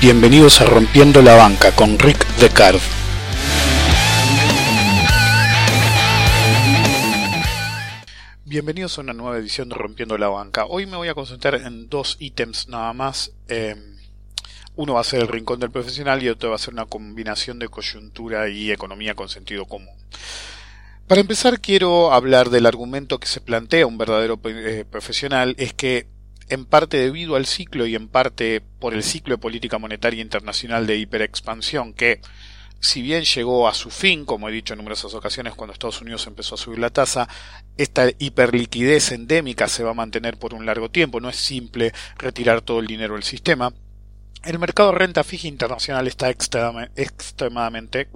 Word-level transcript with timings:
Bienvenidos 0.00 0.60
a 0.60 0.64
Rompiendo 0.64 1.22
la 1.22 1.34
Banca 1.34 1.72
con 1.72 1.98
Rick 1.98 2.26
Decard. 2.36 2.80
Bienvenidos 8.44 8.98
a 8.98 9.02
una 9.02 9.12
nueva 9.12 9.38
edición 9.38 9.68
de 9.68 9.76
Rompiendo 9.76 10.18
la 10.18 10.28
Banca. 10.28 10.64
Hoy 10.66 10.86
me 10.86 10.96
voy 10.96 11.08
a 11.08 11.14
concentrar 11.14 11.54
en 11.54 11.88
dos 11.88 12.16
ítems 12.18 12.68
nada 12.68 12.92
más. 12.92 13.32
Eh, 13.48 13.76
uno 14.76 14.94
va 14.94 15.00
a 15.00 15.04
ser 15.04 15.20
el 15.20 15.28
rincón 15.28 15.60
del 15.60 15.70
profesional 15.70 16.22
y 16.22 16.28
otro 16.28 16.50
va 16.50 16.56
a 16.56 16.58
ser 16.58 16.74
una 16.74 16.86
combinación 16.86 17.58
de 17.58 17.68
coyuntura 17.68 18.48
y 18.48 18.70
economía 18.70 19.14
con 19.14 19.28
sentido 19.28 19.66
común. 19.66 19.94
Para 21.06 21.20
empezar 21.20 21.60
quiero 21.60 22.12
hablar 22.12 22.50
del 22.50 22.66
argumento 22.66 23.18
que 23.18 23.26
se 23.26 23.40
plantea 23.40 23.86
un 23.86 23.98
verdadero 23.98 24.40
eh, 24.44 24.84
profesional, 24.88 25.54
es 25.58 25.74
que 25.74 26.06
en 26.48 26.64
parte 26.64 26.98
debido 26.98 27.36
al 27.36 27.46
ciclo 27.46 27.86
y 27.86 27.94
en 27.94 28.08
parte 28.08 28.60
por 28.78 28.94
el 28.94 29.02
ciclo 29.02 29.34
de 29.34 29.42
política 29.42 29.78
monetaria 29.78 30.22
internacional 30.22 30.86
de 30.86 30.98
hiperexpansión 30.98 31.92
que 31.94 32.20
si 32.80 33.02
bien 33.02 33.24
llegó 33.24 33.68
a 33.68 33.74
su 33.74 33.90
fin, 33.90 34.24
como 34.24 34.48
he 34.48 34.52
dicho 34.52 34.72
en 34.72 34.78
numerosas 34.78 35.12
ocasiones 35.14 35.54
cuando 35.54 35.74
Estados 35.74 36.00
Unidos 36.00 36.26
empezó 36.26 36.54
a 36.54 36.58
subir 36.58 36.78
la 36.78 36.90
tasa, 36.90 37.28
esta 37.76 38.08
hiperliquidez 38.18 39.12
endémica 39.12 39.68
se 39.68 39.84
va 39.84 39.90
a 39.90 39.94
mantener 39.94 40.38
por 40.38 40.54
un 40.54 40.64
largo 40.64 40.90
tiempo, 40.90 41.20
no 41.20 41.28
es 41.28 41.36
simple 41.36 41.92
retirar 42.16 42.62
todo 42.62 42.80
el 42.80 42.86
dinero 42.86 43.14
del 43.14 43.22
sistema. 43.22 43.72
El 44.42 44.58
mercado 44.58 44.92
de 44.92 44.98
renta 44.98 45.22
fija 45.22 45.48
internacional 45.48 46.06
está 46.06 46.30
extremadamente 46.30 48.08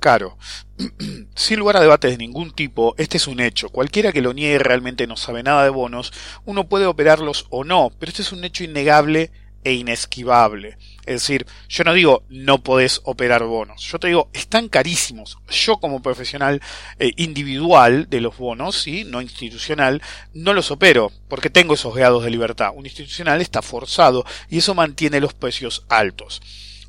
caro. 0.00 0.38
Sin 1.34 1.58
lugar 1.58 1.76
a 1.76 1.80
debates 1.80 2.10
de 2.10 2.16
ningún 2.16 2.52
tipo, 2.52 2.94
este 2.96 3.18
es 3.18 3.26
un 3.26 3.40
hecho. 3.40 3.68
Cualquiera 3.68 4.12
que 4.12 4.22
lo 4.22 4.32
niegue 4.32 4.58
realmente 4.58 5.06
no 5.06 5.16
sabe 5.16 5.42
nada 5.42 5.64
de 5.64 5.70
bonos. 5.70 6.14
Uno 6.46 6.68
puede 6.68 6.86
operarlos 6.86 7.46
o 7.50 7.64
no, 7.64 7.92
pero 7.98 8.08
este 8.08 8.22
es 8.22 8.32
un 8.32 8.44
hecho 8.44 8.64
innegable 8.64 9.30
e 9.62 9.74
inesquivable. 9.74 10.78
Es 11.06 11.22
decir, 11.22 11.46
yo 11.68 11.84
no 11.84 11.94
digo 11.94 12.24
no 12.28 12.62
podés 12.62 13.00
operar 13.04 13.44
bonos, 13.44 13.82
yo 13.82 13.98
te 13.98 14.08
digo 14.08 14.28
están 14.32 14.68
carísimos. 14.68 15.38
Yo 15.48 15.78
como 15.78 16.02
profesional 16.02 16.60
eh, 16.98 17.12
individual 17.16 18.08
de 18.10 18.20
los 18.20 18.36
bonos, 18.36 18.76
¿sí? 18.76 19.04
no 19.04 19.22
institucional, 19.22 20.02
no 20.34 20.52
los 20.52 20.70
opero 20.70 21.12
porque 21.28 21.50
tengo 21.50 21.74
esos 21.74 21.94
grados 21.94 22.24
de 22.24 22.30
libertad. 22.30 22.72
Un 22.74 22.86
institucional 22.86 23.40
está 23.40 23.62
forzado 23.62 24.24
y 24.50 24.58
eso 24.58 24.74
mantiene 24.74 25.20
los 25.20 25.34
precios 25.34 25.84
altos. 25.88 26.42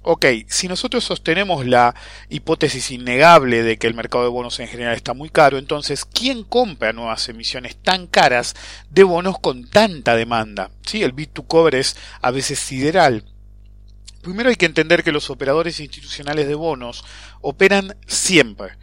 Ok, 0.10 0.26
si 0.48 0.70
nosotros 0.70 1.04
sostenemos 1.04 1.66
la 1.66 1.94
hipótesis 2.30 2.92
innegable 2.92 3.62
de 3.62 3.78
que 3.78 3.88
el 3.88 3.94
mercado 3.94 4.24
de 4.24 4.30
bonos 4.30 4.58
en 4.62 4.70
general 4.70 4.96
está 4.96 5.14
muy 5.14 5.30
caro, 5.30 5.58
entonces, 5.58 6.06
¿quién 6.06 6.46
compra 6.46 6.94
nuevas 6.94 7.28
emisiones 7.28 7.76
tan 7.76 8.08
caras 8.08 8.56
de 8.90 9.04
bonos 9.04 9.38
con 9.38 9.70
tanta 9.70 10.16
demanda? 10.16 10.72
¿Sí? 10.86 11.04
El 11.04 11.12
bit 11.12 11.34
to 11.34 11.44
cover 11.44 11.76
es 11.76 11.98
a 12.22 12.32
veces 12.32 12.58
sideral. 12.58 13.26
Primero 14.22 14.50
hay 14.50 14.56
que 14.56 14.66
entender 14.66 15.04
que 15.04 15.12
los 15.12 15.30
operadores 15.30 15.80
institucionales 15.80 16.48
de 16.48 16.56
bonos 16.56 17.04
operan 17.42 17.96
siempre 18.08 18.78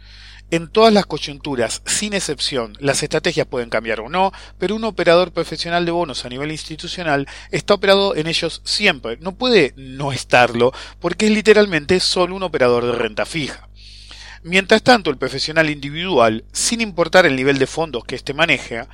en 0.51 0.67
todas 0.67 0.93
las 0.93 1.05
coyunturas, 1.05 1.81
sin 1.85 2.13
excepción, 2.13 2.77
las 2.79 3.01
estrategias 3.01 3.47
pueden 3.47 3.69
cambiar 3.69 3.99
o 3.99 4.09
no, 4.09 4.31
pero 4.59 4.75
un 4.75 4.83
operador 4.83 5.31
profesional 5.31 5.85
de 5.85 5.91
bonos 5.91 6.23
a 6.23 6.29
nivel 6.29 6.51
institucional 6.51 7.27
está 7.51 7.73
operado 7.73 8.15
en 8.15 8.27
ellos 8.27 8.61
siempre. 8.63 9.17
No 9.21 9.35
puede 9.35 9.73
no 9.75 10.11
estarlo, 10.11 10.71
porque 10.99 11.25
es 11.25 11.31
literalmente 11.31 11.99
solo 11.99 12.35
un 12.35 12.43
operador 12.43 12.85
de 12.85 12.93
renta 12.93 13.25
fija. 13.25 13.67
Mientras 14.43 14.83
tanto, 14.83 15.09
el 15.09 15.17
profesional 15.17 15.71
individual, 15.71 16.45
sin 16.51 16.79
importar 16.79 17.25
el 17.25 17.35
nivel 17.35 17.57
de 17.57 17.65
fondos 17.65 18.05
que 18.05 18.15
éste 18.15 18.35
maneja, 18.35 18.87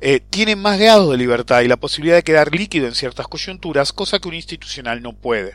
eh, 0.00 0.20
tiene 0.28 0.56
más 0.56 0.78
grados 0.78 1.10
de 1.10 1.16
libertad 1.16 1.62
y 1.62 1.68
la 1.68 1.76
posibilidad 1.76 2.16
de 2.16 2.22
quedar 2.22 2.54
líquido 2.54 2.86
en 2.86 2.94
ciertas 2.94 3.28
coyunturas, 3.28 3.92
cosa 3.92 4.18
que 4.18 4.28
un 4.28 4.34
institucional 4.34 5.02
no 5.02 5.12
puede. 5.12 5.54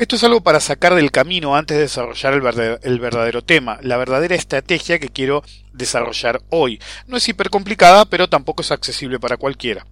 Esto 0.00 0.16
es 0.16 0.24
algo 0.24 0.40
para 0.40 0.60
sacar 0.60 0.94
del 0.94 1.10
camino 1.10 1.54
antes 1.54 1.76
de 1.76 1.82
desarrollar 1.82 2.32
el 2.32 2.98
verdadero, 3.00 3.42
tema, 3.42 3.78
la 3.82 3.98
verdadera 3.98 4.34
estrategia 4.34 4.98
que 4.98 5.10
quiero 5.10 5.42
desarrollar 5.74 6.40
hoy. 6.48 6.80
No 7.06 7.18
es 7.18 7.28
hiper 7.28 7.50
complicada, 7.50 8.06
pero 8.06 8.26
tampoco 8.26 8.62
es 8.62 8.70
accesible 8.70 9.18
para 9.18 9.36
cualquiera. 9.36 9.84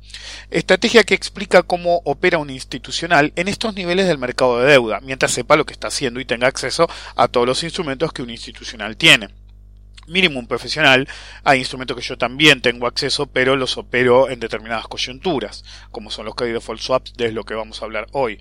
Estrategia 0.50 1.04
que 1.04 1.12
explica 1.12 1.62
cómo 1.62 2.00
opera 2.04 2.38
un 2.38 2.48
institucional 2.48 3.34
en 3.36 3.48
estos 3.48 3.74
niveles 3.74 4.06
del 4.06 4.16
mercado 4.16 4.60
de 4.60 4.70
deuda, 4.70 5.00
mientras 5.02 5.32
sepa 5.32 5.56
lo 5.56 5.66
que 5.66 5.74
está 5.74 5.88
haciendo 5.88 6.20
y 6.20 6.24
tenga 6.24 6.46
acceso 6.46 6.88
a 7.14 7.28
todos 7.28 7.46
los 7.46 7.62
instrumentos 7.62 8.10
que 8.10 8.22
un 8.22 8.30
institucional 8.30 8.96
tiene 8.96 9.28
mínimo 10.08 10.40
un 10.40 10.46
profesional, 10.46 11.08
hay 11.44 11.60
instrumentos 11.60 11.96
que 11.96 12.02
yo 12.02 12.18
también 12.18 12.60
tengo 12.60 12.86
acceso, 12.86 13.26
pero 13.26 13.56
los 13.56 13.76
opero 13.76 14.30
en 14.30 14.40
determinadas 14.40 14.88
coyunturas, 14.88 15.64
como 15.90 16.10
son 16.10 16.26
los 16.26 16.34
credit 16.34 16.54
default 16.54 16.80
swaps, 16.80 17.14
de 17.14 17.32
lo 17.32 17.44
que 17.44 17.54
vamos 17.54 17.80
a 17.80 17.84
hablar 17.84 18.06
hoy. 18.12 18.40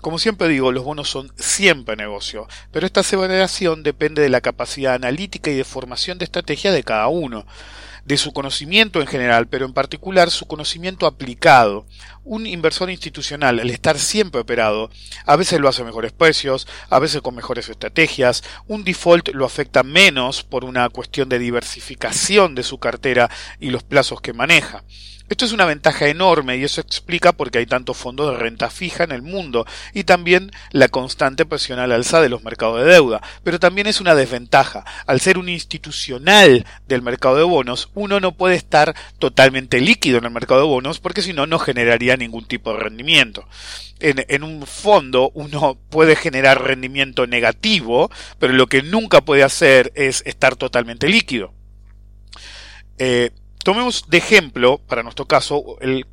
Como 0.00 0.18
siempre 0.18 0.48
digo, 0.48 0.72
los 0.72 0.82
bonos 0.82 1.08
son 1.08 1.32
siempre 1.36 1.94
negocio, 1.94 2.48
pero 2.72 2.86
esta 2.86 3.04
separación 3.04 3.84
depende 3.84 4.20
de 4.20 4.30
la 4.30 4.40
capacidad 4.40 4.94
analítica 4.94 5.50
y 5.50 5.54
de 5.54 5.62
formación 5.62 6.18
de 6.18 6.24
estrategia 6.24 6.72
de 6.72 6.82
cada 6.82 7.06
uno, 7.06 7.46
de 8.04 8.16
su 8.16 8.32
conocimiento 8.32 9.00
en 9.00 9.06
general, 9.06 9.46
pero 9.46 9.64
en 9.64 9.72
particular 9.72 10.32
su 10.32 10.46
conocimiento 10.46 11.06
aplicado. 11.06 11.86
Un 12.24 12.46
inversor 12.46 12.88
institucional, 12.88 13.58
al 13.58 13.70
estar 13.70 13.98
siempre 13.98 14.40
operado, 14.40 14.90
a 15.26 15.34
veces 15.34 15.58
lo 15.58 15.68
hace 15.68 15.82
a 15.82 15.84
mejores 15.84 16.12
precios, 16.12 16.68
a 16.88 17.00
veces 17.00 17.20
con 17.20 17.34
mejores 17.34 17.68
estrategias, 17.68 18.44
un 18.68 18.84
default 18.84 19.30
lo 19.30 19.44
afecta 19.44 19.82
menos 19.82 20.44
por 20.44 20.64
una 20.64 20.88
cuestión 20.88 21.28
de 21.28 21.40
diversificación 21.40 22.54
de 22.54 22.62
su 22.62 22.78
cartera 22.78 23.28
y 23.58 23.70
los 23.70 23.82
plazos 23.82 24.20
que 24.20 24.32
maneja. 24.32 24.84
Esto 25.32 25.46
es 25.46 25.52
una 25.52 25.64
ventaja 25.64 26.08
enorme 26.08 26.58
y 26.58 26.64
eso 26.64 26.82
explica 26.82 27.32
por 27.32 27.50
qué 27.50 27.60
hay 27.60 27.64
tantos 27.64 27.96
fondos 27.96 28.30
de 28.30 28.36
renta 28.36 28.68
fija 28.68 29.04
en 29.04 29.12
el 29.12 29.22
mundo 29.22 29.64
y 29.94 30.04
también 30.04 30.50
la 30.72 30.88
constante 30.88 31.46
presión 31.46 31.78
al 31.78 31.92
alza 31.92 32.20
de 32.20 32.28
los 32.28 32.44
mercados 32.44 32.80
de 32.80 32.92
deuda. 32.92 33.22
Pero 33.42 33.58
también 33.58 33.86
es 33.86 34.02
una 34.02 34.14
desventaja. 34.14 34.84
Al 35.06 35.22
ser 35.22 35.38
un 35.38 35.48
institucional 35.48 36.66
del 36.86 37.00
mercado 37.00 37.36
de 37.36 37.44
bonos, 37.44 37.88
uno 37.94 38.20
no 38.20 38.32
puede 38.32 38.56
estar 38.56 38.94
totalmente 39.18 39.80
líquido 39.80 40.18
en 40.18 40.26
el 40.26 40.32
mercado 40.32 40.60
de 40.60 40.66
bonos 40.66 41.00
porque 41.00 41.22
si 41.22 41.32
no, 41.32 41.46
no 41.46 41.58
generaría 41.58 42.11
ningún 42.16 42.44
tipo 42.44 42.72
de 42.72 42.80
rendimiento. 42.80 43.46
En, 44.00 44.42
un 44.42 44.66
fondo 44.66 45.30
uno 45.34 45.78
puede 45.88 46.16
generar 46.16 46.62
rendimiento 46.62 47.26
negativo, 47.26 48.10
pero 48.38 48.52
lo 48.52 48.66
que 48.66 48.82
nunca 48.82 49.20
puede 49.20 49.44
hacer 49.44 49.92
es 49.94 50.22
estar 50.26 50.56
totalmente 50.56 51.08
líquido. 51.08 51.54
Eh, 52.98 53.30
Tomemos 53.62 54.08
de 54.08 54.18
ejemplo, 54.18 54.78
para 54.78 55.04
nuestro 55.04 55.26
caso, 55.26 55.78
el 55.80 56.06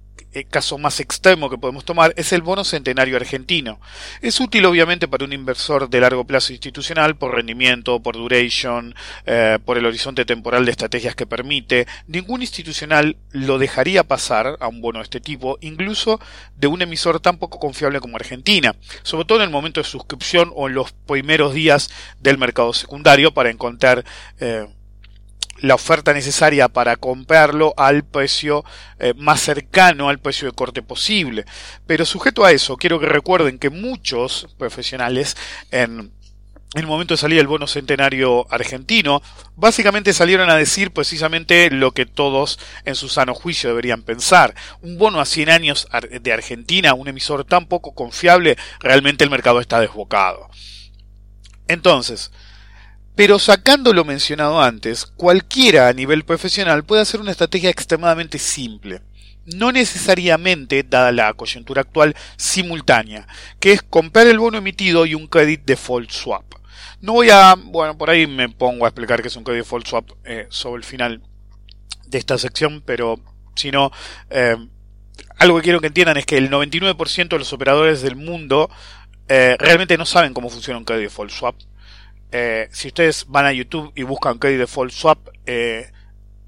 caso 0.49 0.77
más 0.77 0.99
extremo 0.99 1.49
que 1.49 1.57
podemos 1.57 1.85
tomar 1.85 2.13
es 2.15 2.33
el 2.33 2.41
bono 2.41 2.63
centenario 2.63 3.15
argentino. 3.15 3.79
Es 4.21 4.39
útil 4.39 4.65
obviamente 4.65 5.07
para 5.07 5.25
un 5.25 5.33
inversor 5.33 5.89
de 5.89 5.99
largo 5.99 6.25
plazo 6.25 6.53
institucional 6.53 7.15
por 7.15 7.35
rendimiento, 7.35 7.99
por 7.99 8.15
duration, 8.15 8.95
eh, 9.25 9.59
por 9.65 9.77
el 9.77 9.85
horizonte 9.85 10.25
temporal 10.25 10.65
de 10.65 10.71
estrategias 10.71 11.15
que 11.15 11.25
permite. 11.25 11.87
Ningún 12.07 12.41
institucional 12.41 13.17
lo 13.31 13.57
dejaría 13.57 14.03
pasar 14.03 14.57
a 14.59 14.67
un 14.67 14.81
bono 14.81 14.99
de 14.99 15.03
este 15.03 15.19
tipo, 15.19 15.57
incluso 15.61 16.19
de 16.55 16.67
un 16.67 16.81
emisor 16.81 17.19
tan 17.19 17.37
poco 17.37 17.59
confiable 17.59 17.99
como 17.99 18.17
Argentina, 18.17 18.75
sobre 19.03 19.25
todo 19.25 19.39
en 19.39 19.45
el 19.45 19.49
momento 19.49 19.79
de 19.79 19.87
suscripción 19.87 20.51
o 20.55 20.67
en 20.67 20.75
los 20.75 20.91
primeros 20.91 21.53
días 21.53 21.89
del 22.19 22.37
mercado 22.37 22.73
secundario 22.73 23.33
para 23.33 23.49
encontrar 23.49 24.05
eh, 24.39 24.67
la 25.61 25.75
oferta 25.75 26.13
necesaria 26.13 26.69
para 26.69 26.95
comprarlo 26.95 27.73
al 27.77 28.03
precio 28.03 28.63
eh, 28.99 29.13
más 29.15 29.41
cercano 29.41 30.09
al 30.09 30.19
precio 30.19 30.47
de 30.47 30.55
corte 30.55 30.81
posible. 30.81 31.45
Pero 31.85 32.05
sujeto 32.05 32.45
a 32.45 32.51
eso, 32.51 32.77
quiero 32.77 32.99
que 32.99 33.07
recuerden 33.07 33.59
que 33.59 33.69
muchos 33.69 34.47
profesionales 34.57 35.35
en 35.71 36.11
el 36.75 36.85
momento 36.85 37.15
de 37.15 37.17
salir 37.17 37.39
el 37.39 37.47
bono 37.47 37.65
centenario 37.65 38.45
argentino, 38.51 39.23
básicamente 39.55 40.13
salieron 40.13 40.51
a 40.51 40.55
decir 40.55 40.91
precisamente 40.91 41.71
lo 41.71 41.93
que 41.93 42.05
todos 42.05 42.59
en 42.85 42.95
su 42.95 43.09
sano 43.09 43.33
juicio 43.33 43.69
deberían 43.69 44.03
pensar. 44.03 44.53
Un 44.81 44.99
bono 44.99 45.19
a 45.19 45.25
100 45.25 45.49
años 45.49 45.87
de 46.21 46.31
Argentina, 46.33 46.93
un 46.93 47.07
emisor 47.07 47.43
tan 47.43 47.65
poco 47.65 47.95
confiable, 47.95 48.55
realmente 48.79 49.23
el 49.23 49.31
mercado 49.31 49.59
está 49.59 49.79
desbocado. 49.79 50.47
Entonces, 51.67 52.31
pero 53.15 53.39
sacando 53.39 53.93
lo 53.93 54.05
mencionado 54.05 54.61
antes, 54.61 55.05
cualquiera 55.05 55.87
a 55.87 55.93
nivel 55.93 56.23
profesional 56.23 56.83
puede 56.83 57.01
hacer 57.01 57.19
una 57.19 57.31
estrategia 57.31 57.69
extremadamente 57.69 58.39
simple. 58.39 59.01
No 59.45 59.71
necesariamente, 59.71 60.83
dada 60.83 61.11
la 61.11 61.33
coyuntura 61.33 61.81
actual, 61.81 62.15
simultánea, 62.37 63.27
que 63.59 63.71
es 63.71 63.81
comprar 63.81 64.27
el 64.27 64.39
bono 64.39 64.59
emitido 64.59 65.05
y 65.05 65.15
un 65.15 65.27
credit 65.27 65.61
default 65.65 66.11
swap. 66.11 66.55
No 67.01 67.13
voy 67.13 67.29
a, 67.29 67.55
bueno, 67.55 67.97
por 67.97 68.09
ahí 68.09 68.27
me 68.27 68.49
pongo 68.49 68.85
a 68.85 68.89
explicar 68.89 69.21
qué 69.21 69.29
es 69.29 69.35
un 69.35 69.43
credit 69.43 69.63
default 69.63 69.87
swap 69.87 70.09
eh, 70.25 70.47
sobre 70.49 70.79
el 70.79 70.83
final 70.83 71.21
de 72.07 72.17
esta 72.17 72.37
sección, 72.37 72.83
pero 72.85 73.19
si 73.55 73.71
no, 73.71 73.91
eh, 74.29 74.55
algo 75.37 75.57
que 75.57 75.63
quiero 75.63 75.81
que 75.81 75.87
entiendan 75.87 76.17
es 76.17 76.25
que 76.25 76.37
el 76.37 76.49
99% 76.49 77.29
de 77.29 77.39
los 77.39 77.53
operadores 77.53 78.01
del 78.01 78.15
mundo 78.15 78.69
eh, 79.27 79.55
realmente 79.59 79.97
no 79.97 80.05
saben 80.05 80.33
cómo 80.33 80.49
funciona 80.49 80.77
un 80.77 80.85
credit 80.85 81.05
default 81.05 81.31
swap. 81.31 81.55
Eh, 82.31 82.67
si 82.71 82.89
ustedes 82.89 83.25
van 83.27 83.45
a 83.45 83.53
YouTube 83.53 83.91
y 83.95 84.03
buscan 84.03 84.37
credit 84.37 84.59
default 84.59 84.91
swap, 84.91 85.29
eh, 85.45 85.91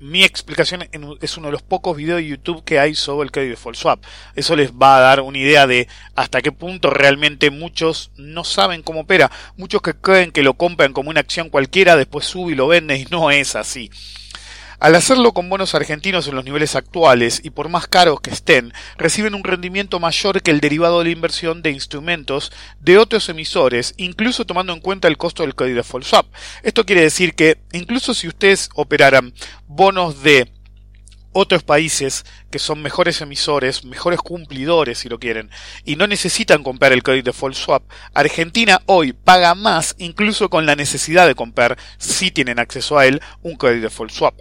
mi 0.02 0.24
explicación 0.24 0.88
es 1.22 1.38
uno 1.38 1.48
de 1.48 1.52
los 1.52 1.62
pocos 1.62 1.96
videos 1.96 2.18
de 2.18 2.28
YouTube 2.28 2.64
que 2.64 2.80
hay 2.80 2.96
sobre 2.96 3.26
el 3.26 3.32
credit 3.32 3.52
default 3.52 3.78
swap. 3.78 4.04
Eso 4.36 4.56
les 4.56 4.72
va 4.72 4.98
a 4.98 5.02
dar 5.02 5.22
una 5.22 5.38
idea 5.38 5.68
de 5.68 5.88
hasta 6.16 6.42
qué 6.42 6.52
punto 6.52 6.90
realmente 6.90 7.52
muchos 7.52 8.12
no 8.18 8.44
saben 8.44 8.82
cómo 8.82 9.02
opera. 9.02 9.30
Muchos 9.58 9.84
que 9.84 9.94
creen 9.94 10.32
que 10.32 10.42
lo 10.42 10.56
compran 10.56 10.94
como 10.94 11.12
una 11.12 11.20
acción 11.20 11.50
cualquiera, 11.50 11.96
después 11.96 12.26
sube 12.26 12.54
y 12.54 12.56
lo 12.56 12.68
venden 12.68 13.00
y 13.00 13.06
no 13.12 13.30
es 13.30 13.56
así. 13.56 13.92
Al 14.82 14.96
hacerlo 14.96 15.32
con 15.32 15.48
bonos 15.48 15.76
argentinos 15.76 16.28
en 16.28 16.34
los 16.34 16.44
niveles 16.44 16.76
actuales 16.76 17.40
y 17.44 17.52
por 17.52 17.70
más 17.70 17.86
caros 17.86 18.20
que 18.20 18.32
estén, 18.32 18.74
reciben 18.98 19.36
un 19.36 19.44
rendimiento 19.44 20.00
mayor 20.00 20.42
que 20.42 20.50
el 20.50 20.60
derivado 20.60 20.98
de 20.98 21.06
la 21.06 21.12
inversión 21.12 21.62
de 21.62 21.70
instrumentos 21.70 22.52
de 22.80 22.98
otros 22.98 23.30
emisores, 23.30 23.94
incluso 23.98 24.44
tomando 24.44 24.74
en 24.74 24.80
cuenta 24.80 25.08
el 25.08 25.18
costo 25.18 25.44
del 25.44 25.54
credit 25.54 25.76
default 25.76 26.04
swap. 26.04 26.26
Esto 26.64 26.84
quiere 26.84 27.04
decir 27.04 27.36
que 27.36 27.60
incluso 27.74 28.16
si 28.16 28.28
ustedes 28.28 28.72
operaran 28.74 29.36
bonos 29.68 30.24
de 30.24 30.52
otros 31.34 31.64
países 31.64 32.26
que 32.50 32.60
son 32.60 32.82
mejores 32.82 33.22
emisores, 33.22 33.86
mejores 33.86 34.20
cumplidores 34.20 35.00
si 35.00 35.10
lo 35.10 35.20
quieren, 35.20 35.50
y 35.86 35.96
no 35.96 36.08
necesitan 36.08 36.64
comprar 36.64 36.92
el 36.92 37.04
credit 37.04 37.26
default 37.26 37.56
swap, 37.56 37.84
Argentina 38.14 38.82
hoy 38.86 39.14
paga 39.14 39.56
más 39.56 39.96
incluso 39.98 40.50
con 40.50 40.66
la 40.66 40.76
necesidad 40.76 41.28
de 41.28 41.36
comprar, 41.36 41.78
si 41.98 42.32
tienen 42.32 42.60
acceso 42.60 42.98
a 42.98 43.06
él, 43.06 43.22
un 43.42 43.56
credit 43.56 43.84
default 43.84 44.12
swap. 44.12 44.36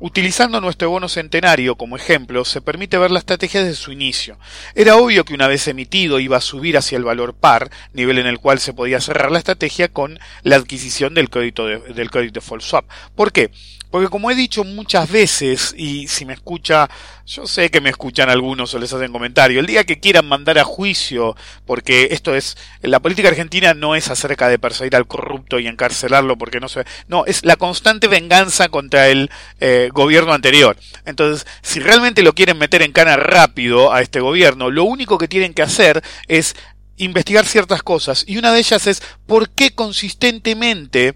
Utilizando 0.00 0.60
nuestro 0.60 0.90
bono 0.90 1.08
centenario 1.08 1.74
como 1.74 1.96
ejemplo, 1.96 2.44
se 2.44 2.60
permite 2.60 2.98
ver 2.98 3.10
la 3.10 3.18
estrategia 3.18 3.64
desde 3.64 3.74
su 3.74 3.90
inicio. 3.90 4.38
Era 4.76 4.96
obvio 4.96 5.24
que 5.24 5.34
una 5.34 5.48
vez 5.48 5.66
emitido 5.66 6.20
iba 6.20 6.36
a 6.36 6.40
subir 6.40 6.76
hacia 6.76 6.96
el 6.96 7.02
valor 7.02 7.34
par, 7.34 7.70
nivel 7.92 8.18
en 8.18 8.28
el 8.28 8.38
cual 8.38 8.60
se 8.60 8.72
podía 8.72 9.00
cerrar 9.00 9.32
la 9.32 9.38
estrategia 9.38 9.88
con 9.88 10.20
la 10.44 10.54
adquisición 10.54 11.14
del 11.14 11.30
crédito 11.30 11.66
del 11.66 12.10
credit 12.12 12.32
default 12.32 12.62
swap. 12.62 12.84
¿Por 13.16 13.32
qué? 13.32 13.50
Porque 13.90 14.08
como 14.08 14.30
he 14.30 14.34
dicho 14.34 14.64
muchas 14.64 15.10
veces, 15.10 15.74
y 15.76 16.08
si 16.08 16.26
me 16.26 16.34
escucha, 16.34 16.90
yo 17.26 17.46
sé 17.46 17.70
que 17.70 17.80
me 17.80 17.88
escuchan 17.88 18.28
algunos 18.28 18.74
o 18.74 18.78
les 18.78 18.92
hacen 18.92 19.12
comentario, 19.12 19.60
el 19.60 19.66
día 19.66 19.84
que 19.84 19.98
quieran 19.98 20.28
mandar 20.28 20.58
a 20.58 20.64
juicio, 20.64 21.36
porque 21.64 22.08
esto 22.10 22.34
es, 22.34 22.58
la 22.82 23.00
política 23.00 23.28
argentina 23.28 23.72
no 23.72 23.94
es 23.94 24.10
acerca 24.10 24.48
de 24.48 24.58
perseguir 24.58 24.94
al 24.94 25.06
corrupto 25.06 25.58
y 25.58 25.66
encarcelarlo 25.66 26.36
porque 26.36 26.60
no 26.60 26.68
se, 26.68 26.84
no, 27.06 27.24
es 27.24 27.46
la 27.46 27.56
constante 27.56 28.08
venganza 28.08 28.68
contra 28.68 29.08
el 29.08 29.30
eh, 29.60 29.88
gobierno 29.92 30.34
anterior. 30.34 30.76
Entonces, 31.06 31.46
si 31.62 31.80
realmente 31.80 32.22
lo 32.22 32.34
quieren 32.34 32.58
meter 32.58 32.82
en 32.82 32.92
cana 32.92 33.16
rápido 33.16 33.92
a 33.92 34.02
este 34.02 34.20
gobierno, 34.20 34.70
lo 34.70 34.84
único 34.84 35.16
que 35.16 35.28
tienen 35.28 35.54
que 35.54 35.62
hacer 35.62 36.02
es 36.26 36.56
investigar 36.98 37.46
ciertas 37.46 37.82
cosas, 37.82 38.24
y 38.26 38.36
una 38.36 38.52
de 38.52 38.58
ellas 38.58 38.86
es 38.86 39.02
por 39.26 39.48
qué 39.48 39.74
consistentemente 39.74 41.14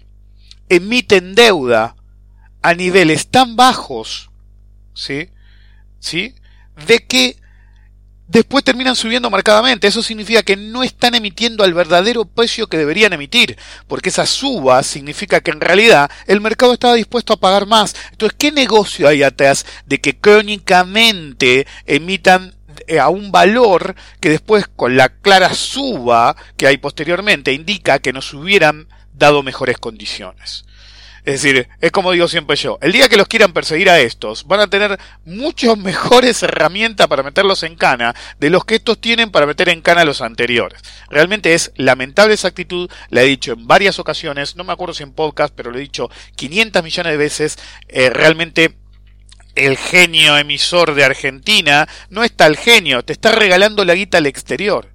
emiten 0.69 1.35
deuda 1.35 1.95
a 2.63 2.73
niveles 2.73 3.27
tan 3.27 3.55
bajos, 3.55 4.31
¿sí? 4.93 5.29
¿Sí? 5.99 6.33
De 6.87 7.05
que 7.05 7.37
después 8.27 8.63
terminan 8.63 8.95
subiendo 8.95 9.29
marcadamente. 9.29 9.87
Eso 9.87 10.01
significa 10.01 10.43
que 10.43 10.55
no 10.55 10.81
están 10.83 11.13
emitiendo 11.13 11.63
al 11.63 11.73
verdadero 11.73 12.25
precio 12.25 12.67
que 12.67 12.77
deberían 12.77 13.13
emitir, 13.13 13.57
porque 13.87 14.09
esa 14.09 14.25
suba 14.25 14.81
significa 14.83 15.41
que 15.41 15.51
en 15.51 15.61
realidad 15.61 16.09
el 16.25 16.41
mercado 16.41 16.73
estaba 16.73 16.95
dispuesto 16.95 17.33
a 17.33 17.39
pagar 17.39 17.67
más. 17.67 17.95
Entonces, 18.11 18.35
¿qué 18.39 18.51
negocio 18.51 19.07
hay 19.07 19.23
atrás 19.23 19.65
de 19.85 19.99
que 19.99 20.17
crónicamente 20.17 21.67
emitan 21.85 22.55
eh, 22.87 22.99
a 22.99 23.09
un 23.09 23.31
valor 23.31 23.95
que 24.19 24.29
después 24.29 24.67
con 24.67 24.97
la 24.97 25.09
clara 25.09 25.53
suba 25.53 26.35
que 26.57 26.67
hay 26.67 26.77
posteriormente 26.77 27.53
indica 27.53 27.99
que 27.99 28.13
nos 28.13 28.33
hubieran 28.33 28.87
dado 29.13 29.43
mejores 29.43 29.77
condiciones? 29.77 30.65
Es 31.25 31.41
decir, 31.41 31.69
es 31.79 31.91
como 31.91 32.11
digo 32.11 32.27
siempre 32.27 32.57
yo, 32.57 32.77
el 32.81 32.91
día 32.91 33.07
que 33.07 33.15
los 33.15 33.29
quieran 33.29 33.53
perseguir 33.53 33.89
a 33.89 33.99
estos, 33.99 34.45
van 34.45 34.59
a 34.59 34.67
tener 34.67 34.99
muchas 35.25 35.77
mejores 35.83 36.43
herramientas 36.43 37.07
para 37.07 37.23
meterlos 37.23 37.63
en 37.63 37.75
cana 37.75 38.13
de 38.39 38.49
los 38.49 38.65
que 38.65 38.75
estos 38.75 38.99
tienen 38.99 39.31
para 39.31 39.45
meter 39.45 39.69
en 39.69 39.81
cana 39.81 40.01
a 40.01 40.05
los 40.05 40.21
anteriores. 40.21 40.81
Realmente 41.09 41.53
es 41.53 41.71
lamentable 41.75 42.33
esa 42.33 42.49
actitud, 42.49 42.89
la 43.09 43.21
he 43.21 43.25
dicho 43.25 43.53
en 43.53 43.67
varias 43.67 43.99
ocasiones, 43.99 44.55
no 44.57 44.65
me 44.65 44.73
acuerdo 44.73 44.93
si 44.93 45.03
en 45.03 45.13
podcast, 45.13 45.53
pero 45.55 45.71
lo 45.71 45.77
he 45.77 45.81
dicho 45.81 46.09
500 46.35 46.83
millones 46.83 47.11
de 47.13 47.17
veces, 47.17 47.59
eh, 47.87 48.09
realmente 48.09 48.75
el 49.55 49.77
genio 49.77 50.37
emisor 50.37 50.93
de 50.95 51.03
Argentina 51.05 51.87
no 52.09 52.23
está 52.23 52.47
el 52.47 52.57
genio, 52.57 53.03
te 53.03 53.13
está 53.13 53.31
regalando 53.31 53.85
la 53.85 53.95
guita 53.95 54.17
al 54.17 54.25
exterior. 54.25 54.92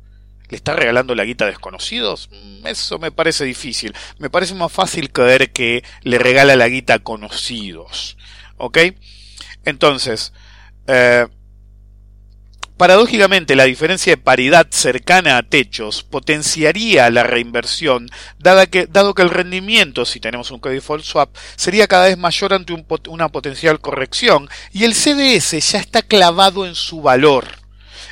¿Le 0.49 0.57
está 0.57 0.75
regalando 0.75 1.15
la 1.15 1.25
guita 1.25 1.45
a 1.45 1.49
desconocidos? 1.49 2.31
Mm, 2.33 2.67
eso 2.67 2.99
me 2.99 3.13
parece 3.13 3.45
difícil. 3.45 3.95
Me 4.19 4.31
parece 4.31 4.55
más 4.55 4.73
fácil 4.73 5.11
creer 5.13 5.53
que 5.53 5.85
le 6.03 6.19
regala 6.19 6.57
la 6.57 6.69
guita 6.69 6.95
a 6.95 6.99
conocidos. 7.01 8.17
¿Ok? 8.57 8.79
Entonces, 9.65 10.33
eh, 10.87 11.27
paradójicamente 12.79 13.57
la 13.57 13.65
diferencia 13.65 14.13
de 14.13 14.17
paridad 14.17 14.69
cercana 14.71 15.37
a 15.37 15.43
techos 15.43 16.03
potenciaría 16.03 17.11
la 17.11 17.25
reinversión, 17.25 18.09
que, 18.71 18.87
dado 18.87 19.15
que 19.15 19.23
el 19.23 19.31
rendimiento, 19.31 20.07
si 20.07 20.21
tenemos 20.21 20.51
un 20.51 20.61
default 20.61 21.05
swap, 21.05 21.37
sería 21.57 21.89
cada 21.89 22.07
vez 22.07 22.17
mayor 22.17 22.55
ante 22.55 22.73
una 23.09 23.29
potencial 23.29 23.81
corrección 23.81 24.49
y 24.73 24.85
el 24.85 24.95
CDS 24.95 25.73
ya 25.73 25.79
está 25.79 26.03
clavado 26.03 26.67
en 26.67 26.75
su 26.75 27.03
valor 27.03 27.68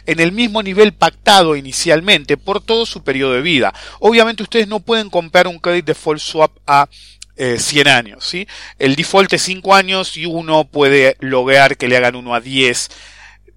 en 0.07 0.21
el 0.21 0.33
mismo 0.33 0.63
nivel 0.63 0.93
pactado 0.93 1.57
inicialmente 1.57 2.37
por 2.37 2.61
todo 2.61 2.87
su 2.87 3.03
periodo 3.03 3.35
de 3.35 3.43
vida. 3.43 3.75
Obviamente 4.01 4.43
ustedes 4.43 4.69
no 4.69 4.81
pueden 4.81 5.11
comprar 5.11 5.47
un 5.47 5.59
credit 5.59 5.87
default 5.87 6.21
swap 6.21 6.53
a 6.67 6.89
100 7.37 7.87
eh, 7.87 7.91
años, 7.91 8.25
¿sí? 8.25 8.49
El 8.79 8.97
default 8.97 9.33
es 9.35 9.43
5 9.43 9.75
años 9.75 10.17
y 10.17 10.25
uno 10.25 10.65
puede 10.65 11.17
lograr 11.21 11.77
que 11.77 11.89
le 11.89 11.97
hagan 11.97 12.17
uno 12.17 12.35
a 12.35 12.41
10. 12.41 12.89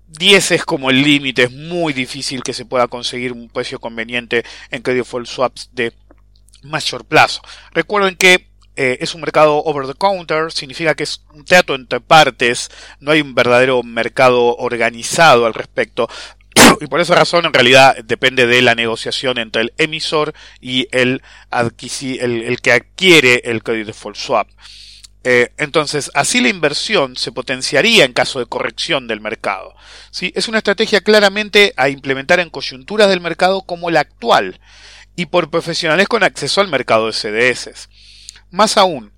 10 0.08 0.52
es 0.52 0.66
como 0.66 0.90
el 0.90 1.02
límite, 1.02 1.44
es 1.44 1.52
muy 1.52 1.94
difícil 1.94 2.44
que 2.44 2.54
se 2.54 2.66
pueda 2.66 2.88
conseguir 2.88 3.32
un 3.32 3.48
precio 3.48 3.80
conveniente 3.80 4.44
en 4.72 4.82
credit 4.82 5.04
default 5.04 5.28
swaps 5.28 5.70
de 5.72 5.94
mayor 6.64 7.06
plazo. 7.06 7.42
Recuerden 7.72 8.16
que 8.16 8.50
eh, 8.76 8.98
es 9.02 9.14
un 9.14 9.22
mercado 9.22 9.58
over 9.64 9.88
the 9.88 9.94
counter, 9.94 10.52
significa 10.52 10.96
que 10.96 11.04
es 11.04 11.24
un 11.34 11.46
teatro 11.46 11.76
entre 11.76 12.00
partes, 12.00 12.70
no 13.00 13.12
hay 13.12 13.22
un 13.22 13.36
verdadero 13.36 13.84
mercado 13.84 14.56
organizado 14.56 15.46
al 15.46 15.54
respecto, 15.54 16.10
y 16.80 16.88
por 16.88 17.02
esa 17.02 17.16
razón 17.16 17.46
en 17.46 17.54
realidad 17.54 17.98
depende 18.04 18.48
de 18.48 18.62
la 18.62 18.76
negociación 18.76 19.38
entre 19.38 19.64
el 19.64 19.74
emisor 19.78 20.34
y 20.62 20.88
el, 20.92 21.22
el, 21.52 22.62
que 22.62 22.72
adquiere 22.72 23.42
el 23.46 23.64
credit 23.64 23.88
default 23.88 24.18
swap. 24.18 24.48
Eh, 25.24 25.52
entonces, 25.58 26.10
así 26.14 26.40
la 26.40 26.48
inversión 26.48 27.18
se 27.18 27.32
potenciaría 27.34 28.06
en 28.06 28.14
caso 28.14 28.40
de 28.40 28.46
corrección 28.46 29.08
del 29.08 29.20
mercado. 29.20 29.76
¿sí? 30.12 30.32
Es 30.36 30.48
una 30.48 30.60
estrategia 30.60 31.02
claramente 31.02 31.74
a 31.76 31.90
implementar 31.90 32.40
en 32.40 32.50
coyunturas 32.50 33.10
del 33.10 33.20
mercado 33.20 33.62
como 33.62 33.92
la 33.92 34.00
actual 34.00 34.60
y 35.16 35.26
por 35.26 35.50
profesionales 35.50 36.08
con 36.08 36.24
acceso 36.24 36.62
al 36.62 36.70
mercado 36.70 37.08
de 37.08 37.14
CDS. 37.14 37.90
Más 38.50 38.78
aún, 38.78 39.12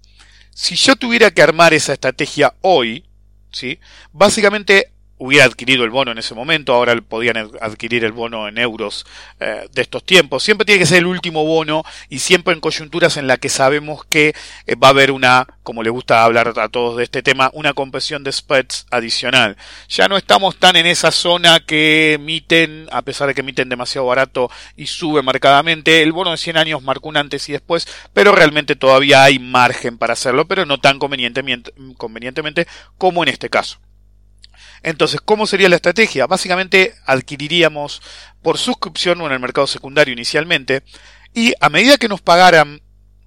si 0.56 0.75
yo 0.75 0.96
tuviera 0.96 1.32
que 1.32 1.44
armar 1.44 1.74
esa 1.74 1.94
estrategia 1.94 2.56
hoy, 2.62 3.06
¿sí? 3.51 3.80
básicamente 4.12 4.90
hubiera 5.22 5.46
adquirido 5.46 5.84
el 5.84 5.92
bono 5.92 6.12
en 6.12 6.18
ese 6.18 6.34
momento, 6.34 6.74
ahora 6.74 7.00
podían 7.00 7.38
adquirir 7.38 8.04
el 8.04 8.12
bono 8.12 8.48
en 8.48 8.58
euros 8.58 9.06
eh, 9.40 9.68
de 9.72 9.82
estos 9.84 10.04
tiempos. 10.04 10.42
Siempre 10.42 10.66
tiene 10.66 10.80
que 10.80 10.88
ser 10.88 10.98
el 10.98 11.06
último 11.06 11.46
bono 11.46 11.84
y 12.10 12.18
siempre 12.20 12.56
en 12.56 12.60
coyunturas 12.60 13.18
en 13.18 13.28
la 13.28 13.38
que 13.38 13.48
sabemos 13.48 14.04
que 14.04 14.34
eh, 14.66 14.75
va 14.75 14.88
a 14.88 14.90
haber 14.90 15.12
una, 15.12 15.46
como 15.62 15.84
le 15.84 15.92
gusta 15.92 16.24
hablar 16.24 16.51
a 16.58 16.70
todos 16.70 16.98
de 16.98 17.04
este 17.04 17.22
tema, 17.22 17.51
una 17.54 17.74
compresión 17.74 18.24
de 18.24 18.32
spreads 18.32 18.88
adicional. 18.90 19.58
Ya 19.90 20.08
no 20.08 20.18
estamos 20.18 20.56
tan 20.58 20.75
en 20.75 20.88
esa 20.88 21.12
zona 21.12 21.60
que 21.60 22.13
emiten, 22.13 22.88
a 22.92 23.04
pesar 23.04 23.28
de 23.28 23.36
que 23.36 23.42
emiten 23.42 23.70
demasiado 23.70 24.08
barato 24.08 24.50
y 24.75 24.88
sube 24.88 25.22
marcadamente. 25.22 26.01
El 26.01 26.13
bono 26.13 26.32
de 26.32 26.38
100 26.38 26.58
años 26.58 26.82
marcó 26.82 27.10
un 27.10 27.18
antes 27.18 27.48
y 27.48 27.51
después, 27.51 27.88
pero 28.12 28.32
realmente 28.32 28.75
todavía 28.75 29.24
hay 29.24 29.38
margen 29.38 30.00
para 30.00 30.13
hacerlo, 30.13 30.48
pero 30.48 30.66
no 30.66 30.80
tan 30.80 30.98
convenientemente, 30.98 31.72
convenientemente 31.98 32.66
como 32.98 33.22
en 33.22 33.30
este 33.30 33.51
caso. 33.51 33.78
Entonces, 34.84 35.22
¿cómo 35.22 35.46
sería 35.46 35.70
la 35.70 35.76
estrategia? 35.76 36.28
Básicamente 36.28 36.96
adquiriríamos 37.06 38.02
por 38.42 38.58
suscripción 38.58 39.22
o 39.22 39.28
en 39.28 39.34
el 39.34 39.40
mercado 39.40 39.68
secundario 39.68 40.14
inicialmente 40.14 40.84
y 41.34 41.54
a 41.60 41.70
medida 41.70 41.98
que 41.98 42.08
nos 42.08 42.22
pagaran 42.22 42.82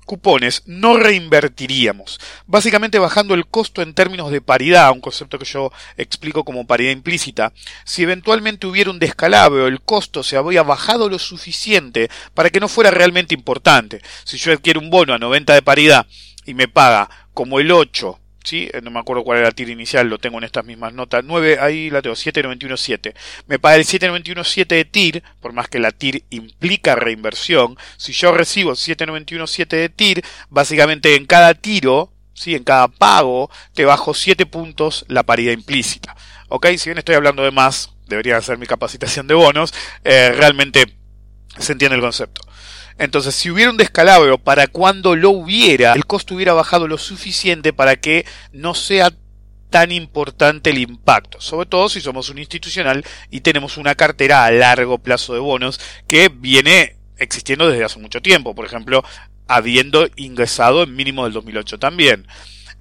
cupones 0.04 0.62
no 0.66 0.96
reinvertiríamos, 0.96 2.20
básicamente 2.46 2.98
bajando 2.98 3.34
el 3.34 3.46
costo 3.46 3.82
en 3.82 3.94
términos 3.94 4.30
de 4.30 4.40
paridad, 4.40 4.92
un 4.92 5.00
concepto 5.00 5.38
que 5.38 5.44
yo 5.44 5.72
explico 5.96 6.44
como 6.44 6.66
paridad 6.66 6.92
implícita. 6.92 7.52
Si 7.84 8.02
eventualmente 8.02 8.66
hubiera 8.66 8.90
un 8.90 8.98
descalabro, 8.98 9.66
el 9.66 9.80
costo 9.80 10.22
se 10.22 10.36
habría 10.36 10.62
bajado 10.62 11.08
lo 11.08 11.18
suficiente 11.18 12.10
para 12.34 12.50
que 12.50 12.60
no 12.60 12.68
fuera 12.68 12.90
realmente 12.90 13.34
importante. 13.34 14.02
Si 14.24 14.36
yo 14.36 14.52
adquiero 14.52 14.80
un 14.80 14.90
bono 14.90 15.14
a 15.14 15.18
90 15.18 15.54
de 15.54 15.62
paridad 15.62 16.06
y 16.44 16.54
me 16.54 16.68
paga 16.68 17.08
como 17.32 17.58
el 17.58 17.72
8 17.72 18.20
¿sí? 18.44 18.68
Eh, 18.72 18.80
no 18.82 18.90
me 18.90 19.00
acuerdo 19.00 19.24
cuál 19.24 19.38
era 19.38 19.48
la 19.48 19.52
TIR 19.52 19.70
inicial, 19.70 20.08
lo 20.08 20.18
tengo 20.18 20.38
en 20.38 20.44
estas 20.44 20.64
mismas 20.64 20.92
notas. 20.92 21.24
9, 21.24 21.58
ahí 21.60 21.90
la 21.90 22.02
tengo, 22.02 22.14
791.7. 22.14 23.14
Me 23.46 23.58
paga 23.58 23.76
el 23.76 23.84
791.7 23.84 24.66
de 24.66 24.84
TIR, 24.84 25.22
por 25.40 25.52
más 25.52 25.68
que 25.68 25.78
la 25.78 25.90
TIR 25.90 26.24
implica 26.30 26.94
reinversión. 26.94 27.76
Si 27.96 28.12
yo 28.12 28.32
recibo 28.32 28.72
791.7 28.72 29.66
de 29.66 29.88
TIR, 29.88 30.24
básicamente 30.50 31.16
en 31.16 31.26
cada 31.26 31.54
tiro, 31.54 32.12
¿sí? 32.34 32.54
en 32.54 32.64
cada 32.64 32.88
pago, 32.88 33.50
te 33.72 33.84
bajo 33.84 34.14
7 34.14 34.46
puntos 34.46 35.04
la 35.08 35.24
paridad 35.24 35.52
implícita. 35.52 36.14
¿Ok? 36.48 36.66
Si 36.76 36.90
bien 36.90 36.98
estoy 36.98 37.14
hablando 37.14 37.42
de 37.42 37.50
más, 37.50 37.90
debería 38.06 38.40
ser 38.42 38.58
mi 38.58 38.66
capacitación 38.66 39.26
de 39.26 39.34
bonos, 39.34 39.72
eh, 40.04 40.32
realmente 40.36 40.94
se 41.58 41.72
entiende 41.72 41.96
el 41.96 42.02
concepto. 42.02 42.42
Entonces, 42.98 43.34
si 43.34 43.50
hubiera 43.50 43.70
un 43.70 43.76
descalabro 43.76 44.38
para 44.38 44.66
cuando 44.66 45.16
lo 45.16 45.30
hubiera, 45.30 45.94
el 45.94 46.06
costo 46.06 46.34
hubiera 46.34 46.52
bajado 46.52 46.86
lo 46.86 46.98
suficiente 46.98 47.72
para 47.72 47.96
que 47.96 48.24
no 48.52 48.74
sea 48.74 49.12
tan 49.70 49.90
importante 49.90 50.70
el 50.70 50.78
impacto, 50.78 51.40
sobre 51.40 51.66
todo 51.66 51.88
si 51.88 52.00
somos 52.00 52.28
un 52.28 52.38
institucional 52.38 53.04
y 53.28 53.40
tenemos 53.40 53.76
una 53.76 53.96
cartera 53.96 54.44
a 54.44 54.50
largo 54.52 54.98
plazo 54.98 55.34
de 55.34 55.40
bonos 55.40 55.80
que 56.06 56.28
viene 56.28 56.96
existiendo 57.16 57.68
desde 57.68 57.84
hace 57.84 57.98
mucho 57.98 58.22
tiempo, 58.22 58.54
por 58.54 58.66
ejemplo, 58.66 59.02
habiendo 59.48 60.08
ingresado 60.14 60.84
en 60.84 60.94
mínimo 60.94 61.24
del 61.24 61.32
2008 61.32 61.80
también. 61.80 62.26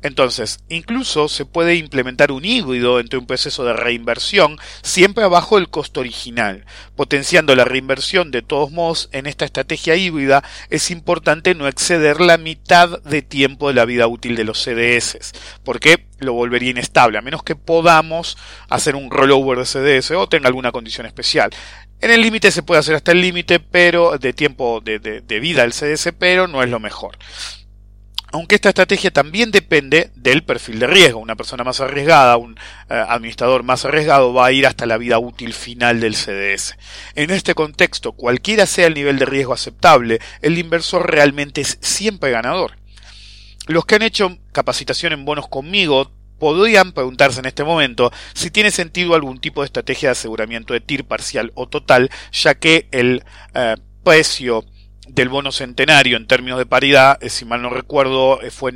Entonces, 0.03 0.59
incluso 0.67 1.29
se 1.29 1.45
puede 1.45 1.75
implementar 1.75 2.33
un 2.33 2.43
híbrido 2.43 2.99
entre 2.99 3.17
un 3.17 3.25
proceso 3.25 3.63
de 3.63 3.71
reinversión 3.71 4.59
siempre 4.81 5.23
abajo 5.23 5.55
del 5.55 5.69
costo 5.69 6.01
original. 6.01 6.65
Potenciando 6.97 7.55
la 7.55 7.63
reinversión 7.63 8.29
de 8.29 8.41
todos 8.41 8.69
modos 8.69 9.09
en 9.13 9.27
esta 9.27 9.45
estrategia 9.45 9.95
híbrida 9.95 10.43
es 10.69 10.91
importante 10.91 11.55
no 11.55 11.69
exceder 11.69 12.19
la 12.19 12.37
mitad 12.37 13.01
de 13.03 13.21
tiempo 13.21 13.69
de 13.69 13.75
la 13.75 13.85
vida 13.85 14.07
útil 14.07 14.35
de 14.35 14.43
los 14.43 14.61
CDS, 14.61 15.31
porque 15.63 16.05
lo 16.19 16.33
volvería 16.33 16.71
inestable, 16.71 17.17
a 17.17 17.21
menos 17.21 17.43
que 17.43 17.55
podamos 17.55 18.37
hacer 18.69 18.97
un 18.97 19.09
rollover 19.09 19.59
de 19.59 19.65
CDS 19.65 20.11
o 20.11 20.27
tenga 20.27 20.47
alguna 20.47 20.73
condición 20.73 21.05
especial. 21.05 21.49
En 22.01 22.11
el 22.11 22.21
límite 22.21 22.51
se 22.51 22.63
puede 22.63 22.79
hacer 22.79 22.95
hasta 22.95 23.13
el 23.13 23.21
límite 23.21 23.61
pero 23.61 24.17
de 24.17 24.33
tiempo 24.33 24.81
de, 24.81 24.99
vida 25.39 25.61
del 25.61 25.71
CDS, 25.71 26.13
pero 26.19 26.47
no 26.49 26.61
es 26.61 26.69
lo 26.69 26.81
mejor 26.81 27.17
aunque 28.33 28.55
esta 28.55 28.69
estrategia 28.69 29.11
también 29.11 29.51
depende 29.51 30.09
del 30.15 30.43
perfil 30.43 30.79
de 30.79 30.87
riesgo. 30.87 31.19
Una 31.19 31.35
persona 31.35 31.63
más 31.63 31.79
arriesgada, 31.79 32.35
un 32.37 32.57
eh, 32.89 33.05
administrador 33.07 33.61
más 33.61 33.85
arriesgado 33.85 34.33
va 34.33 34.47
a 34.47 34.51
ir 34.51 34.65
hasta 34.65 34.87
la 34.87 34.97
vida 34.97 35.19
útil 35.19 35.53
final 35.53 35.99
del 35.99 36.15
CDS. 36.15 36.75
En 37.13 37.29
este 37.29 37.53
contexto, 37.53 38.13
cualquiera 38.13 38.65
sea 38.65 38.87
el 38.87 38.95
nivel 38.95 39.19
de 39.19 39.25
riesgo 39.25 39.53
aceptable, 39.53 40.19
el 40.41 40.57
inversor 40.57 41.11
realmente 41.11 41.61
es 41.61 41.77
siempre 41.79 42.31
ganador. 42.31 42.71
Los 43.67 43.85
que 43.85 43.95
han 43.95 44.01
hecho 44.01 44.35
capacitación 44.51 45.13
en 45.13 45.25
bonos 45.25 45.47
conmigo 45.47 46.11
podrían 46.39 46.91
preguntarse 46.91 47.39
en 47.39 47.45
este 47.45 47.63
momento 47.63 48.11
si 48.33 48.49
tiene 48.49 48.71
sentido 48.71 49.13
algún 49.13 49.39
tipo 49.39 49.61
de 49.61 49.67
estrategia 49.67 50.09
de 50.09 50.13
aseguramiento 50.13 50.73
de 50.73 50.81
TIR 50.81 51.05
parcial 51.05 51.51
o 51.53 51.67
total, 51.67 52.09
ya 52.31 52.55
que 52.55 52.87
el 52.91 53.23
eh, 53.53 53.75
precio 54.03 54.65
del 55.07 55.29
bono 55.29 55.51
centenario 55.51 56.17
en 56.17 56.27
términos 56.27 56.59
de 56.59 56.65
paridad, 56.65 57.17
eh, 57.21 57.29
si 57.29 57.45
mal 57.45 57.61
no 57.61 57.69
recuerdo, 57.69 58.41
eh, 58.41 58.51
fue 58.51 58.71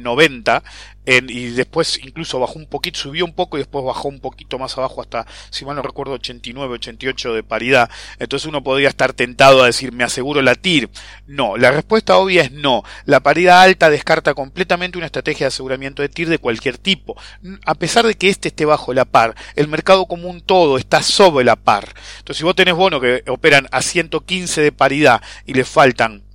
en 1.07 1.25
90, 1.25 1.33
y 1.33 1.49
después 1.51 1.99
incluso 2.03 2.39
bajó 2.39 2.59
un 2.59 2.67
poquito, 2.67 2.99
subió 2.99 3.25
un 3.25 3.33
poco 3.33 3.57
y 3.57 3.61
después 3.61 3.83
bajó 3.83 4.09
un 4.09 4.19
poquito 4.19 4.59
más 4.59 4.77
abajo 4.77 5.01
hasta, 5.01 5.25
si 5.49 5.65
mal 5.65 5.75
no 5.75 5.81
recuerdo, 5.81 6.13
89, 6.13 6.75
88 6.75 7.33
de 7.33 7.43
paridad. 7.43 7.89
Entonces 8.19 8.47
uno 8.47 8.61
podría 8.63 8.89
estar 8.89 9.13
tentado 9.13 9.63
a 9.63 9.67
decir, 9.67 9.91
me 9.93 10.03
aseguro 10.03 10.41
la 10.41 10.55
TIR. 10.55 10.89
No, 11.25 11.57
la 11.57 11.71
respuesta 11.71 12.17
obvia 12.17 12.43
es 12.43 12.51
no. 12.51 12.83
La 13.05 13.21
paridad 13.21 13.61
alta 13.61 13.89
descarta 13.89 14.33
completamente 14.33 14.97
una 14.97 15.07
estrategia 15.07 15.45
de 15.45 15.49
aseguramiento 15.49 16.01
de 16.01 16.09
TIR 16.09 16.29
de 16.29 16.39
cualquier 16.39 16.77
tipo. 16.77 17.19
A 17.65 17.75
pesar 17.75 18.05
de 18.05 18.15
que 18.15 18.29
este 18.29 18.49
esté 18.49 18.65
bajo 18.65 18.93
la 18.93 19.05
par, 19.05 19.35
el 19.55 19.67
mercado 19.67 20.05
común 20.05 20.41
todo 20.41 20.77
está 20.77 21.01
sobre 21.01 21.45
la 21.45 21.55
par. 21.55 21.93
Entonces 22.19 22.37
si 22.37 22.43
vos 22.43 22.55
tenés 22.55 22.75
bonos 22.75 23.01
que 23.01 23.23
operan 23.27 23.67
a 23.71 23.81
115 23.81 24.61
de 24.61 24.71
paridad 24.71 25.21
y 25.45 25.53
le 25.53 25.63
faltan 25.63 26.26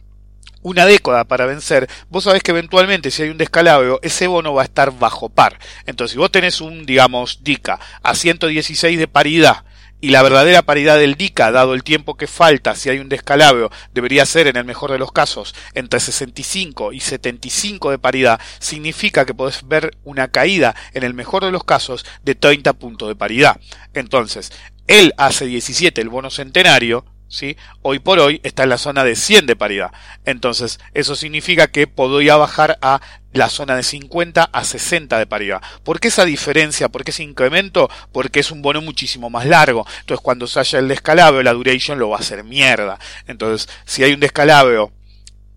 una 0.62 0.86
década 0.86 1.24
para 1.24 1.46
vencer, 1.46 1.88
vos 2.08 2.24
sabés 2.24 2.42
que 2.42 2.52
eventualmente 2.52 3.10
si 3.10 3.22
hay 3.22 3.28
un 3.28 3.38
descalabro, 3.38 3.98
ese 4.02 4.26
bono 4.26 4.54
va 4.54 4.62
a 4.62 4.64
estar 4.66 4.96
bajo 4.98 5.28
par. 5.28 5.58
Entonces, 5.86 6.12
si 6.12 6.18
vos 6.18 6.32
tenés 6.32 6.60
un, 6.60 6.86
digamos, 6.86 7.42
DICA 7.42 7.78
a 8.02 8.14
116 8.14 8.98
de 8.98 9.08
paridad, 9.08 9.64
y 10.02 10.08
la 10.08 10.22
verdadera 10.22 10.62
paridad 10.62 10.98
del 10.98 11.14
DICA, 11.14 11.52
dado 11.52 11.74
el 11.74 11.84
tiempo 11.84 12.16
que 12.16 12.26
falta, 12.26 12.74
si 12.74 12.90
hay 12.90 12.98
un 12.98 13.08
descalabro, 13.08 13.70
debería 13.94 14.26
ser 14.26 14.48
en 14.48 14.56
el 14.56 14.64
mejor 14.64 14.90
de 14.90 14.98
los 14.98 15.12
casos 15.12 15.54
entre 15.74 16.00
65 16.00 16.92
y 16.92 16.98
75 16.98 17.92
de 17.92 18.00
paridad, 18.00 18.40
significa 18.58 19.24
que 19.24 19.32
podés 19.32 19.66
ver 19.68 19.96
una 20.02 20.26
caída 20.26 20.74
en 20.92 21.04
el 21.04 21.14
mejor 21.14 21.44
de 21.44 21.52
los 21.52 21.62
casos 21.62 22.04
de 22.24 22.34
30 22.34 22.72
puntos 22.72 23.08
de 23.08 23.14
paridad. 23.14 23.60
Entonces, 23.94 24.52
él 24.88 25.14
hace 25.18 25.46
17 25.46 26.00
el 26.00 26.08
bono 26.08 26.30
centenario, 26.30 27.04
¿sí? 27.32 27.56
Hoy 27.80 27.98
por 27.98 28.20
hoy 28.20 28.40
está 28.44 28.62
en 28.62 28.68
la 28.68 28.78
zona 28.78 29.02
de 29.02 29.16
100 29.16 29.46
de 29.46 29.56
paridad. 29.56 29.90
Entonces, 30.24 30.78
eso 30.94 31.16
significa 31.16 31.66
que 31.66 31.86
podría 31.86 32.36
bajar 32.36 32.78
a 32.82 33.00
la 33.32 33.48
zona 33.48 33.74
de 33.74 33.82
50 33.82 34.44
a 34.44 34.64
60 34.64 35.18
de 35.18 35.26
paridad. 35.26 35.62
¿Por 35.82 35.98
qué 35.98 36.08
esa 36.08 36.26
diferencia? 36.26 36.90
¿Por 36.90 37.02
qué 37.02 37.10
ese 37.10 37.22
incremento? 37.22 37.88
Porque 38.12 38.40
es 38.40 38.50
un 38.50 38.60
bono 38.60 38.82
muchísimo 38.82 39.30
más 39.30 39.46
largo. 39.46 39.86
Entonces, 40.00 40.22
cuando 40.22 40.46
se 40.46 40.60
haya 40.60 40.78
el 40.78 40.88
descalabro, 40.88 41.42
la 41.42 41.54
duration 41.54 41.98
lo 41.98 42.10
va 42.10 42.18
a 42.18 42.20
hacer 42.20 42.44
mierda. 42.44 42.98
Entonces, 43.26 43.68
si 43.86 44.04
hay 44.04 44.12
un 44.12 44.20
descalabro 44.20 44.92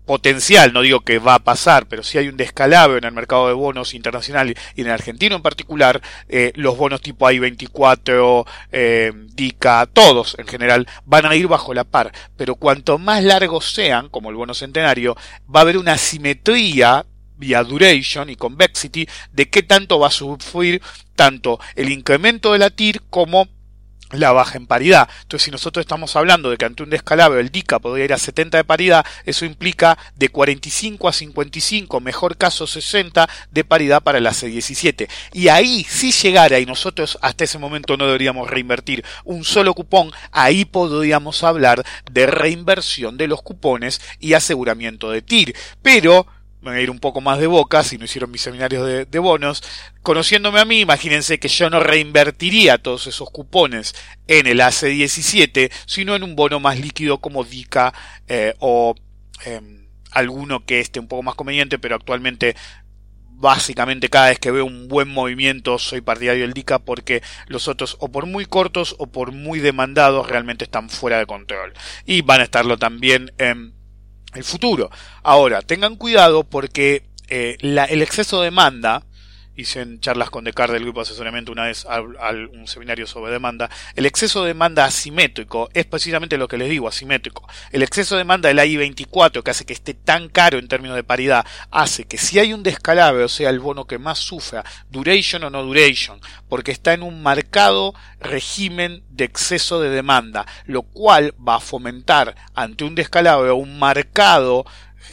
potencial, 0.06 0.72
no 0.72 0.80
digo 0.80 1.00
que 1.00 1.18
va 1.18 1.34
a 1.34 1.38
pasar, 1.40 1.86
pero 1.86 2.02
si 2.02 2.16
hay 2.16 2.28
un 2.28 2.36
descalabro 2.36 2.96
en 2.96 3.04
el 3.04 3.12
mercado 3.12 3.48
de 3.48 3.54
bonos 3.54 3.92
internacional 3.92 4.56
y 4.74 4.80
en 4.80 4.86
el 4.86 4.92
argentino 4.92 5.36
en 5.36 5.42
particular, 5.42 6.00
eh, 6.28 6.52
los 6.54 6.78
bonos 6.78 7.02
tipo 7.02 7.28
I24, 7.28 8.46
eh, 8.72 9.12
DICA, 9.34 9.86
todos 9.92 10.36
en 10.38 10.46
general, 10.46 10.86
van 11.04 11.26
a 11.26 11.34
ir 11.34 11.48
bajo 11.48 11.74
la 11.74 11.84
par. 11.84 12.12
Pero 12.36 12.54
cuanto 12.54 12.98
más 12.98 13.22
largos 13.24 13.72
sean, 13.72 14.08
como 14.08 14.30
el 14.30 14.36
bono 14.36 14.54
centenario, 14.54 15.16
va 15.54 15.60
a 15.60 15.62
haber 15.62 15.76
una 15.76 15.98
simetría 15.98 17.04
vía 17.36 17.62
duration 17.64 18.30
y 18.30 18.36
convexity 18.36 19.06
de 19.32 19.50
qué 19.50 19.62
tanto 19.62 19.98
va 19.98 20.06
a 20.06 20.10
sufrir 20.10 20.80
tanto 21.14 21.60
el 21.74 21.90
incremento 21.90 22.52
de 22.52 22.58
la 22.60 22.70
TIR 22.70 23.02
como 23.10 23.48
la 24.12 24.32
baja 24.32 24.56
en 24.56 24.66
paridad. 24.66 25.08
Entonces, 25.22 25.44
si 25.46 25.50
nosotros 25.50 25.82
estamos 25.82 26.14
hablando 26.16 26.50
de 26.50 26.56
que 26.56 26.64
ante 26.64 26.82
un 26.82 26.90
descalabro 26.90 27.40
el 27.40 27.50
DICA 27.50 27.78
podría 27.78 28.04
ir 28.04 28.12
a 28.12 28.18
70 28.18 28.58
de 28.58 28.64
paridad, 28.64 29.04
eso 29.24 29.44
implica 29.44 29.98
de 30.14 30.28
45 30.28 31.08
a 31.08 31.12
55, 31.12 32.00
mejor 32.00 32.36
caso 32.36 32.66
60 32.66 33.28
de 33.50 33.64
paridad 33.64 34.02
para 34.02 34.20
la 34.20 34.30
C17. 34.30 35.08
Y 35.32 35.48
ahí, 35.48 35.84
si 35.88 36.12
llegara 36.12 36.58
y 36.58 36.66
nosotros 36.66 37.18
hasta 37.22 37.44
ese 37.44 37.58
momento 37.58 37.96
no 37.96 38.06
deberíamos 38.06 38.48
reinvertir 38.48 39.04
un 39.24 39.44
solo 39.44 39.74
cupón, 39.74 40.12
ahí 40.32 40.64
podríamos 40.64 41.42
hablar 41.42 41.84
de 42.10 42.26
reinversión 42.26 43.16
de 43.16 43.28
los 43.28 43.42
cupones 43.42 44.00
y 44.20 44.34
aseguramiento 44.34 45.10
de 45.10 45.22
TIR. 45.22 45.54
Pero 45.82 46.26
me 46.66 46.72
voy 46.72 46.80
a 46.80 46.82
ir 46.82 46.90
un 46.90 46.98
poco 46.98 47.20
más 47.20 47.38
de 47.38 47.46
boca, 47.46 47.84
si 47.84 47.96
no 47.96 48.04
hicieron 48.04 48.30
mis 48.30 48.42
seminarios 48.42 49.08
de, 49.08 49.18
bonos. 49.18 49.62
Conociéndome 50.02 50.60
a 50.60 50.64
mí, 50.64 50.80
imagínense 50.80 51.38
que 51.38 51.48
yo 51.48 51.70
no 51.70 51.80
reinvertiría 51.80 52.78
todos 52.78 53.06
esos 53.06 53.30
cupones 53.30 53.94
en 54.26 54.46
el 54.46 54.60
AC17, 54.60 55.70
sino 55.86 56.16
en 56.16 56.24
un 56.24 56.34
bono 56.36 56.60
más 56.60 56.78
líquido 56.80 57.18
como 57.18 57.44
DICA 57.44 57.94
eh, 58.26 58.54
o 58.58 58.94
em, 59.44 59.86
alguno 60.10 60.64
que 60.64 60.80
esté 60.80 60.98
un 60.98 61.08
poco 61.08 61.22
más 61.22 61.36
conveniente, 61.36 61.78
pero 61.78 61.94
actualmente 61.94 62.56
básicamente 63.38 64.08
cada 64.08 64.30
vez 64.30 64.38
que 64.38 64.50
veo 64.50 64.64
un 64.64 64.88
buen 64.88 65.08
movimiento 65.08 65.78
soy 65.78 66.00
partidario 66.00 66.42
del 66.42 66.54
DICA 66.54 66.78
porque 66.78 67.22
los 67.48 67.68
otros 67.68 67.96
o 68.00 68.08
por 68.08 68.24
muy 68.24 68.46
cortos 68.46 68.96
o 68.98 69.08
por 69.08 69.30
muy 69.32 69.60
demandados 69.60 70.26
realmente 70.26 70.64
están 70.64 70.88
fuera 70.88 71.18
de 71.18 71.26
control 71.26 71.74
y 72.06 72.22
van 72.22 72.40
a 72.40 72.44
estarlo 72.44 72.78
también 72.78 73.32
en 73.36 73.75
el 74.36 74.44
futuro. 74.44 74.90
Ahora, 75.22 75.62
tengan 75.62 75.96
cuidado 75.96 76.44
porque 76.44 77.04
eh, 77.28 77.56
el 77.60 78.02
exceso 78.02 78.40
de 78.40 78.46
demanda, 78.46 79.02
hice 79.56 79.80
en 79.80 80.00
charlas 80.00 80.30
con 80.30 80.44
Descartes 80.44 80.74
del 80.74 80.84
grupo 80.84 81.00
de 81.00 81.04
asesoramiento 81.04 81.52
una 81.52 81.64
vez 81.64 81.86
al, 81.86 82.46
un 82.48 82.66
seminario 82.68 83.06
sobre 83.06 83.32
demanda, 83.32 83.70
el 83.94 84.06
exceso 84.06 84.42
de 84.42 84.48
demanda 84.48 84.84
asimétrico 84.84 85.70
es 85.72 85.86
precisamente 85.86 86.36
lo 86.36 86.48
que 86.48 86.58
les 86.58 86.68
digo, 86.68 86.88
asimétrico. 86.88 87.48
El 87.72 87.82
exceso 87.82 88.14
de 88.14 88.20
demanda 88.20 88.48
del 88.48 88.58
AI-24 88.58 89.42
que 89.42 89.50
hace 89.50 89.64
que 89.64 89.72
esté 89.72 89.94
tan 89.94 90.28
caro 90.28 90.58
en 90.58 90.68
términos 90.68 90.96
de 90.96 91.04
paridad, 91.04 91.46
hace 91.70 92.04
que 92.04 92.18
si 92.18 92.38
hay 92.38 92.52
un 92.52 92.62
descalabro, 92.62 93.28
sea 93.28 93.50
el 93.50 93.60
bono 93.60 93.86
que 93.86 93.98
más 93.98 94.18
sufra, 94.18 94.64
duration 94.90 95.44
o 95.44 95.50
no 95.50 95.62
duration, 95.62 96.20
porque 96.48 96.72
está 96.72 96.92
en 96.92 97.02
un 97.02 97.22
marcado 97.22 97.94
régimen 98.20 99.02
de 99.10 99.24
exceso 99.24 99.80
de 99.80 99.90
demanda, 99.90 100.46
lo 100.66 100.82
cual 100.82 101.34
va 101.36 101.56
a 101.56 101.60
fomentar 101.60 102.36
ante 102.54 102.84
un 102.84 102.94
descalabro 102.94 103.56
un 103.56 103.78
marcado 103.78 104.66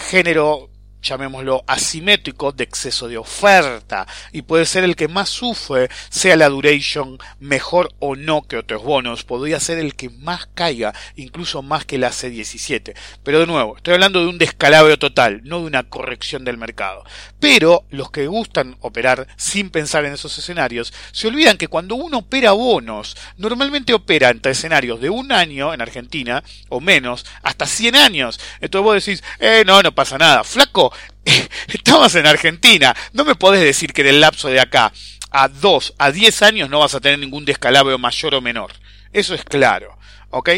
género 0.10 0.70
llamémoslo 1.04 1.64
asimétrico, 1.68 2.52
de 2.52 2.64
exceso 2.64 3.08
de 3.08 3.18
oferta, 3.18 4.08
y 4.32 4.42
puede 4.42 4.66
ser 4.66 4.84
el 4.84 4.96
que 4.96 5.08
más 5.08 5.30
sufre, 5.30 5.90
sea 6.10 6.36
la 6.36 6.50
duration 6.50 7.20
mejor 7.40 7.94
o 8.00 8.16
no 8.16 8.44
que 8.44 8.58
otros 8.58 8.82
bonos, 8.84 9.24
podría 9.24 9.60
ser 9.60 9.78
el 9.78 9.96
que 9.96 10.10
más 10.10 10.48
caiga, 10.54 10.94
incluso 11.16 11.62
más 11.62 11.86
que 11.86 11.98
la 11.98 12.10
C17. 12.10 12.96
Pero 13.24 13.40
de 13.40 13.48
nuevo, 13.48 13.78
estoy 13.78 13.96
hablando 13.96 14.22
de 14.22 14.28
un 14.28 14.38
descalabro 14.38 14.98
total, 14.98 15.42
no 15.44 15.60
de 15.60 15.66
una 15.66 15.84
corrección 15.84 16.46
del 16.46 16.58
mercado. 16.58 17.04
Pero 17.40 17.86
los 17.90 18.10
que 18.10 18.28
gustan 18.28 18.78
operar 18.80 19.28
sin 19.36 19.70
pensar 19.70 20.06
en 20.06 20.14
esos 20.14 20.38
escenarios, 20.38 20.94
se 21.12 21.28
olvidan 21.28 21.58
que 21.58 21.68
cuando 21.68 21.96
uno 21.96 22.20
opera 22.20 22.54
bonos, 22.54 23.18
normalmente 23.38 23.94
opera 23.94 24.30
entre 24.30 24.54
escenarios 24.54 25.02
de 25.02 25.10
un 25.10 25.32
año 25.32 25.74
en 25.74 25.82
Argentina, 25.82 26.44
o 26.70 26.80
menos, 26.80 27.26
hasta 27.42 27.66
100 27.66 27.96
años. 27.96 28.40
Entonces 28.62 28.84
vos 28.84 29.06
decís, 29.06 29.24
eh, 29.40 29.64
no, 29.66 29.82
no 29.82 29.94
pasa 29.94 30.18
nada. 30.18 30.44
Flaco, 30.44 30.93
estamos 31.68 32.16
en 32.16 32.26
Argentina, 32.26 32.96
no 33.14 33.26
me 33.26 33.36
podés 33.36 33.62
decir 33.62 33.94
que 33.94 34.02
en 34.02 34.08
el 34.08 34.22
lapso 34.22 34.50
de 34.50 34.60
acá 34.60 34.92
a 35.32 35.48
2 35.48 35.96
a 35.98 36.12
10 36.12 36.42
años 36.44 36.70
no 36.70 36.80
vas 36.80 36.96
a 36.96 37.00
tener 37.00 37.20
ningún 37.20 37.46
descalabro 37.46 37.98
mayor 37.98 38.36
o 38.36 38.42
menor. 38.42 38.72
Eso 39.12 39.34
es 39.34 39.44
claro, 39.44 39.98
¿ok? 40.30 40.50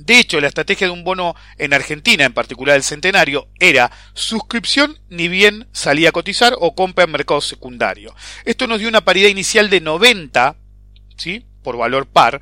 De 0.00 0.18
hecho, 0.18 0.40
la 0.40 0.48
estrategia 0.48 0.86
de 0.86 0.92
un 0.92 1.04
bono 1.04 1.34
en 1.58 1.74
Argentina, 1.74 2.24
en 2.24 2.32
particular 2.32 2.74
el 2.74 2.82
centenario, 2.82 3.48
era 3.58 3.90
suscripción 4.14 4.98
ni 5.10 5.28
bien 5.28 5.68
salía 5.72 6.08
a 6.08 6.12
cotizar 6.12 6.54
o 6.58 6.74
compra 6.74 7.04
en 7.04 7.10
mercado 7.10 7.42
secundario. 7.42 8.14
Esto 8.46 8.66
nos 8.66 8.78
dio 8.78 8.88
una 8.88 9.04
paridad 9.04 9.28
inicial 9.28 9.68
de 9.68 9.82
90, 9.82 10.56
¿sí? 11.18 11.44
Por 11.62 11.76
valor 11.76 12.06
par, 12.06 12.40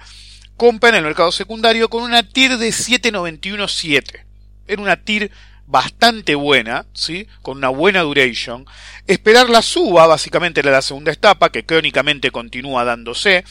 compra 0.57 0.91
en 0.91 0.97
el 0.97 1.03
mercado 1.03 1.33
secundario 1.33 1.91
con 1.91 2.05
una 2.05 2.23
TIR 2.23 2.59
de 2.59 2.69
791.7. 2.69 4.25
Era 4.69 4.83
una 4.83 5.03
TIR 5.03 5.33
bastante 5.69 6.35
buena, 6.35 6.87
¿sí? 6.95 7.29
Con 7.43 7.59
una 7.59 7.69
buena 7.69 8.01
duration. 8.01 8.67
Esperar 9.07 9.51
la 9.51 9.63
suba, 9.63 10.07
básicamente 10.07 10.61
era 10.61 10.73
la 10.73 10.83
segunda 10.83 11.13
etapa, 11.13 11.53
que 11.53 11.65
crónicamente 11.65 12.31
continúa 12.31 12.85
dándose 12.85 13.45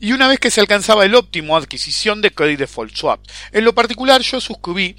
y 0.00 0.12
una 0.12 0.28
vez 0.28 0.38
que 0.38 0.50
se 0.50 0.60
alcanzaba 0.60 1.04
el 1.04 1.14
óptimo 1.14 1.56
adquisición 1.56 2.20
de 2.20 2.32
credit 2.32 2.58
default 2.58 2.94
swap. 2.94 3.20
En 3.52 3.64
lo 3.64 3.74
particular 3.74 4.20
yo 4.22 4.40
suscribí 4.40 4.96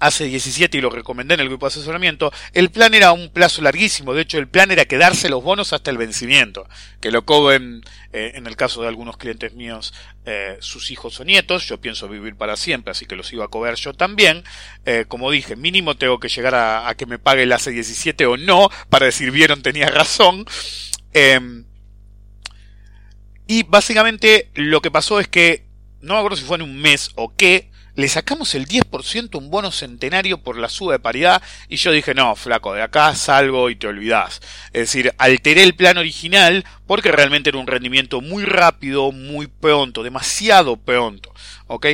hace 0.00 0.24
17 0.24 0.78
y 0.78 0.80
lo 0.80 0.90
recomendé 0.90 1.34
en 1.34 1.40
el 1.40 1.48
grupo 1.48 1.66
de 1.66 1.72
asesoramiento, 1.72 2.32
el 2.52 2.70
plan 2.70 2.94
era 2.94 3.12
un 3.12 3.30
plazo 3.30 3.62
larguísimo, 3.62 4.14
de 4.14 4.22
hecho 4.22 4.38
el 4.38 4.48
plan 4.48 4.70
era 4.70 4.84
quedarse 4.84 5.28
los 5.28 5.42
bonos 5.42 5.72
hasta 5.72 5.90
el 5.90 5.98
vencimiento, 5.98 6.68
que 7.00 7.10
lo 7.10 7.24
cobren 7.24 7.82
eh, 8.12 8.32
en 8.34 8.46
el 8.46 8.56
caso 8.56 8.82
de 8.82 8.88
algunos 8.88 9.16
clientes 9.16 9.54
míos 9.54 9.92
eh, 10.24 10.56
sus 10.60 10.90
hijos 10.90 11.18
o 11.20 11.24
nietos, 11.24 11.66
yo 11.66 11.80
pienso 11.80 12.08
vivir 12.08 12.36
para 12.36 12.56
siempre, 12.56 12.92
así 12.92 13.06
que 13.06 13.16
los 13.16 13.32
iba 13.32 13.44
a 13.44 13.48
cobrar 13.48 13.74
yo 13.74 13.92
también, 13.92 14.44
eh, 14.84 15.04
como 15.08 15.30
dije, 15.30 15.56
mínimo 15.56 15.96
tengo 15.96 16.20
que 16.20 16.28
llegar 16.28 16.54
a, 16.54 16.94
que 16.96 17.06
me 17.06 17.18
pague 17.18 17.42
el 17.42 17.52
hace 17.52 17.70
17 17.70 18.26
o 18.26 18.36
no, 18.36 18.68
para 18.88 19.06
decir 19.06 19.30
vieron 19.30 19.62
tenía 19.62 19.88
razón, 19.88 20.44
em, 21.12 21.64
y 23.46 23.62
básicamente 23.64 24.50
lo 24.54 24.80
que 24.82 24.90
pasó 24.90 25.18
es 25.18 25.26
que, 25.26 25.66
no 26.00 26.14
me 26.14 26.20
acuerdo 26.20 26.36
si 26.36 26.44
fue 26.44 26.56
en 26.56 26.62
un 26.62 26.76
mes 26.76 27.10
o 27.16 27.34
qué, 27.34 27.70
le 27.98 28.08
sacamos 28.08 28.54
el 28.54 28.68
10% 28.68 29.36
un 29.38 29.50
bono 29.50 29.72
centenario 29.72 30.38
por 30.38 30.56
la 30.56 30.68
suba 30.68 30.92
de 30.92 31.00
paridad 31.00 31.42
y 31.68 31.78
yo 31.78 31.90
dije, 31.90 32.14
no, 32.14 32.36
flaco, 32.36 32.72
de 32.72 32.80
acá 32.80 33.12
salgo 33.16 33.70
y 33.70 33.74
te 33.74 33.88
olvidás. 33.88 34.40
Es 34.66 34.82
decir, 34.82 35.12
alteré 35.18 35.64
el 35.64 35.74
plan 35.74 35.98
original 35.98 36.64
porque 36.86 37.10
realmente 37.10 37.50
era 37.50 37.58
un 37.58 37.66
rendimiento 37.66 38.20
muy 38.20 38.44
rápido, 38.44 39.10
muy 39.10 39.48
pronto, 39.48 40.04
demasiado 40.04 40.76
pronto. 40.76 41.34
¿Ok? 41.66 41.86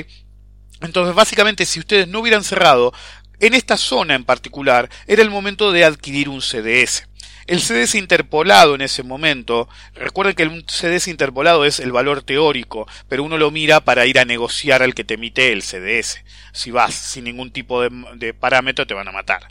Entonces, 0.82 1.14
básicamente, 1.14 1.64
si 1.64 1.80
ustedes 1.80 2.06
no 2.06 2.20
hubieran 2.20 2.44
cerrado, 2.44 2.92
en 3.40 3.54
esta 3.54 3.78
zona 3.78 4.14
en 4.14 4.24
particular, 4.24 4.90
era 5.06 5.22
el 5.22 5.30
momento 5.30 5.72
de 5.72 5.86
adquirir 5.86 6.28
un 6.28 6.42
CDS. 6.42 7.08
El 7.46 7.60
CDS 7.60 7.96
interpolado 7.96 8.74
en 8.74 8.80
ese 8.80 9.02
momento, 9.02 9.68
recuerden 9.94 10.34
que 10.34 10.44
un 10.44 10.64
CDS 10.66 11.08
interpolado 11.08 11.64
es 11.64 11.78
el 11.78 11.92
valor 11.92 12.22
teórico, 12.22 12.86
pero 13.08 13.22
uno 13.22 13.36
lo 13.36 13.50
mira 13.50 13.80
para 13.80 14.06
ir 14.06 14.18
a 14.18 14.24
negociar 14.24 14.82
al 14.82 14.94
que 14.94 15.04
te 15.04 15.14
emite 15.14 15.52
el 15.52 15.62
CDS. 15.62 16.24
Si 16.52 16.70
vas 16.70 16.94
sin 16.94 17.24
ningún 17.24 17.50
tipo 17.50 17.82
de, 17.82 17.90
de 18.16 18.32
parámetro 18.32 18.86
te 18.86 18.94
van 18.94 19.08
a 19.08 19.12
matar. 19.12 19.48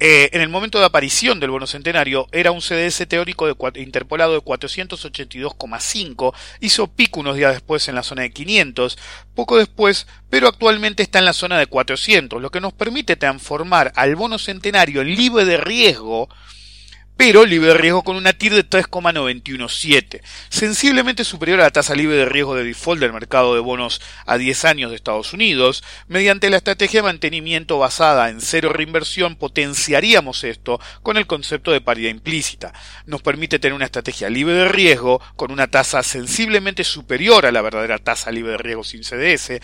Eh, 0.00 0.30
en 0.32 0.42
el 0.42 0.48
momento 0.48 0.78
de 0.78 0.84
aparición 0.84 1.40
del 1.40 1.50
bono 1.50 1.66
centenario 1.66 2.28
era 2.30 2.52
un 2.52 2.60
CDS 2.60 3.08
teórico 3.08 3.52
de, 3.52 3.80
interpolado 3.80 4.34
de 4.34 4.40
482,5, 4.40 6.34
hizo 6.60 6.86
pico 6.86 7.18
unos 7.18 7.34
días 7.34 7.52
después 7.52 7.88
en 7.88 7.96
la 7.96 8.04
zona 8.04 8.22
de 8.22 8.30
500, 8.30 8.96
poco 9.34 9.58
después, 9.58 10.06
pero 10.30 10.46
actualmente 10.46 11.02
está 11.02 11.18
en 11.18 11.24
la 11.24 11.32
zona 11.32 11.58
de 11.58 11.66
400, 11.66 12.40
lo 12.40 12.50
que 12.50 12.60
nos 12.60 12.72
permite 12.74 13.16
transformar 13.16 13.92
al 13.96 14.14
bono 14.14 14.38
centenario 14.38 15.02
libre 15.02 15.44
de 15.44 15.56
riesgo 15.56 16.28
pero 17.18 17.44
libre 17.44 17.70
de 17.70 17.74
riesgo 17.74 18.04
con 18.04 18.14
una 18.14 18.32
TIR 18.32 18.54
de 18.54 18.62
3,917, 18.62 20.22
sensiblemente 20.50 21.24
superior 21.24 21.60
a 21.60 21.64
la 21.64 21.70
tasa 21.70 21.96
libre 21.96 22.14
de 22.14 22.24
riesgo 22.24 22.54
de 22.54 22.62
default 22.62 23.00
del 23.00 23.12
mercado 23.12 23.56
de 23.56 23.60
bonos 23.60 24.00
a 24.24 24.38
10 24.38 24.64
años 24.64 24.90
de 24.90 24.96
Estados 24.96 25.32
Unidos. 25.32 25.82
Mediante 26.06 26.48
la 26.48 26.58
estrategia 26.58 27.00
de 27.00 27.08
mantenimiento 27.08 27.76
basada 27.76 28.30
en 28.30 28.40
cero 28.40 28.72
reinversión 28.72 29.34
potenciaríamos 29.34 30.44
esto 30.44 30.80
con 31.02 31.16
el 31.16 31.26
concepto 31.26 31.72
de 31.72 31.80
paridad 31.80 32.10
implícita. 32.10 32.72
Nos 33.04 33.20
permite 33.20 33.58
tener 33.58 33.74
una 33.74 33.86
estrategia 33.86 34.30
libre 34.30 34.54
de 34.54 34.68
riesgo 34.68 35.20
con 35.34 35.50
una 35.50 35.66
tasa 35.66 36.04
sensiblemente 36.04 36.84
superior 36.84 37.46
a 37.46 37.52
la 37.52 37.62
verdadera 37.62 37.98
tasa 37.98 38.30
libre 38.30 38.52
de 38.52 38.58
riesgo 38.58 38.84
sin 38.84 39.02
CDS 39.02 39.60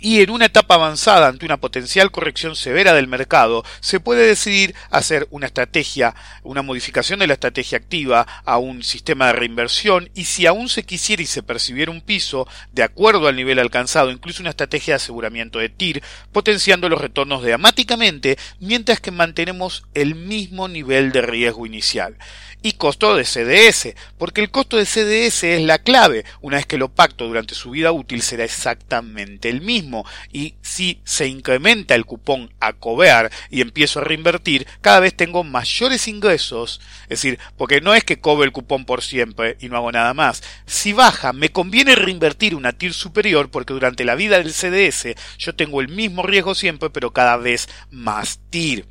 y 0.00 0.20
en 0.20 0.30
una 0.30 0.46
etapa 0.46 0.74
avanzada 0.74 1.28
ante 1.28 1.44
una 1.44 1.58
potencial 1.58 2.10
corrección 2.10 2.56
severa 2.56 2.94
del 2.94 3.06
mercado, 3.06 3.64
se 3.80 4.00
puede 4.00 4.26
decidir 4.26 4.74
hacer 4.90 5.26
una 5.30 5.46
estrategia, 5.46 6.14
una 6.42 6.62
modificación 6.62 7.20
de 7.20 7.26
la 7.26 7.34
estrategia 7.34 7.78
activa 7.78 8.26
a 8.44 8.58
un 8.58 8.82
sistema 8.82 9.26
de 9.26 9.32
reinversión 9.34 10.10
y 10.14 10.24
si 10.24 10.46
aún 10.46 10.68
se 10.68 10.84
quisiera 10.84 11.22
y 11.22 11.26
se 11.26 11.42
percibiera 11.42 11.90
un 11.90 12.00
piso 12.00 12.48
de 12.72 12.82
acuerdo 12.82 13.28
al 13.28 13.36
nivel 13.36 13.58
alcanzado, 13.58 14.10
incluso 14.10 14.42
una 14.42 14.50
estrategia 14.50 14.94
de 14.94 14.96
aseguramiento 14.96 15.58
de 15.58 15.68
TIR, 15.68 16.02
potenciando 16.32 16.88
los 16.88 17.00
retornos 17.00 17.42
dramáticamente 17.42 18.38
mientras 18.58 19.00
que 19.00 19.10
mantenemos 19.10 19.84
el 19.94 20.14
mismo 20.14 20.68
nivel 20.68 21.12
de 21.12 21.22
riesgo 21.22 21.66
inicial 21.66 22.16
y 22.62 22.72
costo 22.72 23.14
de 23.14 23.24
CDS, 23.24 23.94
porque 24.18 24.40
el 24.40 24.50
costo 24.50 24.76
de 24.76 24.86
CDS 24.86 25.44
es 25.44 25.62
la 25.62 25.78
clave. 25.78 26.24
Una 26.40 26.56
vez 26.56 26.66
que 26.66 26.78
lo 26.78 26.88
pacto 26.88 27.26
durante 27.26 27.54
su 27.54 27.70
vida 27.70 27.92
útil 27.92 28.22
será 28.22 28.44
exactamente 28.44 29.48
el 29.48 29.60
mismo 29.60 30.04
y 30.32 30.54
si 30.62 31.00
se 31.04 31.26
incrementa 31.26 31.94
el 31.94 32.04
cupón 32.04 32.52
a 32.60 32.72
cobear 32.74 33.30
y 33.50 33.60
empiezo 33.60 34.00
a 34.00 34.04
reinvertir, 34.04 34.66
cada 34.80 35.00
vez 35.00 35.14
tengo 35.14 35.44
mayores 35.44 36.08
ingresos, 36.08 36.80
es 37.04 37.08
decir, 37.20 37.38
porque 37.56 37.80
no 37.80 37.94
es 37.94 38.04
que 38.04 38.20
cobre 38.20 38.46
el 38.46 38.52
cupón 38.52 38.84
por 38.84 39.02
siempre 39.02 39.56
y 39.60 39.68
no 39.68 39.76
hago 39.76 39.92
nada 39.92 40.14
más. 40.14 40.42
Si 40.66 40.92
baja, 40.92 41.32
me 41.32 41.50
conviene 41.50 41.94
reinvertir 41.94 42.54
una 42.54 42.72
TIR 42.72 42.92
superior 42.92 43.50
porque 43.50 43.72
durante 43.72 44.04
la 44.04 44.14
vida 44.14 44.38
del 44.38 44.52
CDS 44.52 45.14
yo 45.38 45.54
tengo 45.54 45.80
el 45.80 45.88
mismo 45.88 46.22
riesgo 46.22 46.54
siempre, 46.54 46.90
pero 46.90 47.12
cada 47.12 47.36
vez 47.36 47.68
más 47.90 48.40
TIR. 48.50 48.86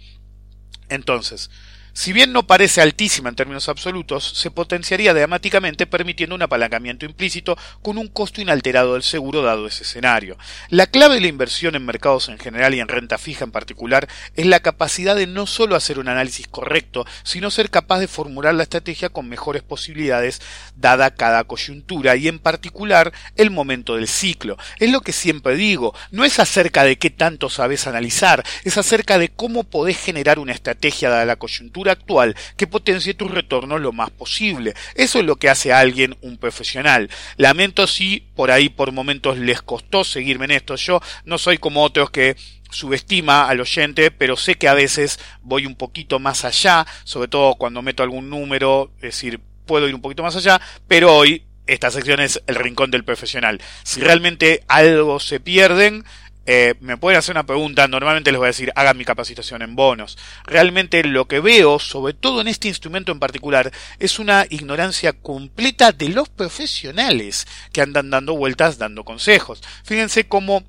Entonces, 0.90 1.50
si 1.94 2.14
bien 2.14 2.32
no 2.32 2.48
parece 2.48 2.82
altísima 2.82 3.30
en 3.30 3.36
términos 3.36 3.70
absolutos, 3.70 4.24
se 4.24 4.52
potenciaría 4.52 5.14
dramáticamente 5.14 5.88
permitiendo 5.88 6.36
un 6.36 6.42
apalancamiento 6.42 7.06
implícito 7.06 7.58
con 7.82 7.98
un 7.98 8.08
costo 8.08 8.42
inalterado 8.42 8.94
del 8.94 9.04
seguro 9.04 9.42
dado 9.42 9.68
ese 9.68 9.84
escenario. 9.84 10.38
La 10.70 10.88
clave 10.88 11.16
de 11.16 11.22
la 11.22 11.28
inversión 11.28 11.76
en 11.76 11.86
mercados 11.86 12.30
en 12.30 12.38
general 12.38 12.74
y 12.76 12.80
en 12.80 12.88
renta 12.88 13.18
fija 13.18 13.44
en 13.44 13.52
particular 13.52 14.08
es 14.36 14.46
la 14.46 14.60
capacidad 14.60 15.16
de 15.16 15.28
no 15.28 15.46
solo 15.46 15.76
hacer 15.76 16.00
un 16.00 16.08
análisis 16.08 16.48
correcto, 16.48 17.06
sino 17.24 17.52
ser 17.52 17.70
capaz 17.70 18.00
de 18.00 18.08
formular 18.08 18.54
la 18.56 18.64
estrategia 18.64 19.10
con 19.10 19.28
mejores 19.28 19.64
posibilidades 19.64 20.42
dada 20.76 21.12
cada 21.12 21.44
coyuntura 21.44 22.16
y 22.16 22.28
en 22.28 22.40
particular 22.40 23.12
el 23.36 23.52
momento 23.52 23.96
del 23.96 24.08
ciclo. 24.08 24.58
Es 24.80 24.92
lo 24.92 25.02
que 25.02 25.12
siempre 25.12 25.56
digo, 25.56 25.94
no 26.12 26.26
es 26.26 26.40
acerca 26.40 26.84
de 26.84 26.98
qué 26.98 27.10
tanto 27.10 27.50
sabes 27.50 27.88
analizar, 27.88 28.44
es 28.64 28.78
acerca 28.78 29.18
de 29.18 29.30
cómo 29.30 29.64
podés 29.64 29.98
generar 29.98 30.40
una 30.40 30.54
estrategia 30.54 31.10
dada 31.10 31.26
la 31.26 31.36
coyuntura 31.36 31.89
actual 31.90 32.36
que 32.58 32.68
potencie 32.68 33.14
tus 33.14 33.32
retornos 33.32 33.82
lo 33.82 33.92
más 33.92 34.10
posible. 34.10 34.74
Eso 34.96 35.20
es 35.20 35.26
lo 35.26 35.36
que 35.36 35.50
hace 35.50 35.72
a 35.72 35.80
alguien 35.80 36.16
un 36.22 36.38
profesional. 36.38 37.10
Lamento 37.38 37.88
si 37.88 38.24
por 38.36 38.52
ahí 38.52 38.70
por 38.70 38.92
momentos 38.92 39.38
les 39.38 39.62
costó 39.62 40.04
seguirme 40.04 40.46
en 40.46 40.52
esto. 40.52 40.76
Yo 40.76 41.02
no 41.26 41.38
soy 41.38 41.58
como 41.58 41.84
otros 41.84 42.10
que 42.12 42.36
subestima 42.72 43.48
al 43.48 43.62
oyente, 43.62 44.12
pero 44.12 44.38
sé 44.38 44.56
que 44.56 44.68
a 44.68 44.74
veces 44.74 45.20
voy 45.42 45.66
un 45.66 45.76
poquito 45.76 46.20
más 46.20 46.46
allá, 46.46 46.86
sobre 47.04 47.28
todo 47.28 47.56
cuando 47.56 47.82
meto 47.82 48.04
algún 48.04 48.30
número, 48.30 48.92
es 48.98 49.02
decir, 49.02 49.40
puedo 49.66 49.88
ir 49.88 49.96
un 49.96 50.02
poquito 50.02 50.24
más 50.24 50.36
allá, 50.36 50.62
pero 50.88 51.16
hoy 51.16 51.44
esta 51.68 51.92
sección 51.92 52.20
es 52.20 52.42
el 52.48 52.56
rincón 52.56 52.92
del 52.92 53.04
profesional. 53.04 53.62
Si 53.84 54.02
realmente 54.02 54.64
algo 54.68 55.20
se 55.20 55.40
pierden, 55.40 56.04
eh, 56.46 56.76
me 56.80 56.98
pueden 56.98 57.20
hacer 57.20 57.34
una 57.34 57.46
pregunta, 57.46 57.88
normalmente 57.88 58.32
les 58.32 58.40
voy 58.40 58.46
a 58.46 58.48
decir, 58.48 58.72
hagan 58.76 58.98
mi 58.98 59.06
capacitación 59.06 59.62
en 59.62 59.76
bonos. 59.76 60.18
Realmente 60.46 61.04
lo 61.04 61.28
que 61.28 61.40
veo, 61.40 61.80
sobre 61.80 62.14
todo 62.14 62.42
en 62.42 62.48
este 62.48 62.68
instrumento 62.68 63.12
en 63.12 63.20
particular, 63.20 63.72
es 64.00 64.20
una 64.20 64.46
ignorancia 64.50 65.14
completa 65.14 65.92
de 65.92 66.10
los 66.10 66.30
profesionales 66.30 67.46
que 67.72 67.82
andan 67.82 68.10
dando 68.10 68.36
vueltas, 68.36 68.78
dando 68.78 69.04
consejos. 69.04 69.62
Fíjense 69.84 70.28
cómo 70.28 70.64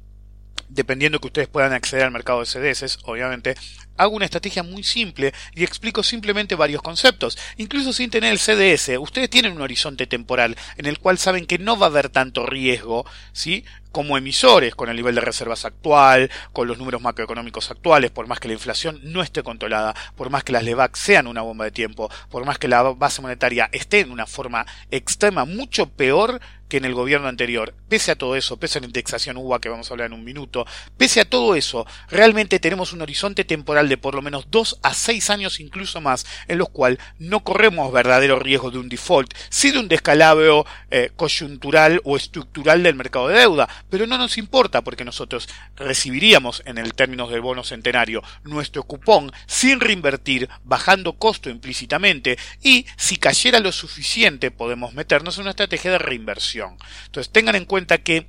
dependiendo 0.71 1.19
que 1.19 1.27
ustedes 1.27 1.49
puedan 1.49 1.73
acceder 1.73 2.05
al 2.05 2.13
mercado 2.13 2.41
de 2.41 2.47
CDS, 2.47 2.99
obviamente, 3.05 3.57
hago 4.01 4.17
una 4.17 4.25
estrategia 4.25 4.63
muy 4.63 4.83
simple 4.83 5.35
y 5.55 5.63
explico 5.63 6.03
simplemente 6.03 6.55
varios 6.55 6.83
conceptos. 6.83 7.37
Incluso 7.59 7.93
sin 7.93 8.11
tener 8.11 8.33
el 8.33 8.39
CDS, 8.39 8.99
ustedes 8.99 9.29
tienen 9.29 9.53
un 9.53 9.61
horizonte 9.61 10.07
temporal 10.07 10.57
en 10.79 10.87
el 10.87 10.99
cual 10.99 11.19
saben 11.19 11.47
que 11.47 11.59
no 11.59 11.79
va 11.79 11.87
a 11.87 11.91
haber 11.91 12.09
tanto 12.09 12.47
riesgo, 12.47 13.05
¿sí? 13.33 13.65
como 13.93 14.17
emisores, 14.17 14.75
con 14.75 14.89
el 14.89 14.97
nivel 14.97 15.17
de 15.17 15.21
reservas 15.21 15.65
actual, 15.65 16.31
con 16.53 16.69
los 16.69 16.79
números 16.79 17.03
macroeconómicos 17.03 17.71
actuales, 17.71 18.11
por 18.11 18.27
más 18.27 18.41
que 18.41 18.49
la 18.49 18.55
inflación 18.55 19.01
no 19.03 19.21
esté 19.23 19.43
controlada, 19.43 19.95
por 20.17 20.31
más 20.31 20.45
que 20.45 20.53
las 20.53 20.63
LEVAC 20.63 20.97
sean 20.97 21.27
una 21.27 21.43
bomba 21.43 21.65
de 21.65 21.73
tiempo, 21.73 22.11
por 22.31 22.45
más 22.45 22.59
que 22.59 22.69
la 22.69 22.83
base 22.83 23.21
monetaria 23.21 23.69
esté 23.73 24.01
en 24.01 24.13
una 24.13 24.27
forma 24.27 24.65
extrema 24.91 25.45
mucho 25.45 25.87
peor 25.87 26.41
que 26.71 26.79
en 26.79 26.87
el 26.87 26.95
gobierno 26.95 27.29
anterior. 27.29 27.75
Pese 27.91 28.13
a 28.13 28.17
todo 28.17 28.37
eso, 28.37 28.57
pese 28.57 28.79
a 28.79 28.81
la 28.81 28.87
indexación 28.87 29.37
UBA 29.37 29.61
que 29.61 29.69
vamos 29.69 29.91
a 29.91 29.93
hablar 29.93 30.07
en 30.07 30.15
un 30.15 30.25
minuto, 30.25 30.67
pese 30.97 31.21
a 31.21 31.27
todo 31.27 31.55
eso, 31.55 31.87
realmente 32.09 32.59
tenemos 32.59 32.95
un 32.95 33.03
horizonte 33.03 33.45
temporal 33.45 33.91
de 33.91 33.99
por 33.99 34.15
lo 34.15 34.23
menos 34.23 34.47
dos 34.51 34.79
a 34.83 34.95
seis 34.95 35.29
años 35.29 35.61
incluso 35.61 36.01
más, 36.01 36.25
en 36.49 36.57
los 36.57 36.71
cuales 36.71 36.99
no 37.19 37.41
corremos 37.41 37.93
verdadero 37.93 38.39
riesgo 38.39 38.71
de 38.71 38.79
un 38.79 38.89
default, 38.89 39.35
sí 39.51 39.71
de 39.71 39.81
un 39.81 39.89
descalabro 39.89 40.65
eh, 40.91 41.11
coyuntural 41.17 42.01
o 42.05 42.17
estructural 42.17 42.83
del 42.83 42.95
mercado 42.95 43.29
de 43.29 43.41
deuda, 43.41 43.69
pero 43.91 44.07
no 44.07 44.17
nos 44.17 44.39
importa 44.39 44.83
porque 44.83 45.05
nosotros 45.05 45.49
recibiríamos 45.77 46.63
en 46.65 46.79
el 46.79 46.95
términos 46.95 47.31
del 47.31 47.41
bono 47.41 47.65
centenario 47.65 48.23
nuestro 48.45 48.85
cupón 48.85 49.33
sin 49.47 49.81
reinvertir, 49.81 50.49
bajando 50.65 51.15
costo 51.15 51.51
implícitamente 51.51 52.39
y 52.63 52.87
si 52.97 53.17
cayera 53.17 53.59
lo 53.59 53.73
suficiente 53.73 54.53
podemos 54.53 54.95
meternos 54.95 55.37
en 55.37 55.43
una 55.43 55.51
estrategia 55.51 55.91
de 55.91 55.99
reinversión. 55.99 56.60
Entonces 57.07 57.33
tengan 57.33 57.57
en 57.57 57.65
cuenta 57.65 57.99
que 57.99 58.29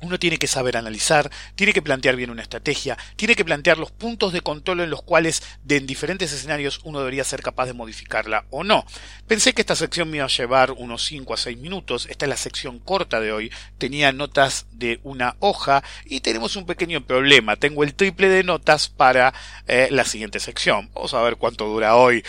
uno 0.00 0.18
tiene 0.18 0.38
que 0.38 0.46
saber 0.46 0.76
analizar, 0.76 1.30
tiene 1.54 1.72
que 1.72 1.82
plantear 1.82 2.16
bien 2.16 2.30
una 2.30 2.42
estrategia, 2.42 2.96
tiene 3.16 3.34
que 3.34 3.44
plantear 3.44 3.78
los 3.78 3.90
puntos 3.90 4.32
de 4.32 4.40
control 4.40 4.80
en 4.80 4.90
los 4.90 5.02
cuales 5.02 5.42
de 5.62 5.76
en 5.76 5.86
diferentes 5.86 6.32
escenarios 6.32 6.80
uno 6.84 7.00
debería 7.00 7.24
ser 7.24 7.42
capaz 7.42 7.66
de 7.66 7.74
modificarla 7.74 8.44
o 8.50 8.64
no. 8.64 8.84
Pensé 9.26 9.52
que 9.52 9.62
esta 9.62 9.76
sección 9.76 10.10
me 10.10 10.18
iba 10.18 10.26
a 10.26 10.28
llevar 10.28 10.72
unos 10.72 11.04
5 11.04 11.34
a 11.34 11.36
6 11.36 11.58
minutos, 11.58 12.06
esta 12.10 12.24
es 12.24 12.30
la 12.30 12.36
sección 12.36 12.78
corta 12.78 13.20
de 13.20 13.32
hoy, 13.32 13.52
tenía 13.78 14.12
notas 14.12 14.66
de 14.72 15.00
una 15.02 15.36
hoja 15.38 15.82
y 16.04 16.20
tenemos 16.20 16.56
un 16.56 16.66
pequeño 16.66 17.04
problema, 17.04 17.56
tengo 17.56 17.84
el 17.84 17.94
triple 17.94 18.28
de 18.28 18.44
notas 18.44 18.88
para 18.88 19.34
eh, 19.66 19.88
la 19.90 20.04
siguiente 20.04 20.40
sección. 20.40 20.90
Vamos 20.94 21.14
a 21.14 21.22
ver 21.22 21.36
cuánto 21.36 21.66
dura 21.66 21.96
hoy. 21.96 22.22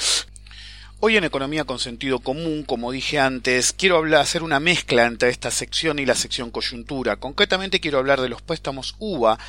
Hoy 1.04 1.18
en 1.18 1.24
Economía 1.24 1.64
con 1.64 1.80
Sentido 1.80 2.20
Común, 2.20 2.62
como 2.62 2.92
dije 2.92 3.18
antes, 3.18 3.74
quiero 3.74 3.98
hablar, 3.98 4.22
hacer 4.22 4.44
una 4.44 4.60
mezcla 4.60 5.08
entre 5.08 5.30
esta 5.30 5.50
sección 5.50 5.98
y 5.98 6.06
la 6.06 6.14
sección 6.14 6.52
coyuntura. 6.52 7.16
Concretamente 7.16 7.80
quiero 7.80 7.98
hablar 7.98 8.22
de 8.22 8.30
los 8.30 8.44
préstamos 8.44 8.94
UVA. 9.00 9.40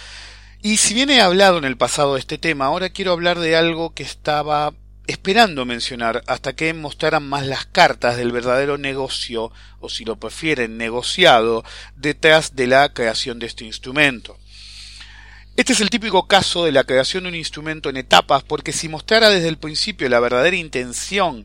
Y 0.63 0.79
si 0.79 0.95
bien 0.95 1.11
he 1.11 1.21
hablado 1.21 1.59
en 1.59 1.67
el 1.67 1.77
pasado 1.77 2.15
de 2.15 2.21
este 2.21 2.39
tema, 2.39 2.65
ahora 2.65 2.89
quiero 2.89 3.13
hablar 3.13 3.39
de 3.39 3.55
algo 3.55 3.93
que 3.93 4.03
estaba 4.03 4.73
esperando 5.07 5.67
mencionar 5.67 6.23
hasta 6.27 6.55
que 6.55 6.73
mostraran 6.73 7.29
más 7.29 7.47
las 7.47 7.67
cartas 7.67 8.17
del 8.17 8.33
verdadero 8.33 8.79
negocio, 8.79 9.53
o 9.79 9.91
si 9.91 10.07
lo 10.07 10.17
prefieren, 10.17 10.79
negociado, 10.79 11.65
detrás 11.97 12.57
de 12.57 12.67
la 12.67 12.95
creación 12.95 13.39
de 13.39 13.49
este 13.49 13.67
instrumento. 13.67 14.39
Este 15.55 15.75
es 15.75 15.83
el 15.83 15.91
típico 15.91 16.27
caso 16.27 16.65
de 16.65 16.73
la 16.73 16.85
creación 16.85 17.25
de 17.25 17.29
un 17.29 17.35
instrumento 17.35 17.91
en 17.91 17.99
etapas, 17.99 18.43
porque 18.43 18.73
si 18.73 18.89
mostrara 18.89 19.29
desde 19.29 19.49
el 19.49 19.59
principio 19.59 20.09
la 20.09 20.19
verdadera 20.19 20.57
intención, 20.57 21.45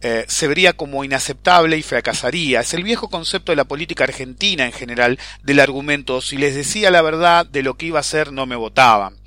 eh, 0.00 0.24
se 0.26 0.48
vería 0.48 0.72
como 0.72 1.04
inaceptable 1.04 1.76
y 1.76 1.82
fracasaría. 1.82 2.60
Es 2.60 2.72
el 2.72 2.82
viejo 2.82 3.10
concepto 3.10 3.52
de 3.52 3.56
la 3.56 3.66
política 3.66 4.04
argentina 4.04 4.64
en 4.64 4.72
general, 4.72 5.18
del 5.42 5.60
argumento 5.60 6.22
si 6.22 6.38
les 6.38 6.54
decía 6.54 6.90
la 6.90 7.02
verdad 7.02 7.44
de 7.44 7.62
lo 7.62 7.74
que 7.74 7.86
iba 7.86 7.98
a 7.98 8.00
hacer 8.00 8.32
no 8.32 8.46
me 8.46 8.56
votaban. 8.56 9.18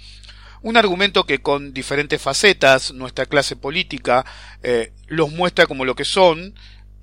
Un 0.64 0.76
argumento 0.76 1.26
que 1.26 1.44
con 1.44 1.72
diferentes 1.72 2.20
facetas 2.20 2.94
nuestra 2.94 3.28
clase 3.28 3.56
política 3.56 4.26
eh, 4.64 4.92
los 5.06 5.32
muestra 5.32 5.68
como 5.68 5.86
lo 5.86 5.94
que 5.94 6.04
son, 6.04 6.56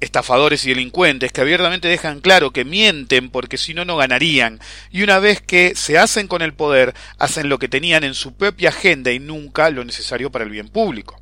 estafadores 0.02 0.64
y 0.64 0.70
delincuentes 0.70 1.32
que 1.32 1.40
abiertamente 1.40 1.88
dejan 1.88 2.20
claro 2.20 2.50
que 2.50 2.64
mienten 2.64 3.30
porque 3.30 3.56
si 3.56 3.72
no 3.72 3.84
no 3.84 3.96
ganarían 3.96 4.60
y 4.90 5.02
una 5.02 5.20
vez 5.20 5.40
que 5.40 5.74
se 5.76 5.96
hacen 5.96 6.26
con 6.28 6.42
el 6.42 6.54
poder 6.54 6.94
hacen 7.18 7.48
lo 7.48 7.58
que 7.58 7.68
tenían 7.68 8.02
en 8.04 8.14
su 8.14 8.34
propia 8.34 8.70
agenda 8.70 9.12
y 9.12 9.20
nunca 9.20 9.70
lo 9.70 9.84
necesario 9.84 10.30
para 10.30 10.44
el 10.44 10.50
bien 10.50 10.68
público. 10.68 11.21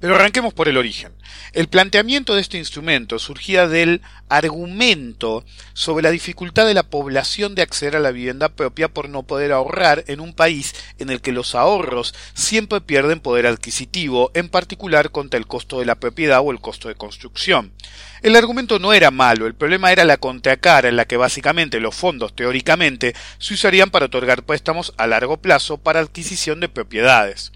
Pero 0.00 0.14
arranquemos 0.14 0.54
por 0.54 0.68
el 0.68 0.78
origen. 0.78 1.12
El 1.52 1.68
planteamiento 1.68 2.34
de 2.34 2.40
este 2.40 2.58
instrumento 2.58 3.18
surgía 3.18 3.68
del 3.68 4.00
argumento 4.28 5.44
sobre 5.74 6.02
la 6.02 6.10
dificultad 6.10 6.66
de 6.66 6.74
la 6.74 6.84
población 6.84 7.54
de 7.54 7.62
acceder 7.62 7.96
a 7.96 8.00
la 8.00 8.10
vivienda 8.10 8.48
propia 8.48 8.88
por 8.88 9.08
no 9.08 9.24
poder 9.24 9.52
ahorrar 9.52 10.04
en 10.06 10.20
un 10.20 10.32
país 10.32 10.74
en 10.98 11.10
el 11.10 11.20
que 11.20 11.32
los 11.32 11.54
ahorros 11.54 12.14
siempre 12.34 12.80
pierden 12.80 13.20
poder 13.20 13.46
adquisitivo, 13.46 14.30
en 14.34 14.48
particular 14.48 15.10
contra 15.10 15.38
el 15.38 15.46
costo 15.46 15.80
de 15.80 15.86
la 15.86 15.96
propiedad 15.96 16.40
o 16.40 16.50
el 16.50 16.60
costo 16.60 16.88
de 16.88 16.94
construcción. 16.94 17.72
El 18.22 18.36
argumento 18.36 18.78
no 18.78 18.92
era 18.92 19.10
malo, 19.10 19.46
el 19.46 19.54
problema 19.54 19.92
era 19.92 20.04
la 20.04 20.18
contracara 20.18 20.88
en 20.88 20.96
la 20.96 21.06
que 21.06 21.16
básicamente 21.16 21.80
los 21.80 21.94
fondos 21.94 22.34
teóricamente 22.34 23.14
se 23.38 23.54
usarían 23.54 23.90
para 23.90 24.06
otorgar 24.06 24.44
préstamos 24.44 24.92
a 24.98 25.06
largo 25.06 25.38
plazo 25.38 25.78
para 25.78 26.00
adquisición 26.00 26.60
de 26.60 26.68
propiedades. 26.68 27.52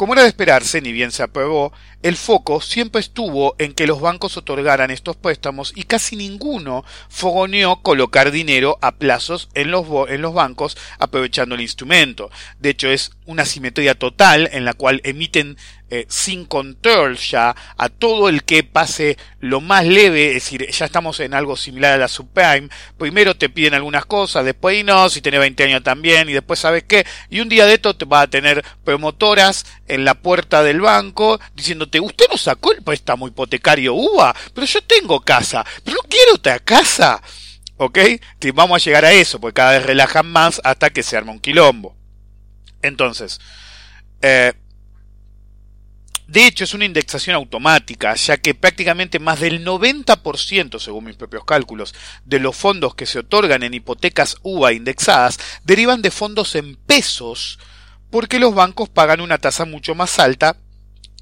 Como 0.00 0.14
era 0.14 0.22
de 0.22 0.28
esperarse, 0.28 0.80
ni 0.80 0.92
bien 0.92 1.12
se 1.12 1.22
aprobó, 1.22 1.74
el 2.02 2.16
foco 2.16 2.62
siempre 2.62 3.02
estuvo 3.02 3.54
en 3.58 3.74
que 3.74 3.86
los 3.86 4.00
bancos 4.00 4.38
otorgaran 4.38 4.90
estos 4.90 5.14
préstamos 5.14 5.74
y 5.76 5.82
casi 5.82 6.16
ninguno 6.16 6.86
fogoneó 7.10 7.82
colocar 7.82 8.30
dinero 8.30 8.78
a 8.80 8.92
plazos 8.92 9.50
en 9.52 9.70
los, 9.70 9.86
en 10.08 10.22
los 10.22 10.32
bancos 10.32 10.78
aprovechando 10.98 11.54
el 11.54 11.60
instrumento. 11.60 12.30
De 12.58 12.70
hecho, 12.70 12.88
es 12.88 13.10
una 13.26 13.44
simetría 13.44 13.94
total 13.94 14.48
en 14.52 14.64
la 14.64 14.72
cual 14.72 15.02
emiten 15.04 15.58
eh, 15.92 16.06
sin 16.08 16.44
control 16.44 17.16
ya 17.16 17.56
a 17.76 17.88
todo 17.88 18.28
el 18.28 18.44
que 18.44 18.62
pase 18.62 19.18
lo 19.40 19.60
más 19.60 19.84
leve, 19.84 20.28
es 20.28 20.34
decir, 20.34 20.70
ya 20.70 20.86
estamos 20.86 21.18
en 21.18 21.34
algo 21.34 21.56
similar 21.56 21.94
a 21.94 21.96
la 21.98 22.06
subprime, 22.06 22.68
primero 22.96 23.36
te 23.36 23.48
piden 23.48 23.74
algunas 23.74 24.06
cosas, 24.06 24.44
después 24.44 24.84
no, 24.84 25.08
si 25.10 25.20
tenés 25.20 25.40
20 25.40 25.64
años 25.64 25.82
también, 25.82 26.28
y 26.28 26.32
después 26.32 26.60
sabes 26.60 26.84
qué, 26.84 27.04
y 27.28 27.40
un 27.40 27.48
día 27.48 27.66
de 27.66 27.74
esto 27.74 27.96
te 27.96 28.04
va 28.04 28.20
a 28.20 28.30
tener 28.30 28.64
promotoras 28.84 29.66
en 29.88 30.04
la 30.04 30.14
puerta 30.14 30.62
del 30.62 30.80
banco 30.80 31.40
diciéndote, 31.54 31.98
usted 31.98 32.26
no 32.30 32.36
sacó 32.36 32.72
el 32.72 32.82
préstamo 32.82 33.26
hipotecario 33.26 33.94
UBA, 33.94 34.34
pero 34.54 34.66
yo 34.66 34.82
tengo 34.82 35.20
casa, 35.20 35.66
pero 35.84 35.96
no 35.96 36.08
quiero 36.08 36.34
otra 36.34 36.58
casa. 36.60 37.20
¿Ok? 37.82 37.98
Que 38.38 38.52
vamos 38.52 38.76
a 38.76 38.84
llegar 38.84 39.06
a 39.06 39.12
eso, 39.12 39.40
porque 39.40 39.54
cada 39.54 39.72
vez 39.72 39.86
relajan 39.86 40.30
más 40.30 40.60
hasta 40.64 40.90
que 40.90 41.02
se 41.02 41.16
arma 41.16 41.32
un 41.32 41.40
quilombo. 41.40 41.96
Entonces, 42.82 43.40
eh, 44.20 44.52
de 46.30 46.46
hecho, 46.46 46.62
es 46.62 46.74
una 46.74 46.84
indexación 46.84 47.34
automática, 47.34 48.14
ya 48.14 48.36
que 48.36 48.54
prácticamente 48.54 49.18
más 49.18 49.40
del 49.40 49.66
90%, 49.66 50.78
según 50.78 51.06
mis 51.06 51.16
propios 51.16 51.44
cálculos, 51.44 51.92
de 52.24 52.38
los 52.38 52.54
fondos 52.54 52.94
que 52.94 53.04
se 53.04 53.18
otorgan 53.18 53.64
en 53.64 53.74
hipotecas 53.74 54.36
UVA 54.42 54.72
indexadas 54.72 55.40
derivan 55.64 56.02
de 56.02 56.12
fondos 56.12 56.54
en 56.54 56.76
pesos, 56.76 57.58
porque 58.10 58.38
los 58.38 58.54
bancos 58.54 58.88
pagan 58.88 59.20
una 59.20 59.38
tasa 59.38 59.64
mucho 59.64 59.96
más 59.96 60.20
alta 60.20 60.56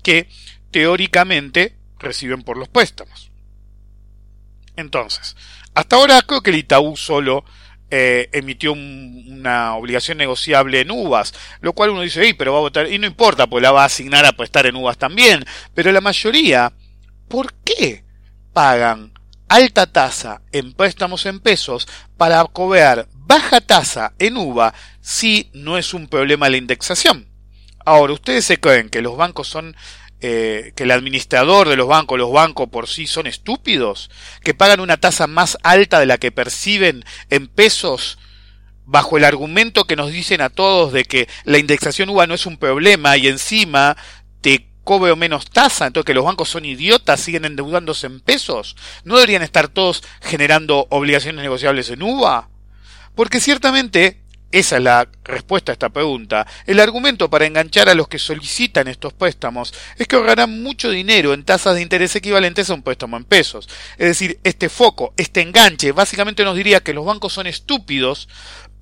que 0.02 0.28
teóricamente 0.72 1.78
reciben 1.98 2.42
por 2.42 2.58
los 2.58 2.68
préstamos. 2.68 3.30
Entonces, 4.76 5.36
hasta 5.72 5.96
ahora 5.96 6.20
creo 6.20 6.42
que 6.42 6.50
el 6.50 6.56
Itaú 6.56 6.98
solo 6.98 7.46
eh, 7.90 8.28
emitió 8.32 8.72
una 8.72 9.74
obligación 9.74 10.18
negociable 10.18 10.80
en 10.80 10.90
uvas, 10.90 11.32
lo 11.60 11.72
cual 11.72 11.90
uno 11.90 12.02
dice, 12.02 12.34
pero 12.34 12.52
va 12.52 12.58
a 12.58 12.62
votar, 12.62 12.92
y 12.92 12.98
no 12.98 13.06
importa, 13.06 13.46
pues 13.46 13.62
la 13.62 13.72
va 13.72 13.82
a 13.82 13.86
asignar 13.86 14.26
a 14.26 14.32
prestar 14.32 14.66
en 14.66 14.76
uvas 14.76 14.98
también, 14.98 15.44
pero 15.74 15.90
la 15.90 16.00
mayoría, 16.00 16.72
¿por 17.28 17.54
qué 17.64 18.04
pagan 18.52 19.12
alta 19.48 19.86
tasa 19.86 20.42
en 20.52 20.74
préstamos 20.74 21.24
en 21.24 21.40
pesos 21.40 21.88
para 22.16 22.44
cobrar 22.44 23.08
baja 23.14 23.60
tasa 23.60 24.12
en 24.18 24.36
uva 24.36 24.74
si 25.00 25.48
no 25.54 25.78
es 25.78 25.94
un 25.94 26.08
problema 26.08 26.50
la 26.50 26.58
indexación? 26.58 27.26
Ahora, 27.86 28.12
¿ustedes 28.12 28.44
se 28.44 28.60
creen 28.60 28.90
que 28.90 29.00
los 29.00 29.16
bancos 29.16 29.48
son 29.48 29.74
eh, 30.20 30.72
que 30.74 30.82
el 30.82 30.90
administrador 30.90 31.68
de 31.68 31.76
los 31.76 31.86
bancos, 31.86 32.18
los 32.18 32.32
bancos 32.32 32.68
por 32.68 32.88
sí 32.88 33.06
son 33.06 33.26
estúpidos, 33.26 34.10
que 34.42 34.54
pagan 34.54 34.80
una 34.80 34.96
tasa 34.96 35.26
más 35.26 35.58
alta 35.62 36.00
de 36.00 36.06
la 36.06 36.18
que 36.18 36.32
perciben 36.32 37.04
en 37.30 37.46
pesos 37.46 38.18
bajo 38.84 39.16
el 39.16 39.24
argumento 39.24 39.84
que 39.84 39.96
nos 39.96 40.10
dicen 40.10 40.40
a 40.40 40.48
todos 40.48 40.92
de 40.92 41.04
que 41.04 41.28
la 41.44 41.58
indexación 41.58 42.08
UVA 42.08 42.26
no 42.26 42.34
es 42.34 42.46
un 42.46 42.56
problema 42.56 43.16
y 43.16 43.28
encima 43.28 43.96
te 44.40 44.70
cobre 44.82 45.14
menos 45.14 45.50
tasa, 45.50 45.86
entonces 45.86 46.06
que 46.06 46.14
los 46.14 46.24
bancos 46.24 46.48
son 46.48 46.64
idiotas, 46.64 47.20
siguen 47.20 47.44
endeudándose 47.44 48.06
en 48.06 48.20
pesos, 48.20 48.76
no 49.04 49.16
deberían 49.16 49.42
estar 49.42 49.68
todos 49.68 50.02
generando 50.22 50.86
obligaciones 50.88 51.42
negociables 51.42 51.90
en 51.90 52.02
UVA. 52.02 52.48
Porque 53.14 53.40
ciertamente 53.40 54.22
esa 54.50 54.76
es 54.78 54.82
la 54.82 55.08
respuesta 55.24 55.72
a 55.72 55.74
esta 55.74 55.90
pregunta. 55.90 56.46
El 56.66 56.80
argumento 56.80 57.28
para 57.28 57.46
enganchar 57.46 57.88
a 57.88 57.94
los 57.94 58.08
que 58.08 58.18
solicitan 58.18 58.88
estos 58.88 59.12
préstamos 59.12 59.74
es 59.96 60.08
que 60.08 60.16
ahorrarán 60.16 60.62
mucho 60.62 60.90
dinero 60.90 61.34
en 61.34 61.44
tasas 61.44 61.74
de 61.74 61.82
interés 61.82 62.16
equivalentes 62.16 62.70
a 62.70 62.74
un 62.74 62.82
préstamo 62.82 63.18
en 63.18 63.24
pesos. 63.24 63.68
Es 63.98 64.08
decir, 64.08 64.40
este 64.44 64.70
foco, 64.70 65.12
este 65.18 65.42
enganche, 65.42 65.92
básicamente 65.92 66.44
nos 66.44 66.56
diría 66.56 66.80
que 66.80 66.94
los 66.94 67.04
bancos 67.04 67.34
son 67.34 67.46
estúpidos 67.46 68.28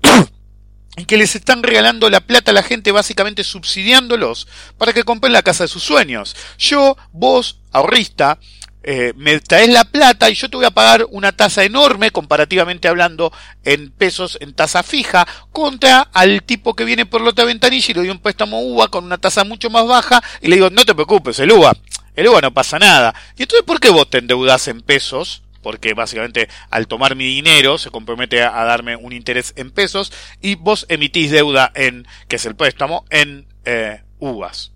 en 0.95 1.05
que 1.05 1.17
les 1.17 1.35
están 1.35 1.61
regalando 1.63 2.09
la 2.09 2.21
plata 2.21 2.51
a 2.51 2.53
la 2.53 2.63
gente, 2.63 2.93
básicamente 2.93 3.43
subsidiándolos 3.43 4.47
para 4.77 4.93
que 4.93 5.03
compren 5.03 5.33
la 5.33 5.43
casa 5.43 5.65
de 5.65 5.67
sus 5.67 5.83
sueños. 5.83 6.35
Yo, 6.57 6.97
vos, 7.11 7.59
ahorrista, 7.73 8.39
eh, 8.89 9.11
me 9.17 9.37
traes 9.41 9.67
la 9.67 9.83
plata 9.83 10.29
y 10.29 10.33
yo 10.33 10.49
te 10.49 10.55
voy 10.55 10.65
a 10.65 10.71
pagar 10.71 11.05
una 11.09 11.33
tasa 11.33 11.65
enorme, 11.65 12.11
comparativamente 12.11 12.87
hablando, 12.87 13.33
en 13.65 13.91
pesos, 13.91 14.37
en 14.39 14.53
tasa 14.53 14.81
fija, 14.81 15.27
contra 15.51 16.03
al 16.13 16.41
tipo 16.43 16.73
que 16.73 16.85
viene 16.85 17.05
por 17.05 17.19
la 17.19 17.31
otra 17.31 17.43
ventanilla 17.43 17.91
y 17.91 17.93
le 17.93 17.99
doy 17.99 18.09
un 18.11 18.19
préstamo 18.19 18.61
UVA 18.61 18.87
con 18.87 19.03
una 19.03 19.17
tasa 19.17 19.43
mucho 19.43 19.69
más 19.69 19.85
baja 19.85 20.23
y 20.39 20.47
le 20.47 20.55
digo, 20.55 20.69
no 20.69 20.85
te 20.85 20.95
preocupes, 20.95 21.37
el 21.39 21.51
UVA, 21.51 21.75
el 22.15 22.29
UVA 22.29 22.39
no 22.39 22.53
pasa 22.53 22.79
nada. 22.79 23.13
Y 23.35 23.41
entonces, 23.41 23.65
¿por 23.65 23.81
qué 23.81 23.89
vos 23.89 24.09
te 24.09 24.19
endeudas 24.19 24.69
en 24.69 24.79
pesos? 24.79 25.43
porque 25.61 25.93
básicamente 25.93 26.47
al 26.69 26.87
tomar 26.87 27.17
mi 27.17 27.25
dinero 27.25 27.77
se 27.77 27.89
compromete 27.89 28.41
a, 28.41 28.51
darme 28.63 28.95
un 28.95 29.11
interés 29.11 29.51
en 29.57 29.71
pesos 29.71 30.13
y 30.39 30.55
vos 30.55 30.85
emitís 30.87 31.29
deuda 31.29 31.73
en, 31.75 32.07
que 32.29 32.37
es 32.37 32.45
el 32.45 32.55
préstamo, 32.55 33.03
en 33.09 33.47
eh, 33.65 34.01
uvas. 34.19 34.71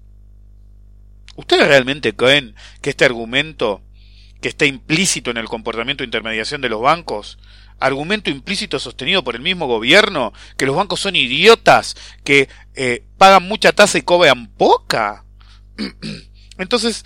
¿Ustedes 1.37 1.65
realmente 1.69 2.13
creen 2.13 2.55
que 2.81 2.89
este 2.89 3.05
argumento 3.05 3.81
que 4.41 4.49
está 4.49 4.65
implícito 4.65 5.31
en 5.31 5.37
el 5.37 5.47
comportamiento 5.47 6.01
de 6.01 6.07
intermediación 6.07 6.61
de 6.61 6.69
los 6.69 6.81
bancos, 6.81 7.37
argumento 7.79 8.29
implícito 8.29 8.79
sostenido 8.79 9.23
por 9.23 9.35
el 9.35 9.41
mismo 9.41 9.67
gobierno, 9.67 10.33
que 10.57 10.65
los 10.65 10.75
bancos 10.75 10.99
son 10.99 11.15
idiotas, 11.15 11.95
que 12.23 12.49
eh, 12.75 13.03
pagan 13.17 13.47
mucha 13.47 13.71
tasa 13.71 13.97
y 13.97 14.01
cobran 14.03 14.47
poca. 14.47 15.25
Entonces, 16.57 17.05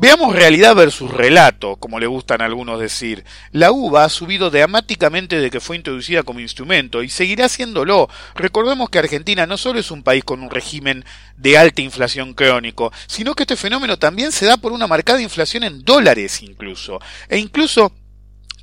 Veamos 0.00 0.32
realidad 0.36 0.76
versus 0.76 1.10
relato, 1.10 1.74
como 1.74 1.98
le 1.98 2.06
gustan 2.06 2.40
algunos 2.40 2.78
decir. 2.78 3.24
La 3.50 3.72
uva 3.72 4.04
ha 4.04 4.08
subido 4.08 4.48
dramáticamente 4.48 5.34
desde 5.34 5.50
que 5.50 5.58
fue 5.58 5.74
introducida 5.74 6.22
como 6.22 6.38
instrumento 6.38 7.02
y 7.02 7.08
seguirá 7.08 7.46
haciéndolo. 7.46 8.08
Recordemos 8.36 8.90
que 8.90 9.00
Argentina 9.00 9.44
no 9.44 9.56
solo 9.56 9.80
es 9.80 9.90
un 9.90 10.04
país 10.04 10.22
con 10.22 10.40
un 10.40 10.50
régimen 10.50 11.04
de 11.36 11.58
alta 11.58 11.82
inflación 11.82 12.34
crónico, 12.34 12.92
sino 13.08 13.34
que 13.34 13.42
este 13.42 13.56
fenómeno 13.56 13.98
también 13.98 14.30
se 14.30 14.46
da 14.46 14.56
por 14.56 14.70
una 14.70 14.86
marcada 14.86 15.20
inflación 15.20 15.64
en 15.64 15.82
dólares 15.84 16.44
incluso. 16.44 17.00
E 17.28 17.38
incluso 17.38 17.92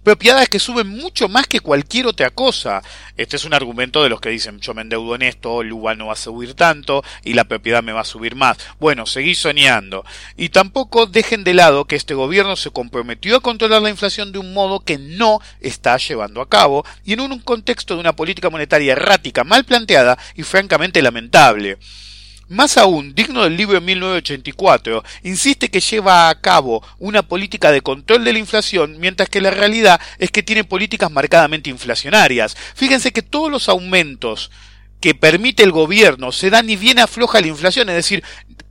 propiedades 0.06 0.50
que 0.50 0.60
suben 0.60 0.88
mucho 0.88 1.28
más 1.28 1.48
que 1.48 1.60
cualquier 1.60 2.06
otra 2.06 2.30
cosa. 2.30 2.84
Este 3.18 3.36
es 3.38 3.44
un 3.44 3.56
argumento 3.56 4.04
de 4.04 4.10
los 4.10 4.22
que 4.22 4.30
dicen 4.30 4.60
yo 4.60 4.76
me 4.76 4.84
endeudo 4.84 5.16
en 5.16 5.24
esto, 5.24 5.62
el 5.62 5.74
UVA 5.74 5.96
no 5.96 6.06
va 6.06 6.14
a 6.14 6.16
subir 6.16 6.54
tanto 6.54 7.04
y 7.24 7.34
la 7.34 7.46
propiedad 7.46 7.82
me 7.82 7.92
va 7.92 8.02
a 8.02 8.06
subir 8.06 8.36
más. 8.36 8.58
Bueno, 8.80 9.08
seguí 9.08 9.34
soñando. 9.34 10.06
Y 10.38 10.50
tampoco 10.50 11.08
dejen 11.08 11.44
de 11.44 11.56
lado 11.56 11.86
que 11.86 11.96
este 11.96 12.14
gobierno 12.14 12.56
se 12.56 12.70
comprometió 12.70 13.36
a 13.36 13.42
controlar 13.42 13.82
la 13.82 13.90
inflación 13.90 14.32
de 14.32 14.38
un 14.38 14.54
modo 14.54 14.80
que 14.80 15.00
no 15.00 15.42
está 15.60 15.98
llevando 15.98 16.40
a 16.40 16.50
cabo 16.50 16.86
y 17.04 17.14
en 17.14 17.22
un 17.22 17.40
contexto 17.40 17.96
de 17.96 18.02
una 18.02 18.16
política 18.16 18.52
monetaria 18.52 18.92
errática, 18.92 19.44
mal 19.44 19.66
planteada 19.66 20.20
y 20.36 20.44
francamente 20.44 21.02
lamentable. 21.02 21.80
Más 22.48 22.78
aún, 22.78 23.16
digno 23.16 23.44
del 23.44 23.58
libro 23.58 23.74
de 23.74 23.86
1984, 23.86 25.04
insiste 25.24 25.70
que 25.70 25.80
lleva 25.80 26.30
a 26.30 26.42
cabo 26.42 26.84
una 27.00 27.24
política 27.24 27.72
de 27.72 27.82
control 27.82 28.24
de 28.24 28.34
la 28.34 28.40
inflación, 28.40 29.00
mientras 29.00 29.30
que 29.30 29.42
la 29.42 29.50
realidad 29.50 30.00
es 30.20 30.30
que 30.30 30.44
tiene 30.44 30.64
políticas 30.64 31.10
marcadamente 31.10 31.72
inflacionarias. 31.72 32.56
Fíjense 32.76 33.12
que 33.12 33.24
todos 33.24 33.50
los 33.50 33.68
aumentos 33.68 34.52
que 35.00 35.16
permite 35.16 35.64
el 35.64 35.72
gobierno 35.72 36.32
se 36.32 36.52
dan 36.52 36.70
y 36.70 36.76
bien 36.76 37.00
afloja 37.00 37.42
la 37.42 37.48
inflación, 37.48 37.90
es 37.90 37.96
decir, 37.96 38.24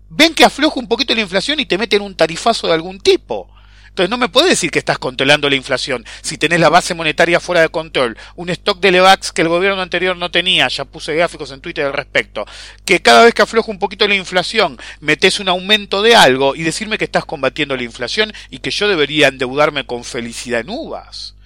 ven 0.08 0.34
que 0.34 0.44
afloja 0.44 0.78
un 0.78 0.87
poquito 0.87 1.12
la 1.14 1.22
inflación 1.22 1.58
y 1.58 1.66
te 1.66 1.78
meten 1.78 2.02
un 2.02 2.14
tarifazo 2.14 2.68
de 2.68 2.74
algún 2.74 3.00
tipo. 3.00 3.50
Entonces 3.94 4.11
no 4.11 4.18
me 4.18 4.28
puedes 4.28 4.50
decir 4.50 4.72
que 4.72 4.80
estás 4.80 4.98
controlando 4.98 5.48
la 5.48 5.54
inflación 5.54 6.04
si 6.20 6.37
tenés 6.37 6.59
la 6.59 6.68
base 6.68 6.94
monetaria 6.94 7.38
fuera 7.38 7.61
de 7.61 7.68
control, 7.68 8.18
un 8.35 8.50
stock 8.50 8.80
de 8.80 8.90
Levax 8.90 9.30
que 9.30 9.42
el 9.42 9.48
gobierno 9.48 9.80
anterior 9.80 10.16
no 10.16 10.33
tenía, 10.33 10.66
ya 10.66 10.85
puse 10.85 11.14
gráficos 11.14 11.52
en 11.52 11.61
Twitter 11.61 11.87
al 11.87 11.92
respecto, 11.92 12.44
que 12.85 13.00
cada 13.02 13.22
vez 13.22 13.35
que 13.35 13.42
afloja 13.42 13.70
un 13.70 13.78
poquito 13.78 14.09
la 14.09 14.16
inflación 14.16 14.78
metes 14.98 15.38
un 15.38 15.48
aumento 15.48 16.02
de 16.02 16.16
algo 16.16 16.57
y 16.57 16.64
decirme 16.64 16.98
que 16.98 17.04
estás 17.04 17.24
combatiendo 17.24 17.76
la 17.76 17.85
inflación 17.85 18.33
y 18.50 18.59
que 18.59 18.72
yo 18.72 18.88
debería 18.88 19.28
endeudarme 19.28 19.87
con 19.87 20.02
felicidad 20.02 20.62
en 20.62 20.70
uvas. 20.70 21.37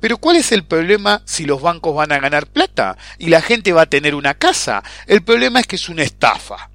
Pero 0.00 0.16
¿cuál 0.16 0.36
es 0.36 0.52
el 0.52 0.64
problema 0.64 1.20
si 1.26 1.44
los 1.44 1.60
bancos 1.60 1.94
van 1.94 2.12
a 2.12 2.18
ganar 2.18 2.46
plata 2.46 2.96
y 3.18 3.26
la 3.26 3.42
gente 3.42 3.74
va 3.74 3.82
a 3.82 3.90
tener 3.90 4.14
una 4.14 4.32
casa? 4.32 4.82
El 5.06 5.22
problema 5.22 5.60
es 5.60 5.66
que 5.66 5.76
es 5.76 5.90
una 5.90 6.02
estafa 6.02 6.70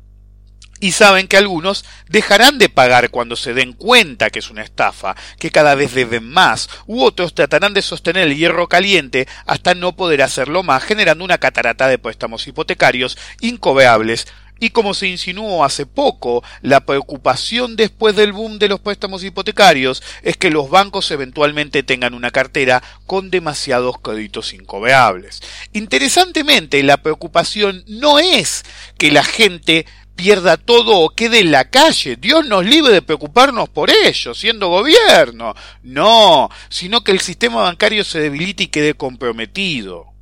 y 0.83 0.91
saben 0.91 1.29
que 1.29 1.37
algunos 1.37 1.85
dejarán 2.09 2.57
de 2.57 2.67
pagar 2.67 3.09
cuando 3.09 3.37
se 3.37 3.53
den 3.53 3.71
cuenta 3.71 4.29
que 4.29 4.39
es 4.39 4.49
una 4.49 4.63
estafa, 4.63 5.15
que 5.39 5.49
cada 5.49 5.75
vez 5.75 5.93
deben 5.93 6.29
más, 6.29 6.69
u 6.87 7.05
otros 7.05 7.33
tratarán 7.33 7.73
de 7.73 7.81
sostener 7.81 8.27
el 8.27 8.35
hierro 8.35 8.67
caliente 8.67 9.25
hasta 9.45 9.75
no 9.75 9.95
poder 9.95 10.21
hacerlo 10.21 10.61
más, 10.61 10.83
generando 10.83 11.23
una 11.23 11.37
catarata 11.37 11.87
de 11.87 11.99
préstamos 11.99 12.45
hipotecarios 12.47 13.17
incobeables 13.39 14.27
y 14.59 14.69
como 14.69 14.93
se 14.93 15.07
insinuó 15.07 15.65
hace 15.65 15.85
poco, 15.85 16.43
la 16.61 16.85
preocupación 16.85 17.75
después 17.75 18.15
del 18.15 18.31
boom 18.31 18.59
de 18.59 18.69
los 18.69 18.79
préstamos 18.79 19.23
hipotecarios 19.23 20.03
es 20.21 20.37
que 20.37 20.51
los 20.51 20.69
bancos 20.69 21.11
eventualmente 21.11 21.83
tengan 21.83 22.13
una 22.13 22.31
cartera 22.31 22.83
con 23.05 23.29
demasiados 23.29 23.99
créditos 24.01 24.53
incobeables. 24.53 25.41
Interesantemente, 25.73 26.81
la 26.83 26.97
preocupación 26.97 27.83
no 27.87 28.19
es 28.19 28.63
que 28.97 29.11
la 29.11 29.23
gente 29.23 29.85
pierda 30.15 30.57
todo 30.57 30.99
o 30.99 31.09
quede 31.09 31.39
en 31.39 31.51
la 31.51 31.69
calle. 31.69 32.15
Dios 32.15 32.45
nos 32.45 32.65
libre 32.65 32.93
de 32.93 33.01
preocuparnos 33.01 33.69
por 33.69 33.89
ello, 33.89 34.33
siendo 34.33 34.69
gobierno. 34.69 35.53
No, 35.81 36.49
sino 36.69 37.03
que 37.03 37.11
el 37.11 37.19
sistema 37.19 37.61
bancario 37.61 38.03
se 38.03 38.19
debilite 38.19 38.63
y 38.63 38.67
quede 38.67 38.93
comprometido. 38.93 40.13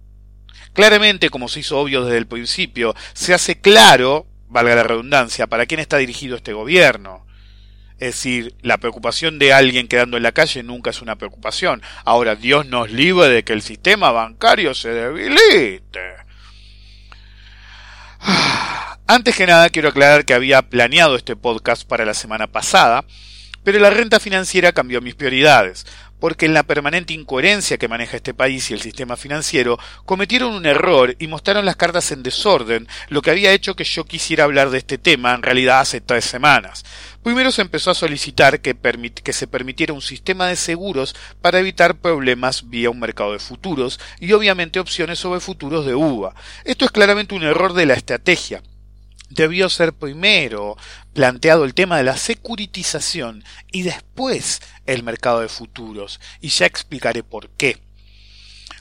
Claramente, 0.74 1.30
como 1.30 1.50
se 1.50 1.60
hizo 1.60 1.80
obvio 1.80 2.06
desde 2.06 2.18
el 2.18 2.28
principio, 2.28 2.96
se 3.14 3.34
hace 3.34 3.60
claro, 3.60 4.26
valga 4.48 4.76
la 4.76 4.84
redundancia, 4.84 5.48
para 5.48 5.66
quién 5.66 5.80
está 5.80 5.98
dirigido 5.98 6.38
este 6.38 6.54
gobierno. 6.54 7.26
Es 8.00 8.16
decir, 8.16 8.56
la 8.62 8.80
preocupación 8.80 9.38
de 9.38 9.54
alguien 9.54 9.88
quedando 9.88 10.18
en 10.18 10.24
la 10.24 10.32
calle 10.32 10.64
nunca 10.64 10.90
es 10.90 11.02
una 11.04 11.18
preocupación. 11.18 11.84
Ahora, 12.04 12.36
Dios 12.36 12.66
nos 12.66 12.90
libre 12.90 13.30
de 13.30 13.44
que 13.44 13.54
el 13.54 13.62
sistema 13.62 14.12
bancario 14.12 14.74
se 14.74 14.90
debilite. 14.90 16.16
Antes 19.14 19.36
que 19.36 19.46
nada 19.46 19.70
quiero 19.70 19.90
aclarar 19.90 20.24
que 20.24 20.34
había 20.34 20.62
planeado 20.62 21.18
este 21.18 21.36
podcast 21.36 21.86
para 21.86 22.06
la 22.06 22.14
semana 22.14 22.48
pasada, 22.48 23.04
pero 23.62 23.78
la 23.78 23.90
renta 23.90 24.22
financiera 24.22 24.72
cambió 24.72 25.02
mis 25.02 25.16
prioridades, 25.16 25.86
porque 26.22 26.46
en 26.46 26.54
la 26.54 26.64
permanente 26.64 27.12
incoherencia 27.12 27.78
que 27.78 27.90
maneja 27.90 28.16
este 28.16 28.34
país 28.34 28.72
y 28.72 28.74
el 28.74 28.80
sistema 28.80 29.18
financiero, 29.18 29.78
cometieron 30.06 30.54
un 30.54 30.66
error 30.66 31.18
y 31.20 31.28
mostraron 31.28 31.66
las 31.66 31.76
cartas 31.76 32.14
en 32.14 32.24
desorden, 32.24 32.88
lo 33.10 33.22
que 33.22 33.32
había 33.32 33.52
hecho 33.52 33.76
que 33.76 33.84
yo 33.84 34.06
quisiera 34.06 34.46
hablar 34.46 34.70
de 34.70 34.78
este 34.78 34.98
tema 34.98 35.34
en 35.34 35.44
realidad 35.44 35.82
hace 35.82 36.00
tres 36.00 36.24
semanas. 36.24 36.86
Primero 37.22 37.52
se 37.52 37.64
empezó 37.64 37.92
a 37.92 37.96
solicitar 37.96 38.62
que, 38.62 38.78
que, 39.22 39.34
se 39.34 39.48
permitiera 39.48 39.92
un 39.92 40.02
sistema 40.02 40.48
de 40.48 40.56
seguros 40.56 41.18
para 41.42 41.60
evitar 41.60 41.96
problemas 41.96 42.70
vía 42.70 42.90
un 42.90 43.02
mercado 43.02 43.34
de 43.34 43.40
futuros 43.40 44.00
y 44.22 44.32
obviamente 44.32 44.80
opciones 44.80 45.20
sobre 45.20 45.42
futuros 45.42 45.86
de 45.86 45.96
uva. 45.96 46.34
Esto 46.64 46.86
es 46.86 46.92
claramente 46.92 47.36
un 47.36 47.44
error 47.44 47.74
de 47.74 47.86
la 47.86 47.96
estrategia 47.96 48.64
debió 49.32 49.70
ser 49.70 49.94
primero 49.94 50.78
planteado 51.14 51.66
el 51.66 51.74
tema 51.74 51.98
de 51.98 52.04
la 52.04 52.18
securitización 52.18 53.44
y 53.72 53.82
después 53.84 54.62
el 54.86 55.04
mercado 55.04 55.42
de 55.42 55.50
futuros, 55.50 56.20
y 56.40 56.50
ya 56.50 56.66
explicaré 56.66 57.24
por 57.24 57.50
qué. 57.50 57.82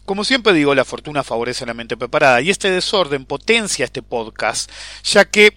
Como 0.05 0.25
siempre 0.25 0.53
digo, 0.53 0.75
la 0.75 0.85
fortuna 0.85 1.23
favorece 1.23 1.65
a 1.65 1.69
la 1.69 1.75
mente 1.75 1.97
preparada, 1.97 2.41
y 2.41 2.51
este 2.51 2.71
desorden 2.71 3.25
potencia 3.25 3.85
este 3.85 4.03
podcast, 4.03 4.71
ya 5.05 5.25
que 5.25 5.55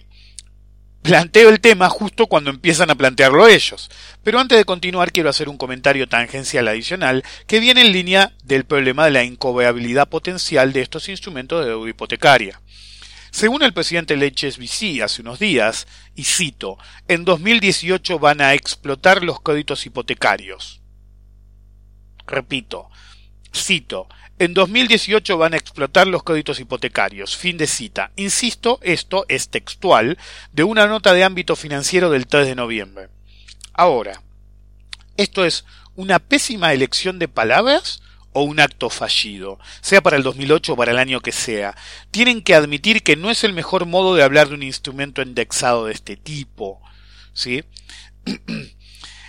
planteo 1.02 1.50
el 1.50 1.60
tema 1.60 1.90
justo 1.90 2.28
cuando 2.28 2.50
empiezan 2.50 2.88
a 2.90 2.94
plantearlo 2.94 3.46
ellos. 3.46 3.90
Pero 4.22 4.38
antes 4.38 4.56
de 4.56 4.64
continuar 4.64 5.12
quiero 5.12 5.28
hacer 5.28 5.50
un 5.50 5.58
comentario 5.58 6.08
tangencial 6.08 6.66
adicional 6.66 7.22
que 7.46 7.60
viene 7.60 7.82
en 7.82 7.92
línea 7.92 8.32
del 8.42 8.64
problema 8.64 9.04
de 9.04 9.10
la 9.10 9.22
incobeabilidad 9.22 10.08
potencial 10.08 10.72
de 10.72 10.80
estos 10.80 11.10
instrumentos 11.10 11.62
de 11.62 11.70
deuda 11.70 11.90
hipotecaria. 11.90 12.60
Según 13.34 13.64
el 13.64 13.72
presidente 13.72 14.16
Leches 14.16 14.58
Vici 14.58 15.00
hace 15.00 15.20
unos 15.20 15.40
días, 15.40 15.88
y 16.14 16.22
cito, 16.22 16.78
en 17.08 17.24
2018 17.24 18.20
van 18.20 18.40
a 18.40 18.54
explotar 18.54 19.24
los 19.24 19.40
créditos 19.40 19.86
hipotecarios. 19.86 20.80
Repito, 22.28 22.90
cito, 23.52 24.06
en 24.38 24.54
2018 24.54 25.36
van 25.36 25.52
a 25.52 25.56
explotar 25.56 26.06
los 26.06 26.22
créditos 26.22 26.60
hipotecarios. 26.60 27.36
Fin 27.36 27.56
de 27.56 27.66
cita. 27.66 28.12
Insisto, 28.14 28.78
esto 28.82 29.26
es 29.26 29.48
textual 29.48 30.16
de 30.52 30.62
una 30.62 30.86
nota 30.86 31.12
de 31.12 31.24
ámbito 31.24 31.56
financiero 31.56 32.10
del 32.10 32.28
3 32.28 32.46
de 32.46 32.54
noviembre. 32.54 33.08
Ahora, 33.72 34.22
¿esto 35.16 35.44
es 35.44 35.64
una 35.96 36.20
pésima 36.20 36.72
elección 36.72 37.18
de 37.18 37.26
palabras 37.26 38.00
o 38.34 38.42
un 38.42 38.60
acto 38.60 38.90
fallido, 38.90 39.58
sea 39.80 40.02
para 40.02 40.18
el 40.18 40.22
2008 40.22 40.74
o 40.74 40.76
para 40.76 40.90
el 40.90 40.98
año 40.98 41.20
que 41.20 41.32
sea, 41.32 41.74
tienen 42.10 42.42
que 42.42 42.54
admitir 42.54 43.02
que 43.02 43.16
no 43.16 43.30
es 43.30 43.44
el 43.44 43.54
mejor 43.54 43.86
modo 43.86 44.14
de 44.14 44.22
hablar 44.22 44.48
de 44.48 44.54
un 44.54 44.62
instrumento 44.62 45.22
indexado 45.22 45.86
de 45.86 45.94
este 45.94 46.16
tipo. 46.16 46.82
¿Sí? 47.32 47.64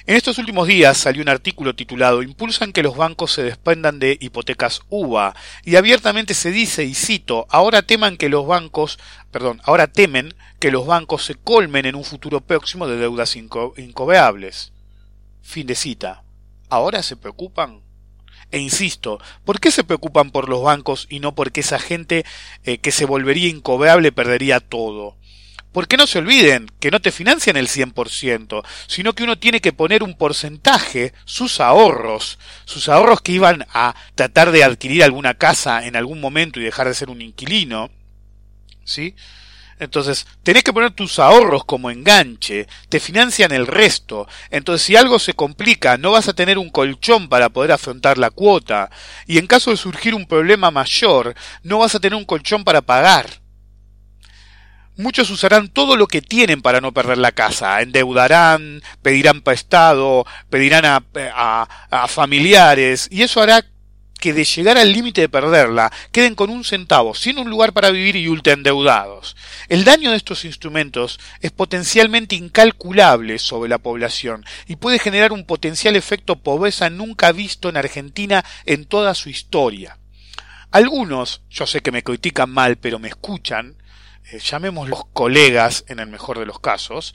En 0.08 0.16
estos 0.16 0.38
últimos 0.38 0.68
días 0.68 1.00
salió 1.00 1.24
un 1.24 1.30
artículo 1.30 1.74
titulado 1.76 2.22
Impulsan 2.22 2.74
que 2.74 2.84
los 2.84 2.96
bancos 2.96 3.32
se 3.32 3.42
despendan 3.42 3.98
de 3.98 4.20
hipotecas 4.22 4.82
UVA 4.90 5.36
y 5.64 5.78
abiertamente 5.78 6.36
se 6.36 6.52
dice, 6.52 6.84
y 6.84 6.94
cito, 6.94 7.48
ahora 7.50 7.82
teman 7.82 8.16
que 8.18 8.30
los 8.30 8.46
bancos, 8.46 9.00
perdón, 9.32 9.62
ahora 9.64 9.88
temen 9.88 10.36
que 10.60 10.70
los 10.70 10.86
bancos 10.86 11.26
se 11.26 11.34
colmen 11.34 11.88
en 11.88 11.96
un 11.96 12.04
futuro 12.04 12.42
próximo 12.42 12.88
de 12.88 12.98
deudas 12.98 13.36
incoveables. 13.36 14.74
Fin 15.42 15.66
de 15.66 15.74
cita. 15.74 16.24
¿Ahora 16.70 17.02
se 17.02 17.16
preocupan? 17.16 17.85
E 18.56 18.60
insisto, 18.60 19.20
¿por 19.44 19.60
qué 19.60 19.70
se 19.70 19.84
preocupan 19.84 20.32
por 20.32 20.48
los 20.48 20.64
bancos 20.64 21.08
y 21.10 21.20
no 21.20 21.36
porque 21.36 21.60
esa 21.60 21.78
gente 21.78 22.24
eh, 22.64 22.78
que 22.78 22.94
se 22.94 23.04
volvería 23.04 23.50
incoveable 23.50 24.14
perdería 24.14 24.62
todo? 24.62 25.18
Porque 25.74 25.98
no 25.98 26.08
se 26.08 26.20
olviden 26.20 26.72
que 26.80 26.90
no 26.90 27.02
te 27.02 27.12
financian 27.12 27.58
el 27.58 27.68
100%, 27.68 28.64
sino 28.88 29.12
que 29.12 29.26
uno 29.26 29.38
tiene 29.38 29.60
que 29.60 29.74
poner 29.74 30.04
un 30.04 30.18
porcentaje, 30.18 31.12
sus 31.26 31.60
ahorros, 31.60 32.40
sus 32.64 32.88
ahorros 32.88 33.20
que 33.20 33.34
iban 33.34 33.68
a 33.74 33.94
tratar 34.16 34.52
de 34.52 34.64
adquirir 34.64 35.04
alguna 35.04 35.34
casa 35.34 35.86
en 35.86 35.98
algún 35.98 36.22
momento 36.22 36.62
y 36.62 36.64
dejar 36.64 36.88
de 36.88 36.94
ser 36.94 37.10
un 37.10 37.22
inquilino, 37.22 37.90
¿sí? 38.86 39.16
Entonces, 39.80 40.26
tenés 40.44 40.64
que 40.64 40.72
poner 40.72 40.92
tus 40.92 41.20
ahorros 41.20 41.66
como 41.66 41.92
enganche, 41.92 42.68
te 42.88 43.00
financian 43.00 43.52
el 43.52 43.68
resto. 43.68 44.28
Entonces, 44.50 44.86
si 44.86 44.96
algo 44.96 45.20
se 45.20 45.34
complica, 45.34 45.98
no 45.98 46.12
vas 46.12 46.28
a 46.30 46.34
tener 46.34 46.58
un 46.58 46.70
colchón 46.70 47.28
para 47.28 47.50
poder 47.50 47.74
afrontar 47.74 48.18
la 48.18 48.30
cuota. 48.30 48.90
Y 49.28 49.38
en 49.38 49.48
caso 49.48 49.72
de 49.72 49.78
surgir 49.78 50.16
un 50.16 50.28
problema 50.28 50.72
mayor, 50.72 51.36
no 51.64 51.80
vas 51.80 51.96
a 51.96 52.00
tener 52.00 52.16
un 52.16 52.26
colchón 52.26 52.64
para 52.64 52.82
pagar. 52.82 53.46
Muchos 54.98 55.30
usarán 55.30 55.68
todo 55.68 55.98
lo 55.98 56.08
que 56.08 56.22
tienen 56.22 56.62
para 56.62 56.80
no 56.80 56.94
perder 56.94 57.18
la 57.18 57.34
casa, 57.34 57.82
endeudarán, 57.82 58.82
pedirán 59.02 59.42
prestado, 59.42 60.26
pedirán 60.50 60.86
a, 60.86 61.04
a, 61.92 62.08
familiares, 62.08 63.10
y 63.12 63.24
eso 63.24 63.42
hará 63.42 63.66
que 64.20 64.34
de 64.34 64.44
llegar 64.44 64.78
al 64.78 64.92
límite 64.92 65.22
de 65.22 65.30
perderla 65.30 65.92
queden 66.12 66.36
con 66.36 66.50
un 66.50 66.64
centavo, 66.64 67.14
sin 67.14 67.38
un 67.38 67.50
lugar 67.50 67.74
para 67.74 67.92
vivir 67.92 68.16
y 68.16 68.28
ultra 68.28 68.54
endeudados. 68.54 69.36
El 69.68 69.84
daño 69.84 70.12
de 70.12 70.18
estos 70.18 70.46
instrumentos 70.46 71.20
es 71.42 71.52
potencialmente 71.52 72.36
incalculable 72.36 73.40
sobre 73.40 73.70
la 73.70 73.78
población 73.78 74.46
y 74.68 74.78
puede 74.78 75.00
generar 75.00 75.32
un 75.32 75.46
potencial 75.46 75.96
efecto 75.96 76.38
pobreza 76.38 76.90
nunca 76.90 77.32
visto 77.32 77.70
en 77.70 77.78
Argentina 77.78 78.44
en 78.66 78.86
toda 78.86 79.14
su 79.14 79.30
historia. 79.30 79.98
Algunos, 80.72 81.42
yo 81.50 81.68
sé 81.68 81.82
que 81.82 81.92
me 81.92 82.04
critican 82.04 82.50
mal, 82.50 82.78
pero 82.78 83.00
me 83.00 83.08
escuchan, 83.08 83.78
eh, 84.32 84.40
llamémoslos 84.40 85.06
colegas 85.14 85.86
en 85.88 86.00
el 86.00 86.08
mejor 86.08 86.40
de 86.40 86.46
los 86.46 86.60
casos, 86.60 87.14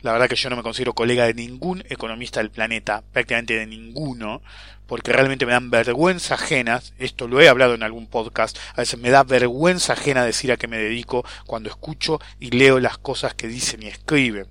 la 0.00 0.12
verdad 0.12 0.28
que 0.28 0.36
yo 0.36 0.50
no 0.50 0.56
me 0.56 0.62
considero 0.62 0.94
colega 0.94 1.26
de 1.26 1.34
ningún 1.34 1.84
economista 1.88 2.40
del 2.40 2.50
planeta, 2.50 3.02
prácticamente 3.12 3.54
de 3.54 3.66
ninguno, 3.66 4.42
porque 4.86 5.12
realmente 5.12 5.46
me 5.46 5.52
dan 5.52 5.70
vergüenza 5.70 6.34
ajena, 6.34 6.82
esto 6.98 7.28
lo 7.28 7.40
he 7.40 7.48
hablado 7.48 7.74
en 7.74 7.82
algún 7.82 8.06
podcast, 8.06 8.58
a 8.74 8.80
veces 8.80 8.98
me 8.98 9.10
da 9.10 9.22
vergüenza 9.22 9.94
ajena 9.94 10.24
decir 10.24 10.52
a 10.52 10.56
qué 10.56 10.68
me 10.68 10.78
dedico 10.78 11.24
cuando 11.46 11.70
escucho 11.70 12.20
y 12.40 12.50
leo 12.50 12.80
las 12.80 12.98
cosas 12.98 13.34
que 13.34 13.48
dicen 13.48 13.82
y 13.82 13.86
escriben. 13.86 14.46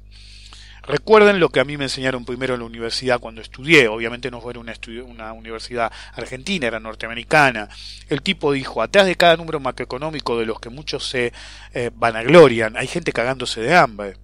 Recuerden 0.84 1.40
lo 1.40 1.50
que 1.50 1.60
a 1.60 1.64
mí 1.64 1.78
me 1.78 1.84
enseñaron 1.86 2.26
primero 2.26 2.56
en 2.56 2.62
la 2.62 2.66
universidad 2.66 3.20
cuando 3.20 3.42
estudié. 3.42 3.88
Obviamente 3.88 4.32
no 4.32 4.42
fue 4.42 4.58
una, 4.58 4.74
una 5.06 5.34
universidad 5.34 5.92
argentina, 6.14 6.68
era 6.68 6.80
norteamericana. 6.80 7.70
El 8.10 8.22
tipo 8.22 8.52
dijo, 8.52 8.82
atrás 8.82 9.06
de 9.06 9.16
cada 9.16 9.38
número 9.38 9.60
macroeconómico 9.60 10.40
de 10.40 10.48
los 10.48 10.60
que 10.60 10.70
muchos 10.70 11.08
se 11.08 11.34
eh, 11.74 11.92
vanaglorian, 11.94 12.78
hay 12.78 12.88
gente 12.88 13.12
cagándose 13.12 13.62
de 13.62 13.76
hambre. 13.76 14.18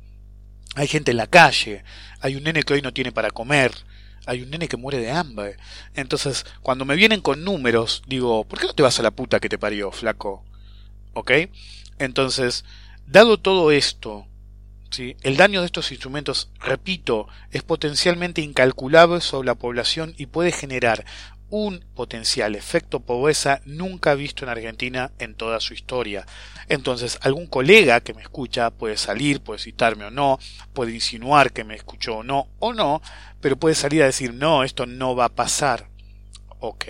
Hay 0.76 0.88
gente 0.88 1.12
en 1.12 1.18
la 1.18 1.28
calle. 1.28 1.84
Hay 2.22 2.36
un 2.36 2.44
nene 2.44 2.64
que 2.64 2.74
hoy 2.74 2.82
no 2.82 2.94
tiene 2.94 3.12
para 3.12 3.32
comer. 3.32 3.72
Hay 4.26 4.42
un 4.42 4.50
nene 4.50 4.68
que 4.68 4.78
muere 4.78 5.00
de 5.00 5.12
hambre. 5.12 5.58
Entonces, 5.96 6.46
cuando 6.62 6.86
me 6.86 6.96
vienen 6.96 7.22
con 7.22 7.44
números, 7.44 8.04
digo, 8.08 8.46
¿por 8.46 8.60
qué 8.60 8.68
no 8.68 8.74
te 8.74 8.84
vas 8.84 9.00
a 9.00 9.04
la 9.04 9.12
puta 9.12 9.40
que 9.40 9.50
te 9.50 9.58
parió, 9.58 9.92
flaco? 9.92 10.44
¿Ok? 11.14 11.32
Entonces, 11.98 12.66
dado 13.06 13.38
todo 13.38 13.72
esto, 13.72 14.27
el 15.22 15.38
daño 15.38 15.62
de 15.62 15.66
estos 15.66 15.92
instrumentos, 15.92 16.50
repito, 16.60 17.28
es 17.52 17.64
potencialmente 17.64 18.42
incalculable 18.42 19.22
sobre 19.22 19.48
la 19.48 19.56
población 19.56 20.14
y 20.18 20.28
puede 20.28 20.52
generar 20.52 21.06
un 21.50 21.86
potencial 21.96 22.56
efecto 22.56 23.00
pobreza 23.00 23.62
nunca 23.66 24.14
visto 24.16 24.44
en 24.44 24.50
Argentina 24.50 25.12
en 25.20 25.36
toda 25.36 25.60
su 25.60 25.74
historia. 25.74 26.26
Entonces, 26.68 27.18
algún 27.22 27.48
colega 27.48 28.02
que 28.02 28.14
me 28.14 28.22
escucha 28.22 28.72
puede 28.72 28.98
salir, 28.98 29.42
puede 29.42 29.60
citarme 29.60 30.06
o 30.06 30.12
no, 30.12 30.40
puede 30.74 30.94
insinuar 30.94 31.54
que 31.54 31.64
me 31.64 31.76
escuchó 31.76 32.18
o 32.18 32.24
no, 32.24 32.50
o 32.60 32.74
no, 32.74 33.02
pero 33.40 33.58
puede 33.58 33.76
salir 33.76 34.04
a 34.04 34.08
decir, 34.08 34.34
no, 34.34 34.64
esto 34.64 34.86
no 34.86 35.16
va 35.16 35.26
a 35.26 35.36
pasar. 35.36 35.90
Ok, 36.60 36.86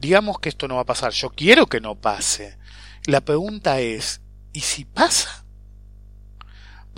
digamos 0.00 0.40
que 0.40 0.48
esto 0.48 0.66
no 0.66 0.76
va 0.76 0.82
a 0.82 0.86
pasar, 0.86 1.12
yo 1.12 1.30
quiero 1.30 1.66
que 1.66 1.80
no 1.80 1.94
pase. 1.94 2.58
La 3.06 3.20
pregunta 3.20 3.80
es, 3.80 4.20
¿y 4.52 4.60
si 4.60 4.84
pasa? 4.84 5.37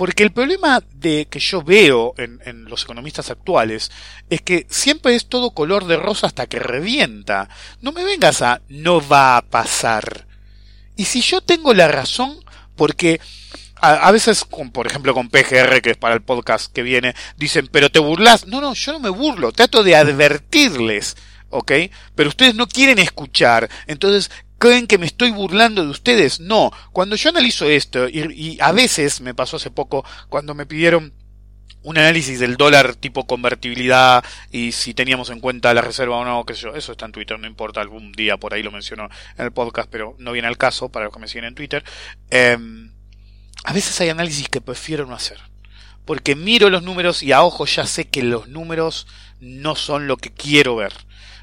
Porque 0.01 0.23
el 0.23 0.33
problema 0.33 0.83
de 0.95 1.27
que 1.29 1.41
yo 1.41 1.63
veo 1.63 2.15
en, 2.17 2.65
los 2.65 2.85
economistas 2.85 3.29
actuales 3.29 3.91
es 4.31 4.41
que 4.41 4.67
siempre 4.71 5.15
es 5.15 5.27
todo 5.27 5.51
color 5.51 5.85
de 5.85 5.99
rosa 5.99 6.27
hasta 6.27 6.47
que 6.47 6.59
revienta. 6.59 7.51
No 7.83 7.93
me 7.93 8.03
vengas 8.03 8.41
a 8.41 8.63
no 8.71 9.07
va 9.07 9.37
a 9.37 9.43
pasar. 9.43 10.27
Y 10.97 11.05
si 11.05 11.21
yo 11.21 11.43
tengo 11.43 11.75
la 11.75 11.87
razón, 11.87 12.43
porque 12.77 13.21
a, 13.77 14.11
veces, 14.11 14.47
por 14.73 14.87
ejemplo 14.87 15.13
con 15.13 15.29
PGR, 15.29 15.83
que 15.83 15.91
es 15.91 15.99
para 15.99 16.15
el 16.15 16.23
podcast 16.23 16.73
que 16.73 16.83
viene, 16.83 17.15
dicen, 17.37 17.69
pero 17.71 17.91
te 17.91 17.99
burlas. 17.99 18.47
No, 18.47 18.63
no, 18.63 18.73
yo 18.73 18.93
no 18.93 19.01
me 19.01 19.11
burlo, 19.11 19.53
trato 19.53 19.83
de 19.83 19.97
advertirles. 19.97 21.15
¿ok? 21.51 21.73
Pero 22.15 22.31
ustedes 22.31 22.55
no 22.55 22.67
quieren 22.67 22.99
escuchar. 22.99 23.69
Entonces, 23.87 24.31
¿Creen 24.61 24.87
que 24.87 24.99
me 24.99 25.07
estoy 25.07 25.31
burlando 25.31 25.83
de 25.83 25.89
ustedes? 25.89 26.39
No. 26.39 26.71
Cuando 26.93 27.17
yo 27.17 27.31
analizo 27.31 27.65
esto, 27.65 28.07
y, 28.11 28.59
a 28.61 28.73
veces 28.73 29.23
me 29.23 29.33
pasó 29.33 29.57
hace 29.57 29.71
poco 29.71 30.05
cuando 30.29 30.55
me 30.55 30.67
pidieron 30.67 31.15
un 31.83 31.97
análisis 31.97 32.39
del 32.41 32.59
dólar 32.59 32.95
tipo 32.95 33.27
convertibilidad 33.27 34.23
y 34.53 34.73
si 34.73 34.93
teníamos 34.93 35.31
en 35.31 35.41
cuenta 35.41 35.73
la 35.73 35.81
reserva 35.81 36.19
o 36.19 36.27
no, 36.27 36.45
qué 36.45 36.53
sé 36.53 36.61
yo, 36.61 36.77
eso 36.77 36.93
está 36.93 37.07
en 37.07 37.13
Twitter, 37.13 37.41
no 37.41 37.47
importa, 37.47 37.81
algún 37.81 38.13
día 38.13 38.37
por 38.37 38.53
ahí 38.53 38.63
lo 38.63 38.71
menciono 38.71 39.09
en 39.39 39.47
el 39.47 39.51
podcast, 39.51 39.89
pero 39.91 40.15
no 40.19 40.33
viene 40.33 40.47
al 40.47 40.59
caso 40.59 40.91
para 40.91 41.07
los 41.07 41.15
que 41.15 41.21
me 41.21 41.29
siguen 41.29 41.47
en 41.47 41.55
Twitter. 41.55 41.83
Em, 42.29 42.93
a 43.65 43.73
veces 43.73 43.99
hay 44.03 44.11
análisis 44.11 44.47
que 44.51 44.61
prefiero 44.61 45.07
no 45.07 45.15
hacer. 45.15 45.39
Porque 46.05 46.37
miro 46.37 46.69
los 46.69 46.83
números 46.83 47.23
y 47.23 47.33
a 47.33 47.43
ojo 47.43 47.65
ya 47.65 47.87
sé 47.87 48.09
que 48.09 48.23
los 48.23 48.47
números 48.47 49.07
no 49.41 49.75
son 49.75 50.07
lo 50.07 50.19
que 50.19 50.31
quiero 50.31 50.77
ver. 50.77 50.93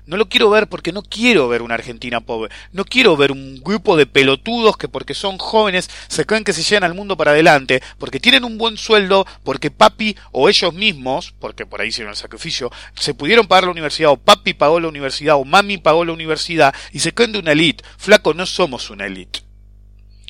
No 0.08 0.16
lo 0.16 0.30
quiero 0.30 0.50
ver 0.50 0.68
porque 0.68 0.94
no 0.94 1.04
quiero 1.04 1.50
ver 1.50 1.62
una 1.62 1.74
Argentina 1.74 2.22
pobre. 2.22 2.50
No 2.72 2.86
quiero 2.86 3.18
ver 3.18 3.34
un 3.34 3.62
grupo 3.62 3.98
de 3.98 4.06
pelotudos 4.06 4.78
que 4.78 4.88
porque 4.88 5.14
son 5.14 5.38
jóvenes 5.38 5.90
se 6.08 6.26
creen 6.26 6.46
que 6.46 6.54
se 6.54 6.64
llevan 6.64 6.86
al 6.86 6.96
mundo 6.96 7.18
para 7.18 7.32
adelante, 7.32 7.84
porque 8.00 8.22
tienen 8.22 8.46
un 8.46 8.58
buen 8.58 8.78
sueldo, 8.78 9.28
porque 9.44 9.70
papi 9.70 10.16
o 10.32 10.48
ellos 10.48 10.74
mismos, 10.74 11.34
porque 11.40 11.66
por 11.66 11.82
ahí 11.82 11.90
hicieron 11.90 12.12
el 12.12 12.18
sacrificio, 12.18 12.72
se 12.96 13.14
pudieron 13.14 13.48
pagar 13.48 13.66
la 13.66 13.72
universidad 13.72 14.12
o 14.12 14.18
papi 14.18 14.54
pagó 14.54 14.80
la 14.80 14.88
universidad 14.88 15.36
o 15.36 15.44
mami 15.44 15.78
pagó 15.78 16.06
la 16.06 16.14
universidad 16.14 16.74
y 16.94 17.00
se 17.00 17.14
creen 17.14 17.34
de 17.34 17.40
una 17.40 17.52
elite. 17.52 17.84
Flaco, 17.98 18.34
no 18.34 18.46
somos 18.46 18.90
una 18.90 19.08
elite. 19.08 19.42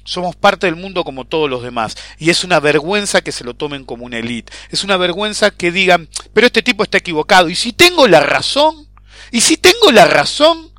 Somos 0.03 0.35
parte 0.35 0.65
del 0.65 0.77
mundo 0.77 1.03
como 1.03 1.25
todos 1.25 1.49
los 1.49 1.61
demás. 1.61 1.97
Y 2.17 2.31
es 2.31 2.43
una 2.43 2.59
vergüenza 2.59 3.21
que 3.21 3.33
se 3.33 3.43
lo 3.43 3.53
tomen 3.53 3.83
como 3.83 4.05
una 4.05 4.17
elite. 4.17 4.51
Es 4.71 4.83
una 4.83 4.97
vergüenza 4.97 5.51
que 5.51 5.71
digan, 5.71 6.09
pero 6.33 6.47
este 6.47 6.63
tipo 6.63 6.81
está 6.81 6.97
equivocado. 6.97 7.49
Y 7.49 7.55
si 7.55 7.73
tengo 7.73 8.07
la 8.07 8.21
razón, 8.21 8.86
y 9.31 9.41
si 9.41 9.57
tengo 9.57 9.91
la 9.91 10.05
razón, 10.05 10.71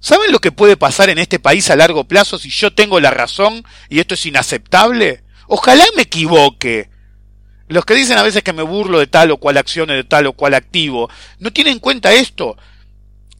¿saben 0.00 0.32
lo 0.32 0.40
que 0.40 0.52
puede 0.52 0.76
pasar 0.76 1.10
en 1.10 1.18
este 1.18 1.38
país 1.38 1.70
a 1.70 1.76
largo 1.76 2.04
plazo 2.04 2.38
si 2.38 2.50
yo 2.50 2.72
tengo 2.74 3.00
la 3.00 3.10
razón 3.10 3.64
y 3.88 4.00
esto 4.00 4.14
es 4.14 4.26
inaceptable? 4.26 5.24
Ojalá 5.46 5.84
me 5.96 6.02
equivoque. 6.02 6.90
Los 7.68 7.84
que 7.84 7.94
dicen 7.94 8.18
a 8.18 8.22
veces 8.22 8.42
que 8.42 8.52
me 8.52 8.62
burlo 8.62 8.98
de 8.98 9.06
tal 9.06 9.30
o 9.30 9.38
cual 9.38 9.56
acción 9.56 9.88
de 9.88 10.04
tal 10.04 10.26
o 10.26 10.32
cual 10.32 10.54
activo, 10.54 11.08
no 11.38 11.52
tienen 11.52 11.74
en 11.74 11.78
cuenta 11.78 12.12
esto. 12.12 12.56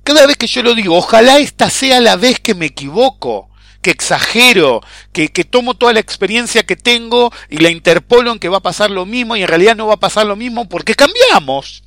Cada 0.04 0.26
vez 0.26 0.36
que 0.36 0.46
yo 0.46 0.62
lo 0.62 0.74
digo, 0.74 0.96
ojalá 0.96 1.38
esta 1.38 1.70
sea 1.70 2.00
la 2.00 2.16
vez 2.16 2.40
que 2.40 2.54
me 2.54 2.66
equivoco, 2.66 3.50
que 3.82 3.90
exagero, 3.90 4.80
que, 5.12 5.28
que 5.28 5.44
tomo 5.44 5.74
toda 5.74 5.92
la 5.92 6.00
experiencia 6.00 6.64
que 6.64 6.76
tengo 6.76 7.32
y 7.50 7.58
la 7.58 7.70
interpolo 7.70 8.32
en 8.32 8.38
que 8.38 8.48
va 8.48 8.58
a 8.58 8.62
pasar 8.62 8.90
lo 8.90 9.06
mismo 9.06 9.36
y 9.36 9.42
en 9.42 9.48
realidad 9.48 9.76
no 9.76 9.86
va 9.86 9.94
a 9.94 10.00
pasar 10.00 10.26
lo 10.26 10.36
mismo 10.36 10.68
porque 10.68 10.94
cambiamos. 10.94 11.82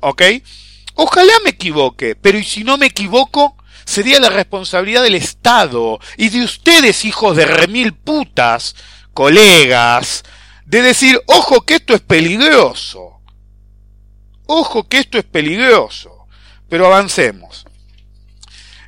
¿Ok? 0.00 0.22
Ojalá 1.00 1.32
me 1.44 1.50
equivoque, 1.50 2.16
pero 2.16 2.38
¿y 2.38 2.42
si 2.42 2.64
no 2.64 2.76
me 2.76 2.86
equivoco? 2.86 3.56
Sería 3.84 4.18
la 4.18 4.30
responsabilidad 4.30 5.04
del 5.04 5.14
Estado 5.14 6.00
y 6.16 6.28
de 6.28 6.42
ustedes, 6.42 7.04
hijos 7.04 7.36
de 7.36 7.46
remil 7.46 7.94
putas, 7.94 8.74
colegas, 9.14 10.24
de 10.66 10.82
decir, 10.82 11.22
ojo 11.26 11.60
que 11.60 11.76
esto 11.76 11.94
es 11.94 12.00
peligroso. 12.00 13.20
Ojo 14.46 14.88
que 14.88 14.98
esto 14.98 15.18
es 15.18 15.24
peligroso. 15.24 16.26
Pero 16.68 16.86
avancemos. 16.86 17.64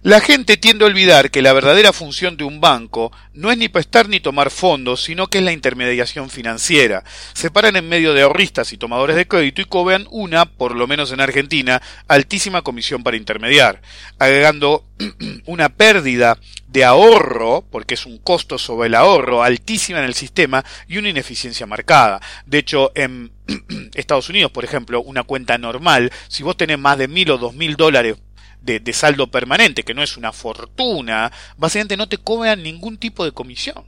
La 0.03 0.23
gente 0.23 0.57
tiende 0.57 0.85
a 0.85 0.89
olvidar 0.89 1.31
que 1.31 1.43
la 1.43 1.53
verdadera 1.53 1.93
función 1.93 2.39
de 2.39 2.45
un 2.45 2.59
banco 2.59 3.13
no 3.35 3.53
es 3.53 3.59
ni 3.59 3.69
prestar 3.69 4.09
ni 4.09 4.19
tomar 4.19 4.51
fondos, 4.51 5.03
sino 5.03 5.27
que 5.27 5.39
es 5.39 5.45
la 5.45 5.53
intermediación 5.53 6.31
financiera. 6.31 7.05
Se 7.35 7.51
paran 7.51 7.77
en 7.77 7.87
medio 7.87 8.15
de 8.15 8.23
ahorristas 8.23 8.73
y 8.73 8.79
tomadores 8.79 9.15
de 9.15 9.29
crédito 9.29 9.61
y 9.61 9.67
cobran 9.67 10.07
una, 10.11 10.47
por 10.47 10.75
lo 10.75 10.87
menos 10.87 11.13
en 11.13 11.21
Argentina, 11.21 11.83
altísima 12.09 12.63
comisión 12.63 13.03
para 13.03 13.19
intermediar, 13.19 13.83
agregando 14.19 14.87
una 15.45 15.69
pérdida 15.69 16.39
de 16.67 16.83
ahorro, 16.83 17.67
porque 17.71 17.93
es 17.93 18.07
un 18.07 18.17
costo 18.17 18.57
sobre 18.57 18.87
el 18.87 18.95
ahorro 18.95 19.43
altísima 19.43 19.99
en 19.99 20.07
el 20.07 20.15
sistema 20.15 20.65
y 20.89 20.97
una 20.97 21.11
ineficiencia 21.11 21.67
marcada. 21.67 22.23
De 22.47 22.57
hecho, 22.57 22.91
en 22.95 23.33
Estados 23.95 24.31
Unidos, 24.31 24.51
por 24.51 24.65
ejemplo, 24.65 25.03
una 25.03 25.25
cuenta 25.25 25.59
normal, 25.59 26.11
si 26.29 26.43
vos 26.43 26.57
tenés 26.57 26.79
más 26.79 26.97
de 26.97 27.07
mil 27.07 27.31
o 27.33 27.37
dos 27.37 27.55
mil 27.55 27.77
dólares 27.77 28.17
de, 28.63 28.93
saldo 28.93 29.31
permanente, 29.31 29.83
que 29.83 29.95
no 29.95 30.03
es 30.03 30.17
una 30.17 30.33
fortuna, 30.33 31.33
básicamente 31.57 31.97
no 31.97 32.09
te 32.09 32.19
cobran 32.19 32.63
ningún 32.63 32.99
tipo 32.99 33.25
de 33.25 33.33
comisión. 33.33 33.85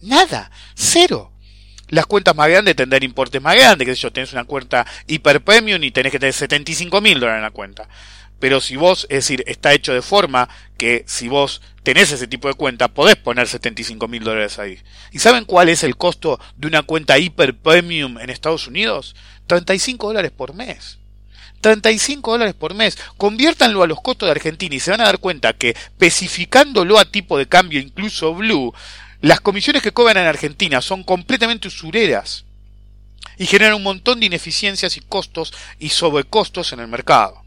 Nada, 0.00 0.50
cero. 0.74 1.32
Las 1.88 2.06
cuentas 2.06 2.34
más 2.34 2.48
grandes 2.48 2.74
tendrán 2.74 3.02
importes 3.02 3.42
más 3.42 3.54
grandes, 3.54 3.86
que 3.86 3.94
sé 3.94 4.00
yo, 4.00 4.12
tenés 4.12 4.32
una 4.32 4.44
cuenta 4.44 4.86
hiper 5.06 5.42
premium 5.44 5.82
y 5.84 5.90
tenés 5.90 6.10
que 6.10 6.18
tener 6.18 6.32
75 6.32 7.00
mil 7.00 7.20
dólares 7.20 7.38
en 7.38 7.42
la 7.42 7.50
cuenta. 7.50 7.88
Pero 8.42 8.60
si 8.60 8.74
vos, 8.74 9.04
es 9.04 9.18
decir, 9.18 9.44
está 9.46 9.72
hecho 9.72 9.94
de 9.94 10.02
forma 10.02 10.48
que 10.76 11.04
si 11.06 11.28
vos 11.28 11.62
tenés 11.84 12.10
ese 12.10 12.26
tipo 12.26 12.48
de 12.48 12.54
cuenta, 12.54 12.88
podés 12.88 13.14
poner 13.14 13.46
75 13.46 14.08
mil 14.08 14.24
dólares 14.24 14.58
ahí. 14.58 14.80
¿Y 15.12 15.20
saben 15.20 15.44
cuál 15.44 15.68
es 15.68 15.84
el 15.84 15.96
costo 15.96 16.40
de 16.56 16.66
una 16.66 16.82
cuenta 16.82 17.18
hiper 17.18 17.56
premium 17.56 18.18
en 18.18 18.30
Estados 18.30 18.66
Unidos? 18.66 19.14
35 19.46 20.08
dólares 20.08 20.32
por 20.32 20.54
mes. 20.54 20.98
35 21.62 22.32
dólares 22.32 22.54
por 22.54 22.74
mes. 22.74 22.98
Conviértanlo 23.16 23.82
a 23.82 23.86
los 23.86 24.02
costos 24.02 24.26
de 24.26 24.32
Argentina 24.32 24.74
y 24.74 24.80
se 24.80 24.90
van 24.90 25.00
a 25.00 25.04
dar 25.04 25.18
cuenta 25.18 25.54
que, 25.54 25.70
especificándolo 25.70 26.98
a 26.98 27.06
tipo 27.06 27.38
de 27.38 27.46
cambio, 27.46 27.80
incluso 27.80 28.34
Blue, 28.34 28.74
las 29.22 29.40
comisiones 29.40 29.82
que 29.82 29.92
cobran 29.92 30.18
en 30.18 30.26
Argentina 30.26 30.82
son 30.82 31.04
completamente 31.04 31.68
usureras 31.68 32.44
y 33.38 33.46
generan 33.46 33.76
un 33.76 33.84
montón 33.84 34.20
de 34.20 34.26
ineficiencias 34.26 34.96
y 34.96 35.00
costos 35.00 35.54
y 35.78 35.88
sobrecostos 35.88 36.72
en 36.72 36.80
el 36.80 36.88
mercado. 36.88 37.40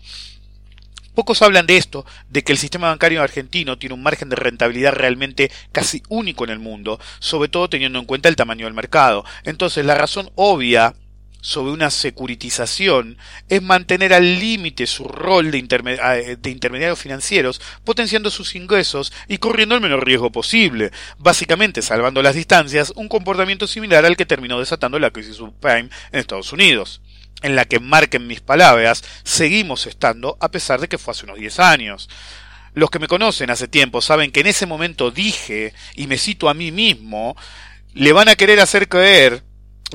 Pocos 1.13 1.41
hablan 1.41 1.65
de 1.65 1.77
esto, 1.77 2.05
de 2.29 2.43
que 2.43 2.51
el 2.51 2.57
sistema 2.57 2.89
bancario 2.89 3.21
argentino 3.21 3.77
tiene 3.77 3.95
un 3.95 4.03
margen 4.03 4.29
de 4.29 4.35
rentabilidad 4.35 4.93
realmente 4.93 5.51
casi 5.71 6.03
único 6.09 6.43
en 6.43 6.49
el 6.49 6.59
mundo, 6.59 6.99
sobre 7.19 7.49
todo 7.49 7.69
teniendo 7.69 7.99
en 7.99 8.05
cuenta 8.05 8.27
el 8.27 8.35
tamaño 8.35 8.65
del 8.65 8.73
mercado. 8.73 9.23
Entonces, 9.43 9.85
la 9.85 9.95
razón 9.95 10.29
obvia 10.35 10.93
sobre 11.45 11.71
una 11.71 11.91
securitización 11.91 13.19
es 13.49 13.61
mantener 13.61 14.15
al 14.15 14.39
límite 14.39 14.87
su 14.87 15.07
rol 15.07 15.51
de, 15.51 15.59
intermediarios 15.59 16.97
financieros, 16.97 17.61
potenciando 17.83 18.31
sus 18.31 18.55
ingresos 18.55 19.13
y 19.27 19.37
corriendo 19.37 19.75
el 19.75 19.81
menor 19.81 20.03
riesgo 20.03 20.31
posible, 20.31 20.89
básicamente 21.19 21.83
salvando 21.83 22.23
las 22.23 22.33
distancias, 22.33 22.93
un 22.95 23.07
comportamiento 23.07 23.67
similar 23.67 24.05
al 24.05 24.17
que 24.17 24.25
terminó 24.25 24.59
desatando 24.59 24.97
la 24.97 25.11
crisis 25.11 25.35
subprime 25.35 25.89
en 26.11 26.19
Estados 26.19 26.51
Unidos 26.51 27.01
en 27.43 27.55
la 27.55 27.65
que 27.65 27.79
marquen 27.79 28.25
mis 28.25 28.41
palabras, 28.41 29.03
seguimos 29.23 29.85
estando 29.85 30.37
a 30.39 30.49
pesar 30.49 30.81
de 30.81 30.87
que 30.87 30.97
fue 30.97 31.11
hace 31.11 31.25
unos 31.25 31.37
10 31.37 31.59
años. 31.59 32.09
Los 32.73 32.89
que 32.89 32.97
me 32.97 33.07
conocen 33.07 33.51
hace 33.51 33.67
tiempo 33.67 34.01
saben 34.01 34.31
que 34.31 34.39
en 34.39 34.47
ese 34.47 34.65
momento 34.65 35.11
dije, 35.11 35.73
y 35.95 36.07
me 36.07 36.17
cito 36.17 36.49
a 36.49 36.55
mí 36.55 36.71
mismo, 36.71 37.37
le 37.93 38.13
van 38.13 38.29
a 38.29 38.35
querer 38.35 38.59
hacer 38.61 38.89
creer 38.89 39.43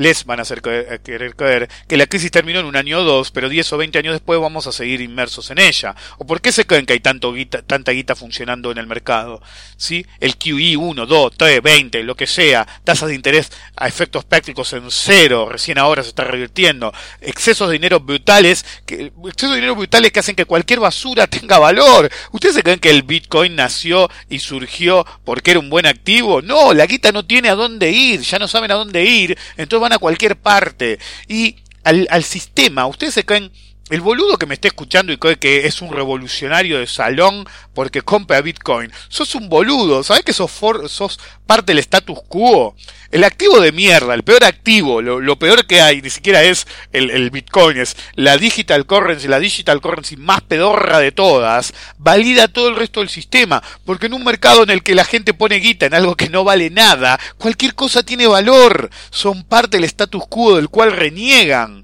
les 0.00 0.24
van 0.24 0.38
a 0.38 0.42
hacer 0.42 0.62
querer 0.62 1.36
creer 1.36 1.68
que 1.86 1.98
la 1.98 2.06
crisis 2.06 2.30
terminó 2.30 2.60
en 2.60 2.64
un 2.64 2.74
año 2.74 3.00
o 3.00 3.04
dos, 3.04 3.30
pero 3.30 3.50
10 3.50 3.70
o 3.74 3.76
20 3.76 3.98
años 3.98 4.14
después 4.14 4.40
vamos 4.40 4.66
a 4.66 4.72
seguir 4.72 5.02
inmersos 5.02 5.50
en 5.50 5.58
ella. 5.58 5.94
¿O 6.16 6.26
por 6.26 6.40
qué 6.40 6.52
se 6.52 6.66
creen 6.66 6.86
que 6.86 6.94
hay 6.94 7.00
tanto 7.00 7.34
tanta 7.66 7.92
guita 7.92 8.16
funcionando 8.16 8.72
en 8.72 8.78
el 8.78 8.86
mercado? 8.86 9.42
¿Sí? 9.76 10.06
El 10.18 10.36
QE 10.36 10.78
1, 10.78 11.04
2, 11.04 11.32
3, 11.36 11.62
20, 11.62 12.02
lo 12.04 12.16
que 12.16 12.26
sea, 12.26 12.66
tasas 12.82 13.10
de 13.10 13.14
interés 13.14 13.52
a 13.76 13.88
efectos 13.88 14.24
prácticos 14.24 14.72
en 14.72 14.90
cero, 14.90 15.50
recién 15.50 15.76
ahora 15.76 16.02
se 16.02 16.08
está 16.08 16.24
revirtiendo, 16.24 16.94
excesos 17.20 17.68
de 17.68 17.74
dinero 17.74 18.00
brutales, 18.00 18.64
que, 18.86 19.12
excesos 19.26 19.50
de 19.50 19.56
dinero 19.56 19.76
brutales 19.76 20.12
que 20.12 20.20
hacen 20.20 20.34
que 20.34 20.46
cualquier 20.46 20.80
basura 20.80 21.26
tenga 21.26 21.58
valor. 21.58 22.10
¿Ustedes 22.32 22.54
se 22.54 22.62
creen 22.62 22.80
que 22.80 22.90
el 22.90 23.02
Bitcoin 23.02 23.54
nació 23.54 24.08
y 24.30 24.38
surgió 24.38 25.04
porque 25.24 25.50
era 25.50 25.60
un 25.60 25.68
buen 25.68 25.84
activo? 25.84 26.40
No, 26.40 26.72
la 26.72 26.86
guita 26.86 27.12
no 27.12 27.26
tiene 27.26 27.50
a 27.50 27.54
dónde 27.54 27.90
ir, 27.90 28.20
ya 28.22 28.38
no 28.38 28.48
saben 28.48 28.70
a 28.70 28.76
dónde 28.76 29.04
ir, 29.04 29.36
entonces 29.58 29.80
van 29.82 29.89
a 29.92 29.98
cualquier 29.98 30.36
parte. 30.36 30.98
Y 31.28 31.56
al, 31.84 32.06
al 32.10 32.24
sistema, 32.24 32.86
ustedes 32.86 33.14
se 33.14 33.24
caen 33.24 33.52
el 33.90 34.00
boludo 34.00 34.38
que 34.38 34.46
me 34.46 34.54
está 34.54 34.68
escuchando 34.68 35.12
y 35.12 35.16
cree 35.16 35.36
que 35.36 35.66
es 35.66 35.82
un 35.82 35.92
revolucionario 35.92 36.78
de 36.78 36.86
salón 36.86 37.44
porque 37.74 38.02
compra 38.02 38.40
Bitcoin, 38.40 38.92
sos 39.08 39.34
un 39.34 39.48
boludo, 39.48 40.02
¿sabes 40.04 40.22
que 40.22 40.32
sos, 40.32 40.52
sos 40.86 41.18
parte 41.46 41.72
del 41.72 41.80
status 41.80 42.18
quo? 42.28 42.76
El 43.10 43.24
activo 43.24 43.60
de 43.60 43.72
mierda, 43.72 44.14
el 44.14 44.22
peor 44.22 44.44
activo, 44.44 45.02
lo, 45.02 45.38
peor 45.38 45.66
que 45.66 45.80
hay, 45.80 46.00
ni 46.00 46.10
siquiera 46.10 46.44
es 46.44 46.68
el, 46.92 47.10
el, 47.10 47.30
Bitcoin, 47.30 47.76
es 47.78 47.96
la 48.14 48.36
digital 48.38 48.86
currency, 48.86 49.26
la 49.26 49.40
digital 49.40 49.80
currency 49.80 50.16
más 50.16 50.42
pedorra 50.42 51.00
de 51.00 51.10
todas, 51.10 51.74
valida 51.98 52.46
todo 52.46 52.68
el 52.68 52.76
resto 52.76 53.00
del 53.00 53.08
sistema, 53.08 53.60
porque 53.84 54.06
en 54.06 54.14
un 54.14 54.22
mercado 54.22 54.62
en 54.62 54.70
el 54.70 54.84
que 54.84 54.94
la 54.94 55.04
gente 55.04 55.34
pone 55.34 55.56
guita 55.56 55.86
en 55.86 55.94
algo 55.94 56.14
que 56.14 56.28
no 56.28 56.44
vale 56.44 56.70
nada, 56.70 57.18
cualquier 57.38 57.74
cosa 57.74 58.04
tiene 58.04 58.28
valor, 58.28 58.90
son 59.10 59.42
parte 59.42 59.78
del 59.78 59.84
status 59.84 60.22
quo 60.28 60.54
del 60.54 60.68
cual 60.68 60.92
reniegan. 60.92 61.82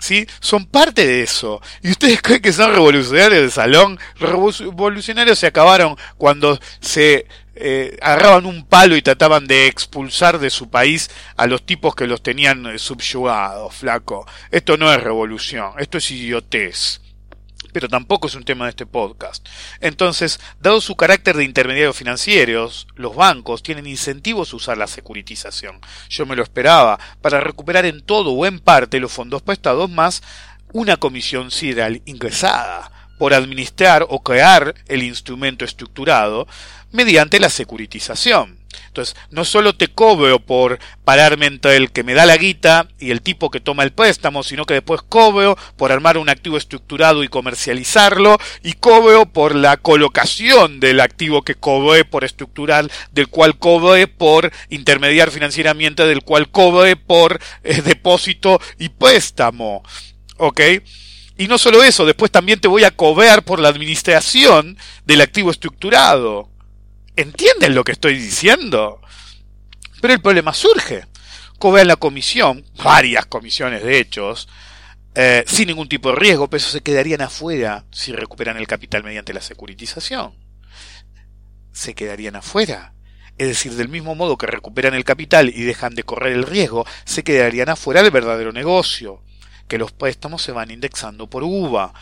¿Sí? 0.00 0.26
Son 0.40 0.66
parte 0.66 1.06
de 1.06 1.22
eso. 1.22 1.60
¿Y 1.82 1.90
ustedes 1.90 2.20
creen 2.22 2.42
que 2.42 2.52
son 2.52 2.72
revolucionarios 2.72 3.42
de 3.42 3.50
salón? 3.50 3.98
Revolucionarios 4.18 5.38
se 5.38 5.46
acabaron 5.46 5.96
cuando 6.18 6.58
se 6.80 7.26
eh, 7.54 7.98
agarraban 8.00 8.46
un 8.46 8.64
palo 8.64 8.96
y 8.96 9.02
trataban 9.02 9.46
de 9.46 9.66
expulsar 9.66 10.38
de 10.38 10.50
su 10.50 10.70
país 10.70 11.10
a 11.36 11.46
los 11.46 11.64
tipos 11.64 11.94
que 11.94 12.06
los 12.06 12.22
tenían 12.22 12.78
subyugados, 12.78 13.74
flaco. 13.74 14.26
Esto 14.50 14.76
no 14.76 14.92
es 14.92 15.00
revolución, 15.02 15.72
esto 15.78 15.98
es 15.98 16.10
idiotez 16.10 17.00
pero 17.72 17.88
tampoco 17.88 18.28
es 18.28 18.34
un 18.34 18.44
tema 18.44 18.64
de 18.64 18.70
este 18.70 18.86
podcast. 18.86 19.46
Entonces, 19.80 20.40
dado 20.60 20.80
su 20.80 20.96
carácter 20.96 21.36
de 21.36 21.44
intermediarios 21.44 21.96
financieros, 21.96 22.86
los 22.94 23.14
bancos 23.14 23.62
tienen 23.62 23.86
incentivos 23.86 24.52
a 24.52 24.56
usar 24.56 24.78
la 24.78 24.86
securitización. 24.86 25.80
Yo 26.08 26.26
me 26.26 26.36
lo 26.36 26.42
esperaba, 26.42 26.98
para 27.20 27.40
recuperar 27.40 27.86
en 27.86 28.02
todo 28.02 28.32
o 28.32 28.46
en 28.46 28.60
parte 28.60 29.00
los 29.00 29.12
fondos 29.12 29.42
prestados 29.42 29.90
más 29.90 30.22
una 30.72 30.96
comisión 30.96 31.50
sideral 31.50 32.02
ingresada 32.04 32.92
por 33.18 33.34
administrar 33.34 34.06
o 34.08 34.22
crear 34.22 34.74
el 34.88 35.02
instrumento 35.02 35.64
estructurado 35.64 36.46
mediante 36.92 37.38
la 37.38 37.50
securitización. 37.50 38.59
Entonces, 38.86 39.16
no 39.30 39.44
solo 39.44 39.74
te 39.74 39.88
cobro 39.88 40.40
por 40.40 40.78
pararme 41.04 41.46
entre 41.46 41.76
el 41.76 41.92
que 41.92 42.02
me 42.02 42.14
da 42.14 42.26
la 42.26 42.36
guita 42.36 42.88
y 42.98 43.10
el 43.10 43.22
tipo 43.22 43.50
que 43.50 43.60
toma 43.60 43.84
el 43.84 43.92
préstamo, 43.92 44.42
sino 44.42 44.64
que 44.64 44.74
después 44.74 45.02
cobro 45.02 45.56
por 45.76 45.92
armar 45.92 46.18
un 46.18 46.28
activo 46.28 46.56
estructurado 46.56 47.22
y 47.22 47.28
comercializarlo, 47.28 48.38
y 48.62 48.74
cobro 48.74 49.26
por 49.26 49.54
la 49.54 49.76
colocación 49.76 50.80
del 50.80 51.00
activo 51.00 51.42
que 51.42 51.54
cobré 51.54 52.04
por 52.04 52.24
estructural, 52.24 52.90
del 53.12 53.28
cual 53.28 53.58
cobré 53.58 54.06
por 54.06 54.52
intermediar 54.68 55.30
financieramente, 55.30 56.06
del 56.06 56.22
cual 56.22 56.50
cobré 56.50 56.96
por 56.96 57.40
eh, 57.62 57.82
depósito 57.82 58.60
y 58.78 58.88
préstamo. 58.88 59.82
¿Ok? 60.36 60.60
Y 61.40 61.48
no 61.48 61.56
solo 61.56 61.82
eso, 61.82 62.04
después 62.04 62.30
también 62.30 62.60
te 62.60 62.68
voy 62.68 62.84
a 62.84 62.90
cobrar 62.90 63.44
por 63.44 63.60
la 63.60 63.68
administración 63.68 64.76
del 65.06 65.22
activo 65.22 65.50
estructurado. 65.50 66.49
¿Entienden 67.20 67.74
lo 67.74 67.84
que 67.84 67.92
estoy 67.92 68.16
diciendo? 68.16 68.98
Pero 70.00 70.14
el 70.14 70.22
problema 70.22 70.54
surge. 70.54 71.04
Cobran 71.58 71.86
la 71.86 71.96
comisión, 71.96 72.64
varias 72.82 73.26
comisiones 73.26 73.82
de 73.82 73.98
hechos, 73.98 74.48
eh, 75.14 75.44
sin 75.46 75.66
ningún 75.68 75.86
tipo 75.86 76.08
de 76.08 76.16
riesgo, 76.16 76.48
pero 76.48 76.64
se 76.64 76.80
quedarían 76.80 77.20
afuera 77.20 77.84
si 77.92 78.12
recuperan 78.12 78.56
el 78.56 78.66
capital 78.66 79.04
mediante 79.04 79.34
la 79.34 79.42
securitización. 79.42 80.32
Se 81.72 81.94
quedarían 81.94 82.36
afuera. 82.36 82.94
Es 83.36 83.48
decir, 83.48 83.74
del 83.74 83.90
mismo 83.90 84.14
modo 84.14 84.38
que 84.38 84.46
recuperan 84.46 84.94
el 84.94 85.04
capital 85.04 85.50
y 85.50 85.62
dejan 85.62 85.94
de 85.94 86.04
correr 86.04 86.32
el 86.32 86.44
riesgo, 86.44 86.86
se 87.04 87.22
quedarían 87.22 87.68
afuera 87.68 88.02
del 88.02 88.12
verdadero 88.12 88.52
negocio, 88.52 89.22
que 89.68 89.76
los 89.76 89.92
préstamos 89.92 90.40
se 90.40 90.52
van 90.52 90.70
indexando 90.70 91.28
por 91.28 91.42
UVA, 91.42 91.92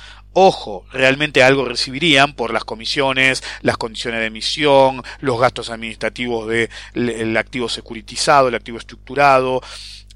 Ojo, 0.41 0.87
realmente 0.93 1.43
algo 1.43 1.65
recibirían 1.65 2.33
por 2.33 2.53
las 2.53 2.63
comisiones, 2.63 3.43
las 3.61 3.77
condiciones 3.77 4.21
de 4.21 4.27
emisión, 4.27 5.03
los 5.19 5.41
gastos 5.41 5.69
administrativos 5.69 6.47
del 6.47 7.37
activo 7.37 7.69
securitizado, 7.69 8.47
el 8.47 8.55
activo 8.55 8.79
estructurado, 8.79 9.61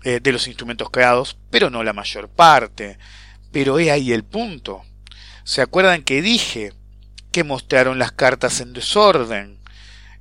eh, 0.05 0.20
de 0.23 0.31
los 0.31 0.47
instrumentos 0.47 0.91
creados, 0.91 1.37
pero 1.51 1.70
no 1.70 1.83
la 1.83 1.93
mayor 1.93 2.29
parte. 2.29 2.99
Pero 3.51 3.81
he 3.81 3.91
ahí 3.91 4.12
el 4.12 4.23
punto. 4.23 4.83
¿Se 5.43 5.61
acuerdan 5.61 6.05
que 6.05 6.23
dije 6.23 6.73
que 7.33 7.43
mostraron 7.43 7.99
las 7.99 8.12
cartas 8.12 8.61
en 8.61 8.75
desorden? 8.75 9.59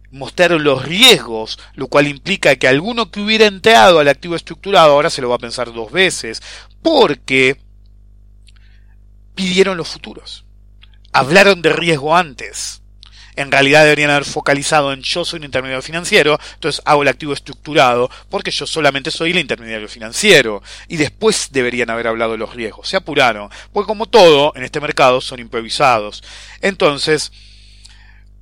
mostraron 0.09 0.63
los 0.63 0.83
riesgos, 0.83 1.59
lo 1.75 1.87
cual 1.87 2.07
implica 2.07 2.57
que 2.57 2.67
alguno 2.67 3.11
que 3.11 3.21
hubiera 3.21 3.45
entrado 3.45 3.99
al 3.99 4.07
activo 4.07 4.35
estructurado 4.35 4.91
ahora 4.93 5.11
se 5.11 5.21
lo 5.21 5.29
va 5.29 5.35
a 5.35 5.39
pensar 5.39 5.71
dos 5.71 5.89
veces, 5.91 6.41
porque 6.81 7.61
pidieron 9.35 9.77
los 9.77 9.87
futuros. 9.87 10.45
Hablaron 11.13 11.61
de 11.61 11.73
riesgo 11.73 12.15
antes. 12.15 12.81
En 13.35 13.51
realidad 13.51 13.83
deberían 13.83 14.09
haber 14.09 14.25
focalizado 14.25 14.91
en 14.91 15.01
yo 15.01 15.23
soy 15.23 15.39
un 15.39 15.45
intermediario 15.45 15.81
financiero, 15.81 16.37
entonces 16.55 16.81
hago 16.83 17.01
el 17.01 17.07
activo 17.07 17.31
estructurado 17.33 18.09
porque 18.29 18.51
yo 18.51 18.67
solamente 18.67 19.09
soy 19.09 19.31
el 19.31 19.39
intermediario 19.39 19.87
financiero. 19.87 20.61
Y 20.87 20.97
después 20.97 21.49
deberían 21.51 21.89
haber 21.89 22.07
hablado 22.07 22.33
de 22.33 22.37
los 22.37 22.53
riesgos. 22.53 22.89
Se 22.89 22.97
apuraron, 22.97 23.49
porque 23.71 23.87
como 23.87 24.07
todo 24.07 24.53
en 24.55 24.63
este 24.63 24.81
mercado 24.81 25.21
son 25.21 25.39
improvisados. 25.39 26.23
Entonces, 26.61 27.31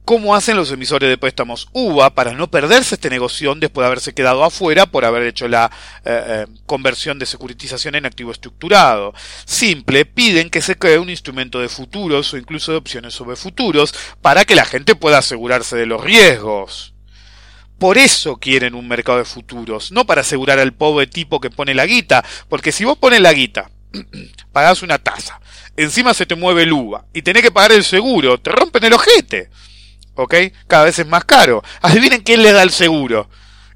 cómo 0.05 0.35
hacen 0.35 0.55
los 0.55 0.71
emisores 0.71 1.09
de 1.09 1.17
préstamos 1.17 1.69
UVA 1.71 2.09
para 2.15 2.33
no 2.33 2.49
perderse 2.49 2.95
este 2.95 3.09
negocio 3.09 3.53
después 3.55 3.83
de 3.83 3.87
haberse 3.87 4.13
quedado 4.13 4.43
afuera 4.43 4.85
por 4.87 5.05
haber 5.05 5.23
hecho 5.23 5.47
la 5.47 5.71
eh, 6.03 6.23
eh, 6.27 6.45
conversión 6.65 7.19
de 7.19 7.25
securitización 7.25 7.95
en 7.95 8.05
activo 8.05 8.31
estructurado. 8.31 9.13
Simple, 9.45 10.05
piden 10.05 10.49
que 10.49 10.61
se 10.61 10.77
cree 10.77 10.99
un 10.99 11.09
instrumento 11.09 11.59
de 11.59 11.69
futuros 11.69 12.33
o 12.33 12.37
incluso 12.37 12.71
de 12.71 12.79
opciones 12.79 13.13
sobre 13.13 13.35
futuros 13.35 13.93
para 14.21 14.45
que 14.45 14.55
la 14.55 14.65
gente 14.65 14.95
pueda 14.95 15.19
asegurarse 15.19 15.75
de 15.75 15.85
los 15.85 16.03
riesgos. 16.03 16.93
Por 17.79 17.97
eso 17.97 18.37
quieren 18.37 18.75
un 18.75 18.89
mercado 18.89 19.19
de 19.19 19.25
futuros, 19.25 19.93
no 19.93 20.05
para 20.05 20.21
asegurar 20.21 20.59
al 20.59 20.73
pobre 20.73 21.07
tipo 21.07 21.39
que 21.39 21.49
pone 21.49 21.73
la 21.73 21.85
guita, 21.85 22.25
porque 22.49 22.73
si 22.73 22.83
vos 22.83 22.97
pones 22.97 23.21
la 23.21 23.31
guita, 23.31 23.71
pagás 24.51 24.83
una 24.83 24.97
tasa, 24.97 25.39
encima 25.77 26.13
se 26.13 26.25
te 26.25 26.35
mueve 26.35 26.63
el 26.63 26.73
UVA 26.73 27.05
y 27.13 27.21
tenés 27.21 27.41
que 27.41 27.51
pagar 27.51 27.71
el 27.71 27.85
seguro, 27.85 28.37
te 28.37 28.51
rompen 28.51 28.83
el 28.83 28.93
ojete. 28.93 29.49
¿Ok? 30.20 30.36
Cada 30.67 30.86
vez 30.86 30.99
es 30.99 31.07
más 31.07 31.24
caro. 31.26 31.63
Adivinen 31.82 32.22
quién 32.22 32.43
le 32.43 32.51
da 32.51 32.63
el 32.63 32.72
seguro. 32.72 33.30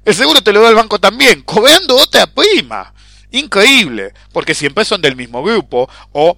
El 0.04 0.14
seguro 0.14 0.42
te 0.42 0.52
lo 0.52 0.60
da 0.60 0.68
el 0.68 0.74
banco 0.74 0.98
también, 0.98 1.42
cobrando 1.42 1.96
otra 1.96 2.26
prima. 2.26 2.92
Increíble, 3.30 4.12
porque 4.32 4.54
siempre 4.54 4.84
son 4.84 5.00
del 5.00 5.16
mismo 5.16 5.42
grupo 5.42 5.88
o 6.12 6.36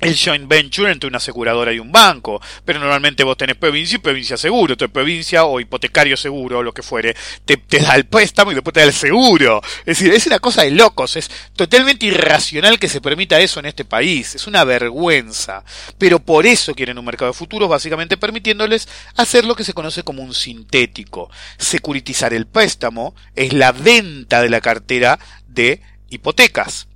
el 0.00 0.16
joint 0.16 0.46
venture 0.46 0.92
entre 0.92 1.08
una 1.08 1.16
aseguradora 1.16 1.72
y 1.72 1.78
un 1.78 1.90
banco, 1.90 2.40
pero 2.64 2.78
normalmente 2.78 3.24
vos 3.24 3.36
tenés 3.36 3.56
provincia 3.56 3.96
y 3.96 3.98
provincia 3.98 4.36
seguro, 4.36 4.76
tu 4.76 4.88
provincia 4.90 5.44
o 5.44 5.58
hipotecario 5.58 6.16
seguro 6.16 6.58
o 6.58 6.62
lo 6.62 6.74
que 6.74 6.82
fuere, 6.82 7.16
te, 7.44 7.56
te, 7.56 7.78
da 7.78 7.94
el 7.94 8.04
préstamo 8.04 8.52
y 8.52 8.54
después 8.54 8.74
te 8.74 8.80
da 8.80 8.86
el 8.86 8.92
seguro. 8.92 9.62
Es 9.80 9.98
decir, 9.98 10.12
es 10.12 10.26
una 10.26 10.38
cosa 10.38 10.62
de 10.62 10.72
locos, 10.72 11.16
es 11.16 11.30
totalmente 11.54 12.06
irracional 12.06 12.78
que 12.78 12.88
se 12.88 13.00
permita 13.00 13.40
eso 13.40 13.58
en 13.60 13.66
este 13.66 13.84
país, 13.84 14.34
es 14.34 14.46
una 14.46 14.64
vergüenza. 14.64 15.64
Pero 15.96 16.18
por 16.18 16.46
eso 16.46 16.74
quieren 16.74 16.98
un 16.98 17.04
mercado 17.04 17.32
de 17.32 17.38
futuros, 17.38 17.68
básicamente 17.68 18.18
permitiéndoles 18.18 18.88
hacer 19.16 19.46
lo 19.46 19.56
que 19.56 19.64
se 19.64 19.72
conoce 19.72 20.02
como 20.02 20.22
un 20.22 20.34
sintético. 20.34 21.30
Securitizar 21.56 22.34
el 22.34 22.46
préstamo 22.46 23.14
es 23.34 23.54
la 23.54 23.72
venta 23.72 24.42
de 24.42 24.50
la 24.50 24.60
cartera 24.60 25.18
de 25.48 25.80
hipotecas. 26.10 26.88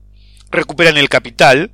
Recuperan 0.50 0.98
el 0.98 1.08
capital, 1.08 1.70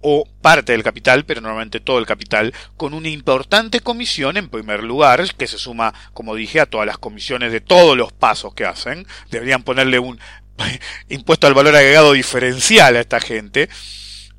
o 0.00 0.28
parte 0.40 0.72
del 0.72 0.82
capital, 0.82 1.24
pero 1.24 1.40
normalmente 1.40 1.80
todo 1.80 1.98
el 1.98 2.06
capital, 2.06 2.54
con 2.76 2.94
una 2.94 3.08
importante 3.08 3.80
comisión 3.80 4.36
en 4.36 4.48
primer 4.48 4.84
lugar, 4.84 5.24
que 5.36 5.46
se 5.46 5.58
suma, 5.58 5.92
como 6.14 6.34
dije, 6.34 6.60
a 6.60 6.66
todas 6.66 6.86
las 6.86 6.98
comisiones 6.98 7.52
de 7.52 7.60
todos 7.60 7.96
los 7.96 8.12
pasos 8.12 8.54
que 8.54 8.64
hacen. 8.64 9.06
Deberían 9.30 9.62
ponerle 9.62 9.98
un 9.98 10.20
impuesto 11.08 11.46
al 11.46 11.54
valor 11.54 11.74
agregado 11.74 12.12
diferencial 12.12 12.96
a 12.96 13.00
esta 13.00 13.20
gente, 13.20 13.68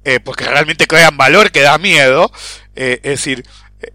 eh, 0.06 0.20
porque 0.20 0.46
realmente 0.46 0.88
crean 0.88 1.18
valor 1.18 1.52
que 1.52 1.62
da 1.62 1.78
miedo. 1.78 2.32
Eh, 2.76 3.02
es 3.04 3.12
decir, 3.12 3.46
eh, 3.82 3.92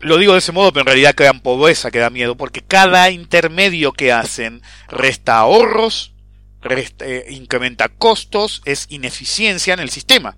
lo 0.00 0.18
digo 0.18 0.32
de 0.32 0.40
ese 0.40 0.52
modo, 0.52 0.72
pero 0.72 0.82
en 0.82 0.86
realidad 0.86 1.14
crean 1.14 1.40
pobreza 1.40 1.92
que 1.92 2.00
da 2.00 2.10
miedo, 2.10 2.36
porque 2.36 2.62
cada 2.62 3.10
intermedio 3.10 3.92
que 3.92 4.10
hacen 4.10 4.62
resta 4.88 5.38
ahorros, 5.38 6.12
resta, 6.60 7.06
incrementa 7.28 7.88
costos, 7.88 8.62
es 8.64 8.86
ineficiencia 8.88 9.74
en 9.74 9.80
el 9.80 9.90
sistema 9.90 10.36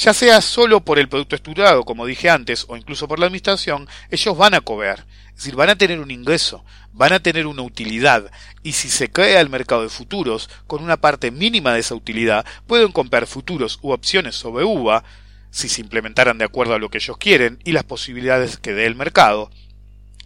ya 0.00 0.14
sea 0.14 0.40
solo 0.40 0.80
por 0.80 0.98
el 0.98 1.10
producto 1.10 1.36
estudiado, 1.36 1.84
como 1.84 2.06
dije 2.06 2.30
antes, 2.30 2.64
o 2.68 2.76
incluso 2.76 3.06
por 3.06 3.18
la 3.18 3.26
administración, 3.26 3.86
ellos 4.10 4.34
van 4.34 4.54
a 4.54 4.62
cobrar. 4.62 5.04
Es 5.28 5.36
decir, 5.36 5.56
van 5.56 5.68
a 5.68 5.76
tener 5.76 6.00
un 6.00 6.10
ingreso, 6.10 6.64
van 6.94 7.12
a 7.12 7.20
tener 7.20 7.46
una 7.46 7.60
utilidad, 7.60 8.30
y 8.62 8.72
si 8.72 8.88
se 8.88 9.10
crea 9.10 9.42
el 9.42 9.50
mercado 9.50 9.82
de 9.82 9.90
futuros 9.90 10.48
con 10.66 10.82
una 10.82 10.96
parte 10.96 11.30
mínima 11.30 11.74
de 11.74 11.80
esa 11.80 11.94
utilidad, 11.94 12.46
pueden 12.66 12.92
comprar 12.92 13.26
futuros 13.26 13.78
u 13.82 13.90
opciones 13.90 14.36
sobre 14.36 14.64
UVA, 14.64 15.04
si 15.50 15.68
se 15.68 15.82
implementaran 15.82 16.38
de 16.38 16.46
acuerdo 16.46 16.72
a 16.72 16.78
lo 16.78 16.88
que 16.88 16.98
ellos 16.98 17.18
quieren 17.18 17.58
y 17.64 17.72
las 17.72 17.84
posibilidades 17.84 18.56
que 18.56 18.72
dé 18.72 18.86
el 18.86 18.94
mercado. 18.94 19.50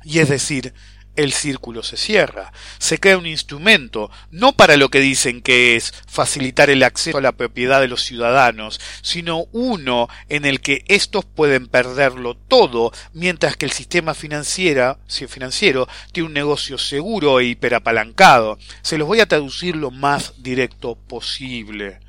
Y 0.05 0.21
es 0.21 0.29
decir, 0.29 0.73
el 1.17 1.33
círculo 1.33 1.83
se 1.83 1.97
cierra. 1.97 2.53
Se 2.79 2.99
crea 2.99 3.19
un 3.19 3.27
instrumento, 3.27 4.11
no 4.31 4.53
para 4.53 4.77
lo 4.77 4.89
que 4.89 5.01
dicen 5.01 5.43
que 5.43 5.77
es 5.77 5.93
facilitar 6.07 6.71
el 6.71 6.83
acceso 6.83 7.19
a 7.19 7.23
la 7.23 7.33
propiedad 7.33 7.81
de 7.81 7.89
los 7.89 8.03
ciudadanos, 8.03 8.81
sino 9.03 9.47
uno 9.53 10.09
en 10.29 10.45
el 10.45 10.61
que 10.61 10.85
estos 10.89 11.25
pueden 11.25 11.67
perderlo 11.67 12.35
todo, 12.35 12.93
mientras 13.13 13.57
que 13.57 13.67
el 13.67 13.73
sistema 13.73 14.15
financiero, 14.15 14.99
financiero 15.29 15.89
tiene 16.13 16.29
un 16.29 16.35
negocio 16.35 16.79
seguro 16.79 17.41
e 17.41 17.47
hiperapalancado. 17.47 18.59
Se 18.83 18.99
los 18.99 19.09
voy 19.09 19.21
a 19.21 19.27
traducir 19.27 19.77
lo 19.77 19.91
más 19.91 20.43
directo 20.43 20.97
posible. 20.97 22.01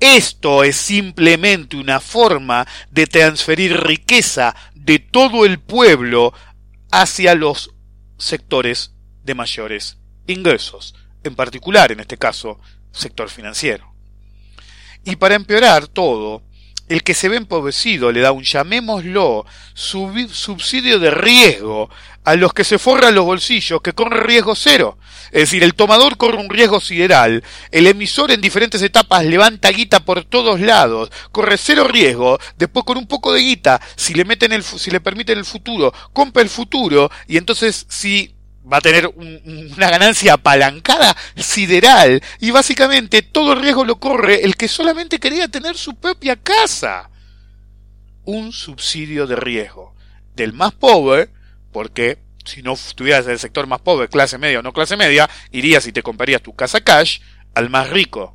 Esto 0.00 0.64
es 0.64 0.76
simplemente 0.76 1.76
una 1.76 2.00
forma 2.00 2.66
de 2.90 3.06
transferir 3.06 3.80
riqueza 3.80 4.56
de 4.74 4.98
todo 4.98 5.44
el 5.44 5.60
pueblo 5.60 6.34
hacia 6.90 7.36
los 7.36 7.72
sectores 8.22 8.94
de 9.24 9.34
mayores 9.34 9.98
ingresos, 10.28 10.94
en 11.24 11.34
particular 11.34 11.90
en 11.90 12.00
este 12.00 12.16
caso 12.16 12.60
sector 12.92 13.28
financiero. 13.28 13.92
Y 15.04 15.16
para 15.16 15.34
empeorar 15.34 15.88
todo, 15.88 16.44
el 16.88 17.02
que 17.02 17.14
se 17.14 17.28
ve 17.28 17.36
empobrecido 17.36 18.12
le 18.12 18.20
da 18.20 18.32
un, 18.32 18.42
llamémoslo, 18.42 19.46
subsidio 19.74 20.98
de 20.98 21.10
riesgo 21.10 21.88
a 22.24 22.36
los 22.36 22.52
que 22.52 22.64
se 22.64 22.78
forran 22.78 23.14
los 23.14 23.24
bolsillos, 23.24 23.80
que 23.82 23.92
corren 23.92 24.22
riesgo 24.22 24.54
cero. 24.54 24.98
Es 25.26 25.42
decir, 25.42 25.62
el 25.62 25.74
tomador 25.74 26.16
corre 26.16 26.36
un 26.36 26.50
riesgo 26.50 26.80
sideral, 26.80 27.42
el 27.70 27.86
emisor 27.86 28.30
en 28.30 28.40
diferentes 28.40 28.82
etapas 28.82 29.24
levanta 29.24 29.70
guita 29.70 30.00
por 30.00 30.24
todos 30.24 30.60
lados, 30.60 31.10
corre 31.32 31.56
cero 31.56 31.84
riesgo, 31.84 32.38
después 32.58 32.84
con 32.84 32.98
un 32.98 33.06
poco 33.06 33.32
de 33.32 33.40
guita, 33.40 33.80
si 33.96 34.14
le 34.14 34.24
meten 34.24 34.52
el, 34.52 34.62
si 34.62 34.90
le 34.90 35.00
permiten 35.00 35.38
el 35.38 35.44
futuro, 35.44 35.92
compra 36.12 36.42
el 36.42 36.50
futuro, 36.50 37.10
y 37.26 37.38
entonces 37.38 37.86
si 37.88 38.34
va 38.70 38.78
a 38.78 38.80
tener 38.80 39.08
una 39.08 39.90
ganancia 39.90 40.34
apalancada 40.34 41.16
sideral 41.36 42.22
y 42.40 42.50
básicamente 42.50 43.22
todo 43.22 43.54
el 43.54 43.60
riesgo 43.60 43.84
lo 43.84 43.96
corre 43.98 44.44
el 44.44 44.56
que 44.56 44.68
solamente 44.68 45.18
quería 45.18 45.48
tener 45.48 45.76
su 45.76 45.94
propia 45.94 46.36
casa. 46.36 47.10
Un 48.24 48.52
subsidio 48.52 49.26
de 49.26 49.36
riesgo 49.36 49.94
del 50.34 50.52
más 50.52 50.72
pobre, 50.72 51.30
porque 51.72 52.18
si 52.44 52.62
no 52.62 52.72
estuvieras 52.72 53.26
en 53.26 53.32
el 53.32 53.38
sector 53.38 53.66
más 53.66 53.80
pobre, 53.80 54.08
clase 54.08 54.38
media 54.38 54.60
o 54.60 54.62
no 54.62 54.72
clase 54.72 54.96
media, 54.96 55.28
irías 55.50 55.86
y 55.86 55.92
te 55.92 56.02
comprarías 56.02 56.42
tu 56.42 56.54
casa 56.54 56.80
cash 56.80 57.20
al 57.54 57.70
más 57.70 57.90
rico. 57.90 58.34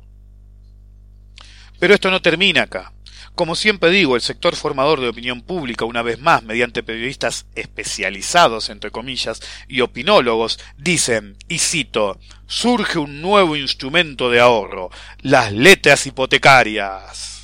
Pero 1.78 1.94
esto 1.94 2.10
no 2.10 2.20
termina 2.20 2.62
acá. 2.62 2.92
Como 3.38 3.54
siempre 3.54 3.90
digo, 3.90 4.16
el 4.16 4.20
sector 4.20 4.56
formador 4.56 5.00
de 5.00 5.10
opinión 5.10 5.42
pública, 5.42 5.84
una 5.84 6.02
vez 6.02 6.18
más, 6.18 6.42
mediante 6.42 6.82
periodistas 6.82 7.46
especializados, 7.54 8.68
entre 8.68 8.90
comillas, 8.90 9.40
y 9.68 9.80
opinólogos, 9.80 10.58
dicen, 10.76 11.36
y 11.46 11.58
cito, 11.58 12.18
surge 12.48 12.98
un 12.98 13.22
nuevo 13.22 13.54
instrumento 13.54 14.28
de 14.28 14.40
ahorro, 14.40 14.90
las 15.22 15.52
letras 15.52 16.04
hipotecarias. 16.04 17.37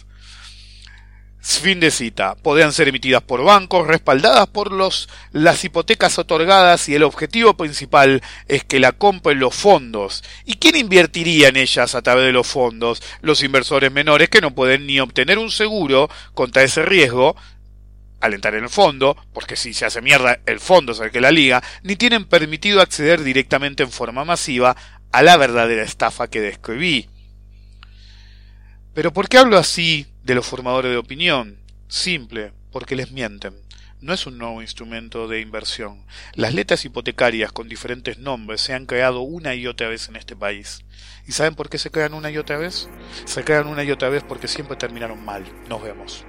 Fin 1.47 1.79
de 1.79 1.91
cita. 1.91 2.37
Podrían 2.37 2.73
ser 2.73 2.89
emitidas 2.89 3.21
por 3.21 3.45
bancos, 3.45 3.87
respaldadas 3.87 4.47
por 4.47 4.73
los, 4.73 5.11
las 5.31 5.63
hipotecas 5.63 6.19
otorgadas 6.19 6.89
y 6.89 6.95
el 6.95 7.03
objetivo 7.03 7.55
principal 7.55 8.23
es 8.49 8.65
que 8.65 8.81
la 8.81 8.93
compren 8.93 9.41
los 9.41 9.55
fondos. 9.55 10.25
¿Y 10.47 10.55
quién 10.55 10.75
invertiría 10.75 11.49
en 11.49 11.57
ellas 11.57 11.95
a 11.95 12.01
través 12.01 12.25
de 12.25 12.33
los 12.33 12.47
fondos? 12.47 13.03
Los 13.21 13.43
inversores 13.43 13.93
menores 13.93 14.31
que 14.31 14.41
no 14.41 14.55
pueden 14.55 14.87
ni 14.87 15.01
obtener 15.01 15.39
un 15.39 15.51
seguro 15.51 16.09
contra 16.33 16.63
ese 16.63 16.83
riesgo 16.83 17.37
al 18.23 18.33
entrar 18.33 18.55
en 18.55 18.65
el 18.65 18.71
fondo, 18.71 19.15
porque 19.35 19.57
si 19.57 19.75
se 19.75 19.85
hace 19.85 20.01
mierda 20.01 20.41
el 20.47 20.61
fondo 20.61 20.93
es 20.93 21.01
el 21.01 21.11
que 21.11 21.21
la 21.21 21.31
liga, 21.31 21.63
ni 21.83 21.97
tienen 21.97 22.25
permitido 22.25 22.81
acceder 22.81 23.23
directamente 23.23 23.83
en 23.83 23.91
forma 23.91 24.25
masiva 24.25 24.77
a 25.13 25.23
la 25.23 25.37
verdadera 25.37 25.83
estafa 25.83 26.29
que 26.29 26.41
describí. 26.41 27.11
Pero 28.95 29.13
¿por 29.13 29.29
qué 29.29 29.37
hablo 29.37 29.59
así 29.59 30.07
de 30.25 30.35
los 30.35 30.47
formadores 30.47 30.91
de 30.91 30.97
opinión? 30.97 31.59
Simple, 31.87 32.53
porque 32.73 32.97
les 32.97 33.13
mienten. 33.13 33.55
No 34.01 34.13
es 34.13 34.27
un 34.27 34.39
nuevo 34.39 34.61
instrumento 34.61 35.29
de 35.29 35.41
inversión. 35.41 36.05
Las 36.35 36.55
letras 36.55 36.85
hipotecarias 36.85 37.53
con 37.53 37.69
diferentes 37.69 38.19
nombres 38.19 38.61
se 38.61 38.75
han 38.75 38.87
creado 38.87 39.21
una 39.21 39.55
y 39.55 39.67
otra 39.67 39.89
vez 39.89 40.09
en 40.09 40.17
este 40.17 40.35
país. 40.35 40.85
¿Y 41.27 41.33
saben 41.33 41.55
por 41.55 41.71
qué 41.71 41.79
se 41.79 41.91
crean 41.91 42.15
una 42.15 42.31
y 42.31 42.39
otra 42.39 42.59
vez? 42.59 42.89
Se 43.25 43.45
crean 43.45 43.67
una 43.67 43.85
y 43.85 43.91
otra 43.91 44.09
vez 44.09 44.23
porque 44.23 44.49
siempre 44.49 44.77
terminaron 44.77 45.25
mal. 45.25 45.45
Nos 45.69 45.83
vemos. 45.83 46.25